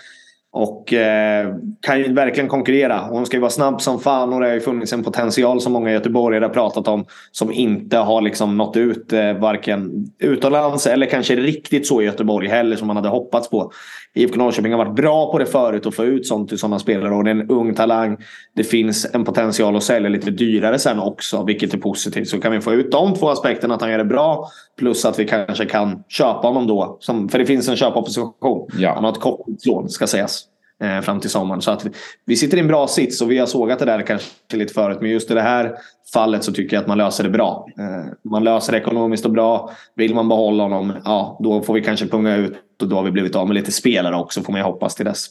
Och 0.53 0.93
eh, 0.93 1.55
kan 1.81 1.99
ju 1.99 2.13
verkligen 2.13 2.49
konkurrera. 2.49 2.99
hon 3.09 3.25
ska 3.25 3.37
ju 3.37 3.41
vara 3.41 3.51
snabb 3.51 3.81
som 3.81 3.99
fan 3.99 4.33
och 4.33 4.39
det 4.39 4.47
har 4.47 4.53
ju 4.53 4.59
funnits 4.59 4.93
en 4.93 5.03
potential 5.03 5.61
som 5.61 5.73
många 5.73 5.91
göteborgare 5.91 6.45
har 6.45 6.49
pratat 6.49 6.87
om. 6.87 7.05
Som 7.31 7.51
inte 7.51 7.97
har 7.97 8.21
liksom 8.21 8.57
nått 8.57 8.77
ut 8.77 9.13
eh, 9.13 9.33
varken 9.33 10.11
utomlands 10.19 10.87
eller 10.87 11.05
kanske 11.05 11.35
riktigt 11.35 11.87
så 11.87 12.01
i 12.01 12.05
Göteborg 12.05 12.47
heller 12.47 12.75
som 12.75 12.87
man 12.87 12.95
hade 12.95 13.09
hoppats 13.09 13.49
på. 13.49 13.71
IFK 14.13 14.37
Norrköping 14.37 14.71
har 14.71 14.85
varit 14.85 14.95
bra 14.95 15.31
på 15.31 15.37
det 15.37 15.45
förut 15.45 15.85
och 15.85 15.93
få 15.93 16.03
ut 16.05 16.27
sånt 16.27 16.49
till 16.49 16.57
sådana 16.57 16.79
spelare. 16.79 17.15
Och 17.15 17.23
det 17.23 17.29
är 17.29 17.35
en 17.35 17.49
ung 17.49 17.75
talang. 17.75 18.17
Det 18.55 18.63
finns 18.63 19.07
en 19.13 19.25
potential 19.25 19.75
att 19.75 19.83
sälja 19.83 20.09
lite 20.09 20.31
dyrare 20.31 20.79
sen 20.79 20.99
också, 20.99 21.43
vilket 21.43 21.73
är 21.73 21.77
positivt. 21.77 22.27
Så 22.27 22.41
kan 22.41 22.51
vi 22.51 22.61
få 22.61 22.73
ut 22.73 22.91
de 22.91 23.13
två 23.13 23.29
aspekterna, 23.29 23.75
att 23.75 23.81
han 23.81 23.91
gör 23.91 23.97
det 23.97 24.05
bra. 24.05 24.47
Plus 24.79 25.05
att 25.05 25.19
vi 25.19 25.27
kanske 25.27 25.65
kan 25.65 26.03
köpa 26.07 26.47
honom 26.47 26.67
då. 26.67 26.97
Som, 26.99 27.29
för 27.29 27.39
det 27.39 27.45
finns 27.45 27.69
en 27.69 27.75
köpopposition. 27.75 28.69
Ja. 28.77 28.93
Han 28.93 29.03
har 29.03 29.11
ett 29.11 29.19
korttidslån, 29.19 29.89
ska 29.89 30.07
sägas. 30.07 30.40
Eh, 30.81 31.01
fram 31.01 31.19
till 31.19 31.29
sommaren. 31.29 31.61
Så 31.61 31.71
att 31.71 31.85
vi, 31.85 31.89
vi 32.25 32.35
sitter 32.35 32.57
i 32.57 32.59
en 32.59 32.67
bra 32.67 32.87
sits 32.87 33.21
och 33.21 33.31
vi 33.31 33.37
har 33.37 33.45
sågat 33.45 33.79
det 33.79 33.85
där 33.85 34.01
kanske 34.01 34.57
lite 34.57 34.73
förut. 34.73 34.97
Men 35.01 35.11
just 35.11 35.31
i 35.31 35.33
det 35.33 35.41
här 35.41 35.75
fallet 36.13 36.43
så 36.43 36.53
tycker 36.53 36.75
jag 36.75 36.81
att 36.81 36.87
man 36.87 36.97
löser 36.97 37.23
det 37.23 37.29
bra. 37.29 37.67
Eh, 37.79 38.11
man 38.23 38.43
löser 38.43 38.71
det 38.71 38.77
ekonomiskt 38.77 39.25
och 39.25 39.31
bra. 39.31 39.71
Vill 39.95 40.15
man 40.15 40.29
behålla 40.29 40.63
honom, 40.63 40.93
ja 41.05 41.39
då 41.43 41.61
får 41.61 41.73
vi 41.73 41.81
kanske 41.81 42.07
punga 42.07 42.35
ut 42.35 42.53
och 42.81 42.87
då 42.87 42.95
har 42.95 43.03
vi 43.03 43.11
blivit 43.11 43.35
av 43.35 43.47
med 43.47 43.55
lite 43.55 43.71
spelare 43.71 44.15
också 44.15 44.41
får 44.41 44.51
man 44.51 44.61
ju 44.61 44.65
hoppas 44.65 44.95
till 44.95 45.05
dess. 45.05 45.25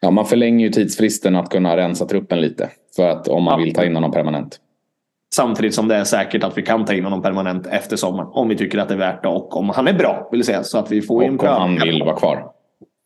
Ja, 0.00 0.10
man 0.10 0.26
förlänger 0.26 0.66
ju 0.66 0.72
tidsfristen 0.72 1.36
att 1.36 1.50
kunna 1.50 1.76
rensa 1.76 2.06
truppen 2.06 2.40
lite. 2.40 2.70
För 2.96 3.08
att 3.08 3.28
om 3.28 3.42
man 3.42 3.60
ja. 3.60 3.64
vill 3.64 3.74
ta 3.74 3.84
in 3.84 3.94
honom 3.94 4.12
permanent. 4.12 4.58
Samtidigt 5.34 5.74
som 5.74 5.88
det 5.88 5.94
är 5.94 6.04
säkert 6.04 6.44
att 6.44 6.58
vi 6.58 6.62
kan 6.62 6.84
ta 6.84 6.94
in 6.94 7.04
honom 7.04 7.22
permanent 7.22 7.66
efter 7.66 7.96
sommaren. 7.96 8.28
Om 8.32 8.48
vi 8.48 8.56
tycker 8.56 8.78
att 8.78 8.88
det 8.88 8.94
är 8.94 8.98
värt 8.98 9.22
det 9.22 9.28
och 9.28 9.56
om 9.56 9.70
han 9.70 9.88
är 9.88 9.92
bra. 9.92 10.28
Vill 10.32 10.44
säga, 10.44 10.62
så 10.62 10.78
att 10.78 10.90
vi 10.90 11.02
får 11.02 11.22
och 11.22 11.28
om 11.28 11.38
han 11.48 11.78
vill 11.78 12.02
vara 12.02 12.16
kvar. 12.16 12.51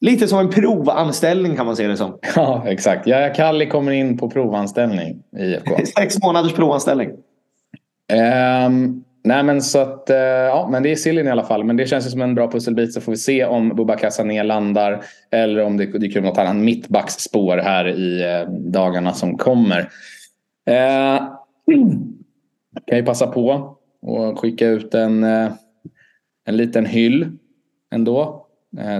Lite 0.06 0.28
som 0.28 0.38
en 0.38 0.50
provanställning 0.50 1.56
kan 1.56 1.66
man 1.66 1.76
se 1.76 1.86
det 1.86 1.96
som. 1.96 2.18
Ja, 2.36 2.64
exakt. 2.66 3.06
Jaja 3.06 3.34
Kalli 3.34 3.66
kommer 3.66 3.92
in 3.92 4.18
på 4.18 4.30
provanställning 4.30 5.22
i 5.38 5.42
IFK. 5.42 5.76
Sex 5.98 6.22
månaders 6.22 6.52
provanställning. 6.52 7.10
Um, 8.66 9.04
nej 9.24 9.42
men 9.42 9.62
så 9.62 9.78
att, 9.78 10.10
uh, 10.10 10.16
ja 10.16 10.68
men 10.70 10.82
det 10.82 10.92
är 10.92 10.96
Silin 10.96 11.26
i 11.26 11.30
alla 11.30 11.44
fall. 11.44 11.64
Men 11.64 11.76
det 11.76 11.86
känns 11.86 12.06
ju 12.06 12.10
som 12.10 12.22
en 12.22 12.34
bra 12.34 12.50
pusselbit 12.50 12.92
så 12.92 13.00
får 13.00 13.12
vi 13.12 13.18
se 13.18 13.44
om 13.44 13.68
Boubacar 13.68 14.10
Sané 14.10 14.42
landar. 14.42 15.04
Eller 15.30 15.64
om 15.64 15.76
det 15.76 15.86
dyker 15.86 16.18
upp 16.18 16.24
något 16.24 16.38
annat 16.38 16.56
mittbacksspår 16.56 17.56
här 17.56 17.88
i 17.88 18.24
uh, 18.24 18.50
dagarna 18.50 19.12
som 19.12 19.38
kommer. 19.38 19.80
Uh, 20.70 21.28
kan 22.86 22.98
ju 22.98 23.04
passa 23.04 23.26
på 23.26 23.76
och 24.02 24.38
skicka 24.38 24.66
ut 24.66 24.94
en, 24.94 25.24
en 26.44 26.56
liten 26.56 26.86
hyll 26.86 27.28
ändå 27.94 28.45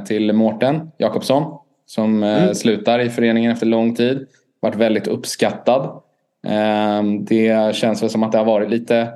till 0.06 0.32
Mårten 0.32 0.90
Jakobsson. 0.98 1.58
Som 1.86 2.22
mm. 2.22 2.54
slutar 2.54 2.98
i 2.98 3.10
föreningen 3.10 3.52
efter 3.52 3.66
lång 3.66 3.94
tid. 3.94 4.26
Varit 4.60 4.76
väldigt 4.76 5.06
uppskattad. 5.06 6.02
Ehm, 6.46 7.24
det 7.24 7.74
känns 7.76 8.02
väl 8.02 8.10
som 8.10 8.22
att 8.22 8.32
det 8.32 8.38
har 8.38 8.44
varit 8.44 8.70
lite 8.70 9.08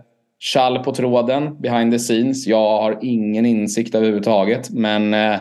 kall 0.52 0.78
på 0.78 0.92
tråden 0.92 1.60
behind 1.60 1.92
the 1.92 1.98
scenes. 1.98 2.46
Jag 2.46 2.80
har 2.80 2.98
ingen 3.02 3.46
insikt 3.46 3.94
överhuvudtaget. 3.94 4.70
Men 4.70 5.14
eh, 5.14 5.40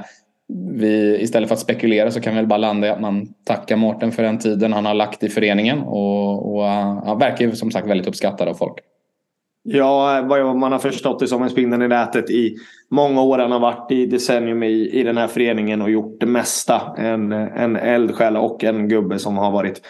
vi, 0.73 1.17
istället 1.21 1.49
för 1.49 1.53
att 1.53 1.61
spekulera 1.61 2.11
så 2.11 2.21
kan 2.21 2.33
vi 2.33 2.39
väl 2.39 2.47
bara 2.47 2.57
landa 2.57 2.87
i 2.87 2.89
att 2.89 3.01
man 3.01 3.27
tackar 3.43 3.75
Mårten 3.75 4.11
för 4.11 4.23
den 4.23 4.39
tiden 4.39 4.73
han 4.73 4.85
har 4.85 4.93
lagt 4.93 5.23
i 5.23 5.29
föreningen. 5.29 5.79
Och, 5.79 6.55
och 6.55 6.63
han 6.65 7.19
verkar 7.19 7.45
ju 7.45 7.55
som 7.55 7.71
sagt 7.71 7.87
väldigt 7.87 8.07
uppskattad 8.07 8.47
av 8.47 8.53
folk. 8.53 8.75
Ja, 9.63 10.25
vad 10.29 10.55
man 10.55 10.71
har 10.71 10.79
förstått 10.79 11.19
det 11.19 11.27
som 11.27 11.43
en 11.43 11.49
spindeln 11.49 11.81
i 11.81 11.87
nätet 11.87 12.29
i 12.29 12.55
många 12.91 13.21
år. 13.21 13.39
Han 13.39 13.51
har 13.51 13.59
varit 13.59 13.91
i 13.91 14.05
decennium 14.05 14.63
i, 14.63 14.89
i 14.89 15.03
den 15.03 15.17
här 15.17 15.27
föreningen 15.27 15.81
och 15.81 15.89
gjort 15.89 16.19
det 16.19 16.25
mesta. 16.25 16.81
En, 16.97 17.31
en 17.31 17.75
eldsjäl 17.75 18.37
och 18.37 18.63
en 18.63 18.89
gubbe 18.89 19.19
som 19.19 19.37
har 19.37 19.51
varit 19.51 19.81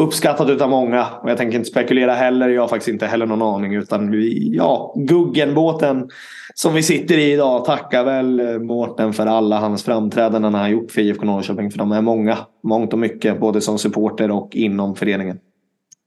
uppskattat 0.00 0.50
utav 0.50 0.70
många. 0.70 1.06
Och 1.22 1.30
jag 1.30 1.38
tänker 1.38 1.58
inte 1.58 1.70
spekulera 1.70 2.12
heller. 2.12 2.48
Jag 2.48 2.62
har 2.62 2.68
faktiskt 2.68 2.88
inte 2.88 3.06
heller 3.06 3.26
någon 3.26 3.42
aning. 3.42 3.74
Utan 3.74 4.10
vi, 4.10 4.50
ja, 4.56 4.94
Guggenbåten 4.96 6.08
som 6.54 6.74
vi 6.74 6.82
sitter 6.82 7.18
i 7.18 7.32
idag 7.32 7.64
tackar 7.64 8.04
väl 8.04 8.40
eh, 8.40 8.58
Mårten 8.58 9.12
för 9.12 9.26
alla 9.26 9.58
hans 9.58 9.84
framträdanden 9.84 10.54
han 10.54 10.62
har 10.62 10.68
gjort 10.68 10.90
för 10.90 11.00
IFK 11.00 11.26
Norrköping. 11.26 11.70
För 11.70 11.78
de 11.78 11.92
är 11.92 12.00
många, 12.00 12.38
mångt 12.62 12.92
och 12.92 12.98
mycket, 12.98 13.40
både 13.40 13.60
som 13.60 13.78
supporter 13.78 14.30
och 14.30 14.56
inom 14.56 14.96
föreningen. 14.96 15.38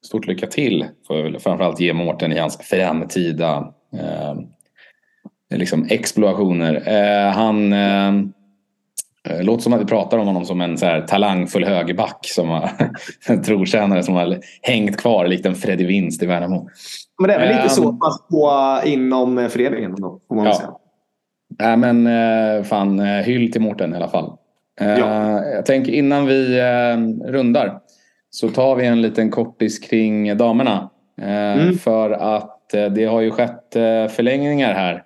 Stort 0.07 0.27
lycka 0.27 0.47
till 0.47 0.85
jag 1.09 1.41
framförallt 1.41 1.79
ge 1.79 1.93
Mårten 1.93 2.31
i 2.31 2.39
hans 2.39 2.57
framtida 2.57 3.73
eh, 3.93 4.35
liksom 5.57 5.87
explorationer. 5.89 6.83
Eh, 6.87 7.31
han 7.31 7.73
eh, 7.73 8.07
eh, 9.29 9.43
låter 9.43 9.63
som 9.63 9.73
att 9.73 9.81
vi 9.81 9.85
pratar 9.85 10.17
om 10.17 10.27
honom 10.27 10.45
som 10.45 10.61
en 10.61 10.77
så 10.77 10.85
här 10.85 11.01
talangfull 11.01 11.65
högerback. 11.65 12.19
Som 12.21 12.49
har, 12.49 12.69
en 13.27 13.43
trotjänare 13.43 14.03
som 14.03 14.15
har 14.15 14.39
hängt 14.61 14.97
kvar 14.97 15.27
likt 15.27 15.45
en 15.45 15.55
Freddy 15.55 15.85
Winst 15.85 16.23
i 16.23 16.25
Värnamo. 16.25 16.69
Men 17.19 17.27
det 17.27 17.33
är 17.33 17.39
väl 17.39 17.47
lite 17.47 17.61
um, 17.61 17.69
så 17.69 17.99
på 18.29 18.79
inom 18.87 19.49
föreningen 19.49 19.95
då, 19.97 20.19
får 20.27 20.35
man 20.35 20.45
ja. 20.45 20.53
säga. 20.53 20.71
Nej 21.59 21.77
men 21.77 22.07
eh, 22.07 22.63
fan, 22.63 22.99
eh, 22.99 23.05
hyll 23.05 23.51
till 23.51 23.61
Mårten 23.61 23.93
i 23.93 23.95
alla 23.95 24.09
fall. 24.09 24.37
Ja. 24.79 25.45
Jag 25.45 25.65
tänker 25.65 25.91
innan 25.91 26.25
vi 26.25 26.61
rundar 27.25 27.79
så 28.29 28.49
tar 28.49 28.75
vi 28.75 28.85
en 28.85 29.01
liten 29.01 29.31
kortis 29.31 29.79
kring 29.79 30.37
damerna. 30.37 30.89
Mm. 31.21 31.77
För 31.77 32.11
att 32.11 32.69
det 32.69 33.05
har 33.05 33.21
ju 33.21 33.31
skett 33.31 33.67
förlängningar 34.09 34.73
här 34.73 35.03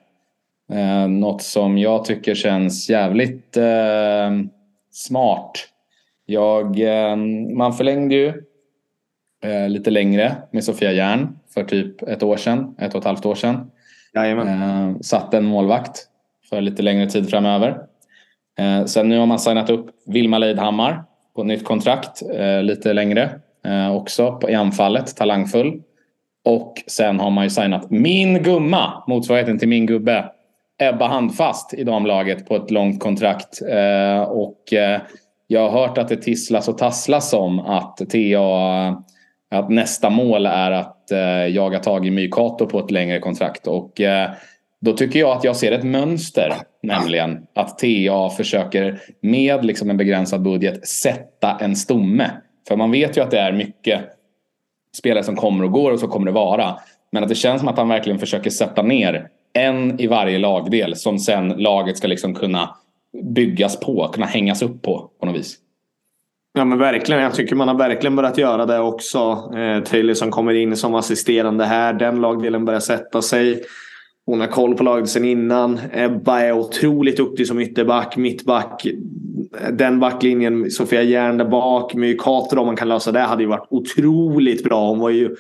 Eh, 0.71 1.07
något 1.07 1.41
som 1.41 1.77
jag 1.77 2.05
tycker 2.05 2.35
känns 2.35 2.89
jävligt 2.89 3.57
eh, 3.57 4.31
smart. 4.91 5.51
Jag, 6.25 6.79
eh, 6.79 7.15
man 7.55 7.73
förlängde 7.73 8.15
ju 8.15 8.27
eh, 9.43 9.69
lite 9.69 9.89
längre 9.89 10.35
med 10.51 10.63
Sofia 10.63 10.91
Järn 10.91 11.39
för 11.53 11.63
typ 11.63 12.01
ett 12.01 12.23
år 12.23 12.37
sedan, 12.37 12.75
ett 12.79 12.93
och 12.93 12.99
ett 12.99 13.05
halvt 13.05 13.25
år 13.25 13.35
sedan. 13.35 13.71
Eh, 14.47 14.99
satt 15.01 15.33
en 15.33 15.45
målvakt 15.45 16.07
för 16.49 16.61
lite 16.61 16.81
längre 16.81 17.09
tid 17.09 17.29
framöver. 17.29 17.77
Eh, 18.59 18.85
sen 18.85 19.09
nu 19.09 19.17
har 19.17 19.25
man 19.25 19.39
signat 19.39 19.69
upp 19.69 19.89
Vilma 20.05 20.37
Leidhammar 20.37 21.03
på 21.35 21.41
ett 21.41 21.47
nytt 21.47 21.65
kontrakt 21.65 22.21
eh, 22.33 22.63
lite 22.63 22.93
längre 22.93 23.29
eh, 23.65 23.95
också 23.95 24.31
på, 24.31 24.49
i 24.49 24.53
anfallet, 24.53 25.15
talangfull. 25.15 25.81
Och 26.45 26.83
sen 26.87 27.19
har 27.19 27.29
man 27.29 27.43
ju 27.43 27.49
signat 27.49 27.89
min 27.89 28.43
gumma, 28.43 29.03
motsvarigheten 29.07 29.59
till 29.59 29.67
min 29.67 29.85
gubbe, 29.85 30.25
Ebba 30.81 31.07
Handfast 31.07 31.73
i 31.73 31.83
damlaget 31.83 32.47
på 32.47 32.55
ett 32.55 32.71
långt 32.71 32.99
kontrakt. 32.99 33.61
Eh, 33.61 34.21
och 34.21 34.73
eh, 34.73 35.01
jag 35.47 35.69
har 35.69 35.87
hört 35.87 35.97
att 35.97 36.07
det 36.07 36.15
tisslas 36.15 36.67
och 36.67 36.77
tasslas 36.77 37.33
om 37.33 37.59
att 37.59 37.97
TA 37.97 39.03
att 39.51 39.69
nästa 39.69 40.09
mål 40.09 40.45
är 40.45 40.71
att 40.71 41.11
eh, 41.11 41.47
jaga 41.47 41.79
tag 41.79 42.07
i 42.07 42.11
Mykato 42.11 42.65
på 42.65 42.79
ett 42.79 42.91
längre 42.91 43.19
kontrakt. 43.19 43.67
Och 43.67 44.01
eh, 44.01 44.29
då 44.81 44.93
tycker 44.93 45.19
jag 45.19 45.37
att 45.37 45.43
jag 45.43 45.55
ser 45.55 45.71
ett 45.71 45.83
mönster. 45.83 46.53
Nämligen 46.83 47.47
att 47.55 47.79
TA 47.79 48.29
försöker 48.37 48.99
med 49.21 49.65
liksom 49.65 49.89
en 49.89 49.97
begränsad 49.97 50.41
budget 50.41 50.87
sätta 50.87 51.57
en 51.59 51.75
stomme. 51.75 52.31
För 52.67 52.77
man 52.77 52.91
vet 52.91 53.17
ju 53.17 53.21
att 53.21 53.31
det 53.31 53.39
är 53.39 53.51
mycket 53.51 54.01
spelare 54.97 55.23
som 55.23 55.35
kommer 55.35 55.63
och 55.63 55.71
går 55.71 55.91
och 55.91 55.99
så 55.99 56.07
kommer 56.07 56.25
det 56.25 56.31
vara. 56.31 56.75
Men 57.11 57.23
att 57.23 57.29
det 57.29 57.35
känns 57.35 57.59
som 57.59 57.67
att 57.67 57.77
han 57.77 57.89
verkligen 57.89 58.19
försöker 58.19 58.49
sätta 58.49 58.81
ner 58.81 59.27
en 59.53 59.99
i 59.99 60.07
varje 60.07 60.39
lagdel 60.39 60.95
som 60.95 61.19
sen 61.19 61.49
laget 61.49 61.97
ska 61.97 62.07
liksom 62.07 62.35
kunna 62.35 62.75
byggas 63.35 63.79
på, 63.79 64.07
kunna 64.07 64.25
hängas 64.25 64.61
upp 64.61 64.81
på 64.81 65.11
på 65.19 65.25
något 65.25 65.35
vis. 65.35 65.57
Ja 66.53 66.65
men 66.65 66.77
verkligen. 66.77 67.21
Jag 67.21 67.33
tycker 67.33 67.55
man 67.55 67.67
har 67.67 67.75
verkligen 67.75 68.15
börjat 68.15 68.37
göra 68.37 68.65
det 68.65 68.79
också. 68.79 69.51
Eh, 69.55 69.83
Taylor 69.83 70.13
som 70.13 70.31
kommer 70.31 70.53
in 70.53 70.77
som 70.77 70.95
assisterande 70.95 71.65
här. 71.65 71.93
Den 71.93 72.21
lagdelen 72.21 72.65
börjar 72.65 72.79
sätta 72.79 73.21
sig. 73.21 73.63
Hon 74.25 74.39
har 74.39 74.47
koll 74.47 74.77
på 74.77 74.83
laget 74.83 75.09
sen 75.09 75.25
innan. 75.25 75.79
Ebba 75.93 76.39
är 76.39 76.51
otroligt 76.51 77.17
duktig 77.17 77.47
som 77.47 77.59
ytterback, 77.59 78.17
mittback. 78.17 78.87
Den 79.71 79.99
backlinjen, 79.99 80.71
Sofia 80.71 81.03
Järn 81.03 81.37
där 81.37 81.45
bak. 81.45 81.93
Mykater 81.93 82.57
om 82.57 82.65
man 82.65 82.75
kan 82.75 82.89
lösa 82.89 83.11
det 83.11 83.19
hade 83.19 83.43
ju 83.43 83.49
varit 83.49 83.67
otroligt 83.69 84.63
bra. 84.63 84.89
Hon 84.89 84.99
var 84.99 85.09
ju 85.09 85.35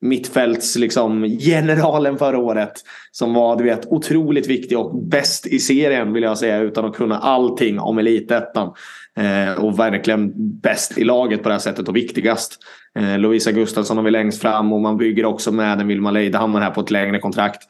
mittfälts 0.00 0.76
liksom, 0.76 1.24
generalen 1.24 2.18
förra 2.18 2.38
året. 2.38 2.72
Som 3.10 3.34
var 3.34 3.56
du 3.56 3.64
vet, 3.64 3.86
otroligt 3.86 4.46
viktig 4.46 4.78
och 4.78 5.04
bäst 5.04 5.46
i 5.46 5.58
serien 5.58 6.12
vill 6.12 6.22
jag 6.22 6.38
säga 6.38 6.58
utan 6.58 6.84
att 6.84 6.96
kunna 6.96 7.18
allting 7.18 7.80
om 7.80 7.98
elitettan. 7.98 8.72
Eh, 9.18 9.64
och 9.64 9.78
verkligen 9.78 10.32
bäst 10.60 10.98
i 10.98 11.04
laget 11.04 11.42
på 11.42 11.48
det 11.48 11.54
här 11.54 11.60
sättet 11.60 11.88
och 11.88 11.96
viktigast. 11.96 12.58
Eh, 12.98 13.18
Lovisa 13.18 13.52
Gustafsson 13.52 13.96
har 13.96 14.04
vi 14.04 14.10
längst 14.10 14.42
fram 14.42 14.72
och 14.72 14.80
man 14.80 14.96
bygger 14.96 15.24
också 15.24 15.52
med 15.52 15.80
en 15.80 15.88
Vilma 15.88 16.10
Leidehammar 16.10 16.60
här 16.60 16.70
på 16.70 16.80
ett 16.80 16.90
längre 16.90 17.18
kontrakt 17.18 17.62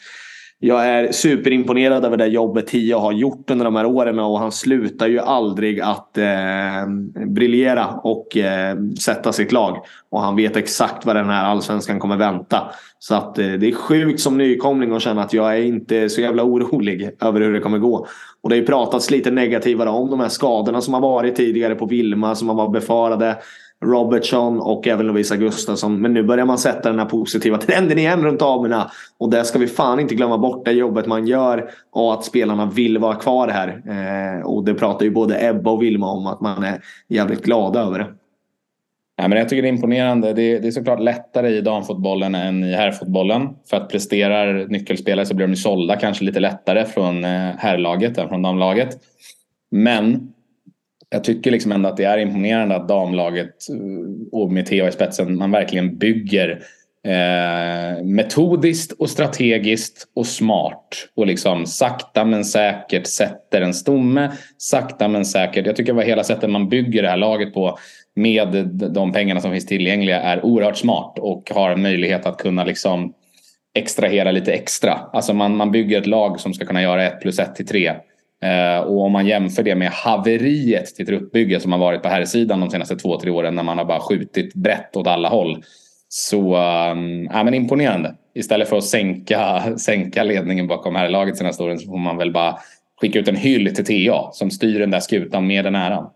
jag 0.58 0.86
är 0.86 1.12
superimponerad 1.12 2.04
över 2.04 2.16
det 2.16 2.26
jobbet 2.26 2.66
Tia 2.66 2.98
har 2.98 3.12
gjort 3.12 3.50
under 3.50 3.64
de 3.64 3.76
här 3.76 3.86
åren 3.86 4.18
och 4.18 4.38
han 4.38 4.52
slutar 4.52 5.06
ju 5.06 5.18
aldrig 5.18 5.80
att 5.80 6.18
eh, 6.18 6.86
briljera 7.26 7.86
och 7.86 8.36
eh, 8.36 8.76
sätta 9.00 9.32
sitt 9.32 9.52
lag. 9.52 9.84
Och 10.10 10.20
han 10.20 10.36
vet 10.36 10.56
exakt 10.56 11.06
vad 11.06 11.16
den 11.16 11.28
här 11.28 11.44
allsvenskan 11.44 11.98
kommer 11.98 12.16
vänta. 12.16 12.62
Så 12.98 13.14
att 13.14 13.38
eh, 13.38 13.52
det 13.52 13.68
är 13.68 13.72
sjukt 13.72 14.20
som 14.20 14.38
nykomling 14.38 14.92
att 14.92 15.02
känna 15.02 15.22
att 15.22 15.32
jag 15.32 15.58
är 15.58 15.62
inte 15.62 16.08
så 16.08 16.20
jävla 16.20 16.42
orolig 16.42 17.10
över 17.20 17.40
hur 17.40 17.52
det 17.52 17.60
kommer 17.60 17.78
gå. 17.78 18.06
Och 18.42 18.48
det 18.48 18.56
har 18.56 18.60
ju 18.60 18.66
pratats 18.66 19.10
lite 19.10 19.30
negativare 19.30 19.88
om 19.90 20.10
de 20.10 20.20
här 20.20 20.28
skadorna 20.28 20.80
som 20.80 20.94
har 20.94 21.00
varit 21.00 21.36
tidigare 21.36 21.74
på 21.74 21.86
Vilma 21.86 22.34
som 22.34 22.48
har 22.48 22.56
varit 22.56 22.72
befarade. 22.72 23.36
Robertson 23.84 24.60
och 24.60 24.86
även 24.86 25.06
Lovisa 25.06 25.36
Gustafsson. 25.36 26.00
Men 26.00 26.14
nu 26.14 26.22
börjar 26.22 26.46
man 26.46 26.58
sätta 26.58 26.90
den 26.90 26.98
här 26.98 27.06
positiva 27.06 27.58
trenden 27.58 27.98
igen 27.98 28.22
runt 28.22 28.40
damerna. 28.40 28.90
Och 29.18 29.30
det 29.30 29.44
ska 29.44 29.58
vi 29.58 29.66
fan 29.66 30.00
inte 30.00 30.14
glömma 30.14 30.38
bort, 30.38 30.64
det 30.64 30.72
jobbet 30.72 31.06
man 31.06 31.26
gör 31.26 31.70
och 31.90 32.14
att 32.14 32.24
spelarna 32.24 32.66
vill 32.66 32.98
vara 32.98 33.14
kvar 33.14 33.48
här. 33.48 33.82
Eh, 33.88 34.46
och 34.46 34.64
det 34.64 34.74
pratar 34.74 35.04
ju 35.04 35.10
både 35.10 35.48
Ebba 35.48 35.70
och 35.70 35.82
Vilma 35.82 36.10
om 36.10 36.26
att 36.26 36.40
man 36.40 36.64
är 36.64 36.80
jävligt 37.08 37.44
glada 37.44 37.80
över 37.80 37.98
det. 37.98 38.06
Ja, 39.18 39.28
men 39.28 39.38
jag 39.38 39.48
tycker 39.48 39.62
det 39.62 39.68
är 39.68 39.72
imponerande. 39.72 40.32
Det 40.32 40.42
är, 40.42 40.60
det 40.60 40.68
är 40.68 40.72
såklart 40.72 41.00
lättare 41.00 41.48
i 41.48 41.60
damfotbollen 41.60 42.34
än 42.34 42.64
i 42.64 42.72
herrfotbollen. 42.72 43.48
För 43.70 43.76
att 43.76 43.88
presterar 43.88 44.66
nyckelspelare 44.68 45.26
så 45.26 45.34
blir 45.34 45.46
de 45.46 45.56
sålda 45.56 45.96
kanske 45.96 46.24
lite 46.24 46.40
lättare 46.40 46.84
från 46.84 47.24
eh, 47.24 47.50
herrlaget 47.58 48.18
än 48.18 48.28
från 48.28 48.42
damlaget. 48.42 48.88
Men 49.70 50.32
jag 51.10 51.24
tycker 51.24 51.50
liksom 51.50 51.72
ändå 51.72 51.88
att 51.88 51.96
det 51.96 52.04
är 52.04 52.18
imponerande 52.18 52.76
att 52.76 52.88
damlaget 52.88 53.68
eh, 53.70 54.38
och 54.38 54.52
med 54.52 54.66
Theo 54.66 54.88
i 54.88 54.92
spetsen 54.92 55.36
man 55.36 55.50
verkligen 55.50 55.98
bygger 55.98 56.62
eh, 57.06 58.04
metodiskt 58.04 58.92
och 58.92 59.10
strategiskt 59.10 60.08
och 60.14 60.26
smart. 60.26 61.08
Och 61.16 61.26
liksom 61.26 61.66
sakta 61.66 62.24
men 62.24 62.44
säkert 62.44 63.06
sätter 63.06 63.60
en 63.60 63.74
stomme. 63.74 64.32
Sakta 64.58 65.08
men 65.08 65.24
säkert. 65.24 65.66
Jag 65.66 65.76
tycker 65.76 65.98
att 65.98 66.04
hela 66.04 66.24
sättet 66.24 66.50
man 66.50 66.68
bygger 66.68 67.02
det 67.02 67.08
här 67.08 67.16
laget 67.16 67.54
på 67.54 67.78
med 68.14 68.66
de 68.94 69.12
pengarna 69.12 69.40
som 69.40 69.52
finns 69.52 69.66
tillgängliga 69.66 70.20
är 70.20 70.44
oerhört 70.44 70.76
smart 70.76 71.18
och 71.18 71.50
har 71.54 71.76
möjlighet 71.76 72.26
att 72.26 72.38
kunna 72.38 72.64
liksom 72.64 73.12
extrahera 73.74 74.30
lite 74.30 74.52
extra. 74.52 74.92
Alltså 75.12 75.34
man, 75.34 75.56
man 75.56 75.70
bygger 75.70 76.00
ett 76.00 76.06
lag 76.06 76.40
som 76.40 76.54
ska 76.54 76.64
kunna 76.64 76.82
göra 76.82 77.06
1 77.06 77.20
plus 77.20 77.38
1 77.38 77.54
till 77.54 77.66
3 77.66 77.94
Eh, 78.42 78.80
och 78.80 79.00
om 79.00 79.12
man 79.12 79.26
jämför 79.26 79.62
det 79.62 79.74
med 79.74 79.90
haveriet 79.90 80.86
till 80.86 81.06
truppbygge 81.06 81.60
som 81.60 81.72
har 81.72 81.78
varit 81.78 82.02
på 82.02 82.08
här 82.08 82.24
sidan 82.24 82.60
de 82.60 82.70
senaste 82.70 82.96
två, 82.96 83.20
tre 83.20 83.30
åren 83.30 83.54
när 83.54 83.62
man 83.62 83.78
har 83.78 83.84
bara 83.84 84.00
skjutit 84.00 84.54
brett 84.54 84.96
åt 84.96 85.06
alla 85.06 85.28
håll. 85.28 85.62
Så 86.08 86.56
äh, 86.56 87.44
men 87.44 87.54
imponerande. 87.54 88.14
Istället 88.34 88.68
för 88.68 88.76
att 88.76 88.84
sänka, 88.84 89.62
sänka 89.78 90.24
ledningen 90.24 90.66
bakom 90.66 90.96
herrlaget 90.96 91.36
senaste 91.36 91.62
åren 91.62 91.78
så 91.78 91.86
får 91.86 91.98
man 91.98 92.16
väl 92.16 92.32
bara 92.32 92.58
skicka 93.00 93.18
ut 93.18 93.28
en 93.28 93.36
hyll 93.36 93.74
till 93.74 94.08
TA 94.08 94.32
som 94.32 94.50
styr 94.50 94.80
den 94.80 94.90
där 94.90 95.00
skutan 95.00 95.46
med 95.46 95.64
den 95.64 95.74
äran. 95.74 96.10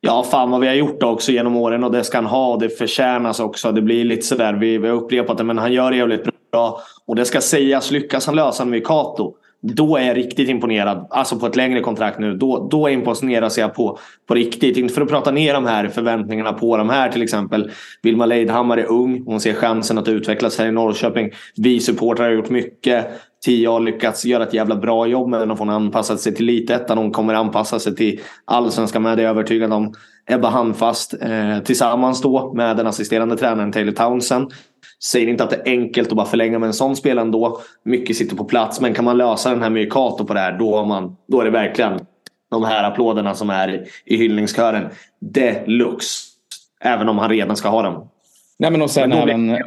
Ja, 0.00 0.24
fan 0.30 0.50
vad 0.50 0.60
vi 0.60 0.66
har 0.66 0.74
gjort 0.74 1.02
också 1.02 1.32
genom 1.32 1.56
åren 1.56 1.84
och 1.84 1.92
det 1.92 2.04
ska 2.04 2.18
han 2.18 2.26
ha. 2.26 2.56
Det 2.56 2.68
förtjänas 2.68 3.40
också. 3.40 3.72
Det 3.72 3.82
blir 3.82 4.04
lite 4.04 4.26
sådär, 4.26 4.52
vi, 4.52 4.78
vi 4.78 4.88
har 4.88 4.94
upprepat 4.94 5.38
det, 5.38 5.44
men 5.44 5.58
han 5.58 5.72
gör 5.72 5.90
det 5.90 5.96
jävligt 5.96 6.50
bra. 6.52 6.80
Och 7.06 7.16
det 7.16 7.24
ska 7.24 7.40
sägas, 7.40 7.90
lyckas 7.90 8.26
han 8.26 8.36
lösa 8.36 8.64
med 8.64 8.86
Kato 8.86 9.34
då 9.62 9.96
är 9.96 10.06
jag 10.06 10.16
riktigt 10.16 10.48
imponerad. 10.48 11.06
Alltså 11.10 11.38
på 11.38 11.46
ett 11.46 11.56
längre 11.56 11.80
kontrakt 11.80 12.18
nu. 12.18 12.36
Då, 12.36 12.68
då 12.70 12.88
imponeras 12.88 13.58
jag 13.58 13.74
på, 13.74 13.98
på 14.28 14.34
riktigt. 14.34 14.76
Inte 14.76 14.94
för 14.94 15.02
att 15.02 15.08
prata 15.08 15.30
ner 15.30 15.54
de 15.54 15.66
här 15.66 15.88
förväntningarna 15.88 16.52
på 16.52 16.76
de 16.76 16.90
här 16.90 17.08
till 17.08 17.22
exempel. 17.22 17.70
Vilma 18.02 18.26
Leidhammar 18.26 18.76
är 18.76 18.90
ung. 18.90 19.22
Hon 19.26 19.40
ser 19.40 19.54
chansen 19.54 19.98
att 19.98 20.08
utvecklas 20.08 20.58
här 20.58 20.66
i 20.66 20.72
Norrköping. 20.72 21.30
Vi 21.56 21.80
supportrar 21.80 22.24
har 22.24 22.32
gjort 22.32 22.50
mycket. 22.50 23.06
Tia 23.44 23.70
har 23.70 23.80
lyckats 23.80 24.24
göra 24.24 24.42
ett 24.42 24.54
jävla 24.54 24.76
bra 24.76 25.06
jobb 25.06 25.28
med 25.28 25.40
henne. 25.40 25.54
Hon 25.58 25.68
har 25.68 25.76
anpassat 25.76 26.20
sig 26.20 26.34
till 26.34 26.48
elitettan. 26.48 26.98
Hon 26.98 27.10
kommer 27.10 27.34
anpassa 27.34 27.78
sig 27.78 27.96
till 27.96 28.20
allsvenskan 28.44 29.02
med. 29.02 29.18
Det 29.18 29.22
är 29.22 29.24
jag 29.24 29.30
övertygad 29.30 29.72
om. 29.72 29.94
Ebba 30.26 30.48
Handfast 30.48 31.14
eh, 31.22 31.58
tillsammans 31.64 32.22
då 32.22 32.52
med 32.54 32.76
den 32.76 32.86
assisterande 32.86 33.36
tränaren 33.36 33.72
Taylor 33.72 33.92
Townsend. 33.92 34.52
Säger 35.04 35.28
inte 35.28 35.44
att 35.44 35.50
det 35.50 35.56
är 35.56 35.70
enkelt 35.70 36.08
att 36.08 36.16
bara 36.16 36.26
förlänga 36.26 36.58
med 36.58 36.66
en 36.66 36.72
sån 36.72 36.96
spelare 36.96 37.24
ändå. 37.24 37.60
Mycket 37.84 38.16
sitter 38.16 38.36
på 38.36 38.44
plats. 38.44 38.80
Men 38.80 38.94
kan 38.94 39.04
man 39.04 39.18
lösa 39.18 39.50
den 39.50 39.62
här 39.62 39.70
med 39.70 39.92
Kato 39.92 40.24
på 40.24 40.34
det 40.34 40.40
här 40.40 40.58
då, 40.58 40.84
man, 40.84 41.16
då 41.28 41.40
är 41.40 41.44
det 41.44 41.50
verkligen 41.50 42.00
de 42.50 42.64
här 42.64 42.84
applåderna 42.84 43.34
som 43.34 43.50
är 43.50 43.86
i 44.04 44.16
hyllningskören. 44.16 44.88
Deluxe. 45.20 46.28
Även 46.84 47.08
om 47.08 47.18
han 47.18 47.30
redan 47.30 47.56
ska 47.56 47.68
ha 47.68 47.82
dem. 47.82 48.08
Nej, 48.58 48.70
men 48.70 48.82
och 48.82 48.90
sen, 48.90 49.10
men 49.10 49.18
även, 49.18 49.58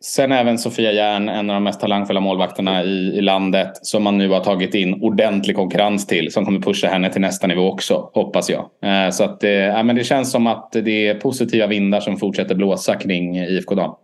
sen 0.00 0.32
även 0.32 0.58
Sofia 0.58 0.92
Järn, 0.92 1.28
en 1.28 1.50
av 1.50 1.54
de 1.54 1.64
mest 1.64 1.80
talangfulla 1.80 2.20
målvakterna 2.20 2.84
i, 2.84 3.18
i 3.18 3.20
landet. 3.20 3.70
Som 3.82 4.02
man 4.02 4.18
nu 4.18 4.28
har 4.28 4.40
tagit 4.40 4.74
in 4.74 5.02
ordentlig 5.02 5.56
konkurrens 5.56 6.06
till. 6.06 6.32
Som 6.32 6.44
kommer 6.44 6.60
pusha 6.60 6.88
henne 6.88 7.12
till 7.12 7.20
nästa 7.20 7.46
nivå 7.46 7.62
också, 7.72 8.10
hoppas 8.14 8.50
jag. 8.50 8.70
Eh, 8.84 9.10
så 9.10 9.24
att, 9.24 9.44
eh, 9.44 9.82
men 9.84 9.96
det 9.96 10.04
känns 10.04 10.30
som 10.30 10.46
att 10.46 10.72
det 10.72 11.08
är 11.08 11.14
positiva 11.14 11.66
vindar 11.66 12.00
som 12.00 12.16
fortsätter 12.16 12.54
blåsa 12.54 12.94
kring 12.94 13.38
IFK 13.38 13.74
Dam. 13.74 13.94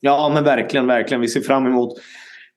Ja, 0.00 0.30
men 0.34 0.44
verkligen, 0.44 0.86
verkligen. 0.86 1.20
Vi 1.20 1.28
ser 1.28 1.40
fram 1.40 1.66
emot 1.66 1.98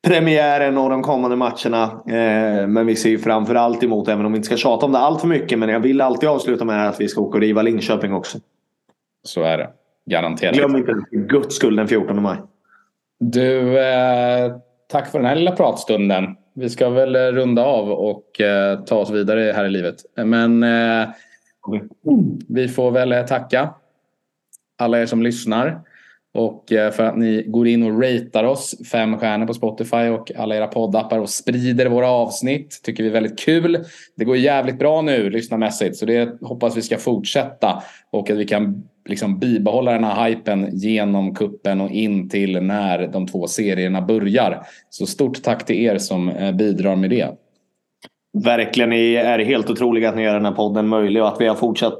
premiären 0.07 0.77
och 0.77 0.89
de 0.89 1.01
kommande 1.01 1.35
matcherna. 1.35 1.83
Eh, 2.07 2.67
men 2.67 2.85
vi 2.85 2.95
ser 2.95 3.17
framför 3.17 3.55
allt 3.55 3.83
emot, 3.83 4.07
även 4.07 4.25
om 4.25 4.31
vi 4.31 4.35
inte 4.35 4.45
ska 4.45 4.57
tjata 4.57 4.85
om 4.85 4.91
det 4.91 4.99
allt 4.99 5.21
för 5.21 5.27
mycket, 5.27 5.59
men 5.59 5.69
jag 5.69 5.79
vill 5.79 6.01
alltid 6.01 6.29
avsluta 6.29 6.65
med 6.65 6.89
att 6.89 7.01
vi 7.01 7.07
ska 7.07 7.21
åka 7.21 7.37
och 7.37 7.41
riva 7.41 7.61
Linköping 7.61 8.13
också. 8.13 8.37
Så 9.23 9.43
är 9.43 9.57
det. 9.57 9.69
Garanterat. 10.05 10.55
Glöm 10.55 10.75
inte 10.75 10.93
för 10.93 11.17
guds 11.17 11.55
skull 11.55 11.75
den 11.75 11.87
14 11.87 12.21
maj. 12.21 12.37
Du, 13.19 13.79
eh, 13.79 14.55
tack 14.87 15.11
för 15.11 15.19
den 15.19 15.27
här 15.27 15.35
lilla 15.35 15.51
pratstunden. 15.51 16.35
Vi 16.53 16.69
ska 16.69 16.89
väl 16.89 17.15
runda 17.15 17.65
av 17.65 17.91
och 17.91 18.41
eh, 18.41 18.79
ta 18.79 18.95
oss 18.95 19.09
vidare 19.09 19.51
här 19.55 19.65
i 19.65 19.69
livet. 19.69 19.95
Men 20.15 20.63
eh, 20.63 21.09
vi 22.47 22.67
får 22.67 22.91
väl 22.91 23.27
tacka 23.27 23.73
alla 24.77 25.01
er 25.01 25.05
som 25.05 25.23
lyssnar. 25.23 25.81
Och 26.33 26.71
eh, 26.71 26.91
för 26.91 27.03
att 27.03 27.17
ni 27.17 27.43
går 27.47 27.67
in 27.67 27.83
och 27.83 28.03
ratear 28.03 28.43
oss 28.43 28.75
fem 28.91 29.17
stjärnor 29.17 29.45
på 29.45 29.53
Spotify 29.53 30.07
och 30.09 30.31
alla 30.37 30.55
era 30.55 30.67
poddappar 30.67 31.19
och 31.19 31.29
sprider 31.29 31.85
våra 31.85 32.09
avsnitt. 32.09 32.81
Tycker 32.83 33.03
vi 33.03 33.09
är 33.09 33.13
väldigt 33.13 33.39
kul. 33.39 33.85
Det 34.15 34.25
går 34.25 34.37
jävligt 34.37 34.79
bra 34.79 35.01
nu 35.01 35.29
lyssnarmässigt 35.29 35.97
så 35.97 36.05
det 36.05 36.41
hoppas 36.41 36.77
vi 36.77 36.81
ska 36.81 36.97
fortsätta. 36.97 37.83
Och 38.11 38.29
att 38.29 38.37
vi 38.37 38.45
kan 38.45 38.83
liksom 39.09 39.39
bibehålla 39.39 39.91
den 39.91 40.03
här 40.03 40.29
hypen 40.29 40.69
genom 40.73 41.35
kuppen 41.35 41.81
och 41.81 41.91
in 41.91 42.29
till 42.29 42.63
när 42.63 43.07
de 43.07 43.27
två 43.27 43.47
serierna 43.47 44.01
börjar. 44.01 44.61
Så 44.89 45.05
stort 45.05 45.43
tack 45.43 45.65
till 45.65 45.75
er 45.75 45.97
som 45.97 46.29
eh, 46.29 46.51
bidrar 46.51 46.95
med 46.95 47.09
det. 47.09 47.29
Verkligen, 48.43 48.89
ni 48.89 49.15
är 49.15 49.39
helt 49.39 49.69
otroliga 49.69 50.09
att 50.09 50.15
ni 50.15 50.23
gör 50.23 50.33
den 50.33 50.45
här 50.45 50.51
podden 50.51 50.87
möjlig 50.87 51.21
och 51.21 51.27
att 51.27 51.41
vi 51.41 51.47
har 51.47 51.55
fortsatt 51.55 51.99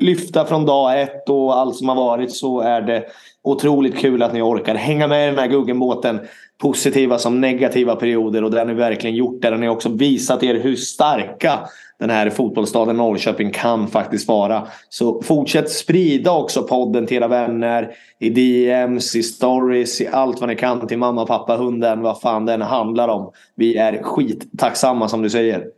lyfta 0.00 0.44
från 0.44 0.66
dag 0.66 1.02
ett 1.02 1.28
och 1.28 1.58
allt 1.58 1.76
som 1.76 1.88
har 1.88 1.96
varit 1.96 2.32
så 2.32 2.60
är 2.60 2.80
det 2.80 3.04
otroligt 3.46 3.98
kul 3.98 4.22
att 4.22 4.32
ni 4.32 4.42
orkar 4.42 4.74
hänga 4.74 5.06
med 5.06 5.24
i 5.24 5.30
den 5.30 5.38
här 5.38 5.48
Guggenbåten. 5.48 6.20
Positiva 6.58 7.18
som 7.18 7.40
negativa 7.40 7.96
perioder 7.96 8.44
och 8.44 8.50
det 8.50 8.58
har 8.58 8.66
ni 8.66 8.74
verkligen 8.74 9.16
gjort. 9.16 9.42
Där 9.42 9.52
har 9.52 9.58
ni 9.58 9.68
också 9.68 9.88
visat 9.88 10.42
er 10.42 10.54
hur 10.54 10.76
starka 10.76 11.58
den 11.98 12.10
här 12.10 12.30
fotbollsstaden 12.30 12.96
Norrköping 12.96 13.50
kan 13.50 13.88
faktiskt 13.88 14.28
vara. 14.28 14.66
Så 14.88 15.22
fortsätt 15.22 15.70
sprida 15.70 16.32
också 16.32 16.62
podden 16.62 17.06
till 17.06 17.16
era 17.16 17.28
vänner. 17.28 17.90
I 18.20 18.30
DMs, 18.30 19.16
i 19.16 19.22
stories, 19.22 20.00
i 20.00 20.08
allt 20.08 20.40
vad 20.40 20.48
ni 20.48 20.56
kan 20.56 20.86
till 20.86 20.98
mamma, 20.98 21.26
pappa, 21.26 21.56
hunden, 21.56 22.02
vad 22.02 22.20
fan 22.20 22.46
den 22.46 22.62
handlar 22.62 23.08
om. 23.08 23.32
Vi 23.56 23.76
är 23.76 24.02
skittacksamma 24.02 25.08
som 25.08 25.22
du 25.22 25.30
säger. 25.30 25.75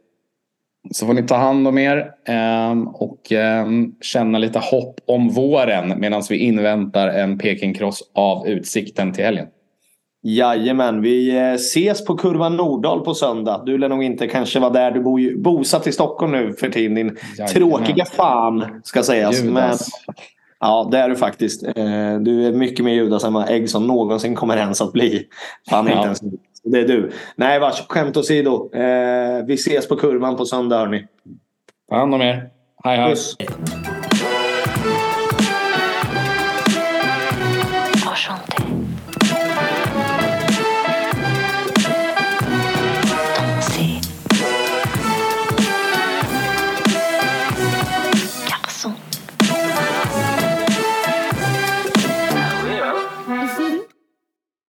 Så 0.91 1.07
får 1.07 1.15
ni 1.15 1.23
ta 1.23 1.37
hand 1.37 1.69
om 1.69 1.79
er 1.79 2.11
ehm, 2.25 2.89
och 2.89 3.33
ehm, 3.33 3.95
känna 4.01 4.39
lite 4.39 4.59
hopp 4.59 5.01
om 5.07 5.29
våren 5.29 6.01
medan 6.01 6.23
vi 6.31 6.37
inväntar 6.37 7.09
en 7.09 7.39
Pekingkross 7.39 8.11
av 8.15 8.49
Utsikten 8.49 9.13
till 9.13 9.25
helgen. 9.25 9.47
Jajamän, 10.23 11.03
vi 11.03 11.37
eh, 11.37 11.53
ses 11.53 12.05
på 12.05 12.17
Kurvan 12.17 12.57
Nordahl 12.57 13.05
på 13.05 13.15
söndag. 13.15 13.63
Du 13.67 13.79
lär 13.79 13.89
nog 13.89 14.05
inte 14.05 14.27
kanske 14.27 14.61
vara 14.61 14.71
där. 14.71 14.91
Du 14.91 15.01
bor 15.01 15.21
ju 15.21 15.39
bosatt 15.39 15.87
i 15.87 15.93
Stockholm 15.93 16.33
nu 16.33 16.53
för 16.53 16.69
tiden. 16.69 16.95
Din 16.95 17.17
Jajamän. 17.39 17.55
tråkiga 17.55 18.05
fan 18.05 18.65
ska 18.85 19.03
sägas. 19.03 19.43
Men, 19.43 19.77
ja, 20.61 20.89
det 20.91 20.99
är 20.99 21.09
du 21.09 21.17
faktiskt. 21.17 21.63
Eh, 21.63 22.19
du 22.21 22.47
är 22.47 22.53
mycket 22.53 22.85
mer 22.85 22.95
Judas 22.95 23.25
än 23.25 23.33
vad 23.33 23.51
Eggson 23.51 23.87
någonsin 23.87 24.35
kommer 24.35 24.57
ens 24.57 24.81
att 24.81 24.93
bli. 24.93 25.27
Fan, 25.71 25.87
ja. 25.87 25.93
inte 25.93 26.07
ens 26.07 26.23
det 26.71 26.81
är 26.81 26.89
du. 26.89 27.11
Nej, 27.37 27.61
vars, 27.61 27.87
skämt 27.89 28.17
åsido. 28.17 28.71
Eh, 28.75 29.45
vi 29.47 29.55
ses 29.55 29.89
på 29.89 29.97
kurvan 29.97 30.37
på 30.37 30.45
söndag 30.45 30.79
hörni. 30.79 31.07
Ta 31.89 31.97
hand 31.97 32.15
om 32.15 32.21
er. 32.21 32.51
Hej 32.85 32.97
hej. 32.97 33.11
Puss. 33.11 33.37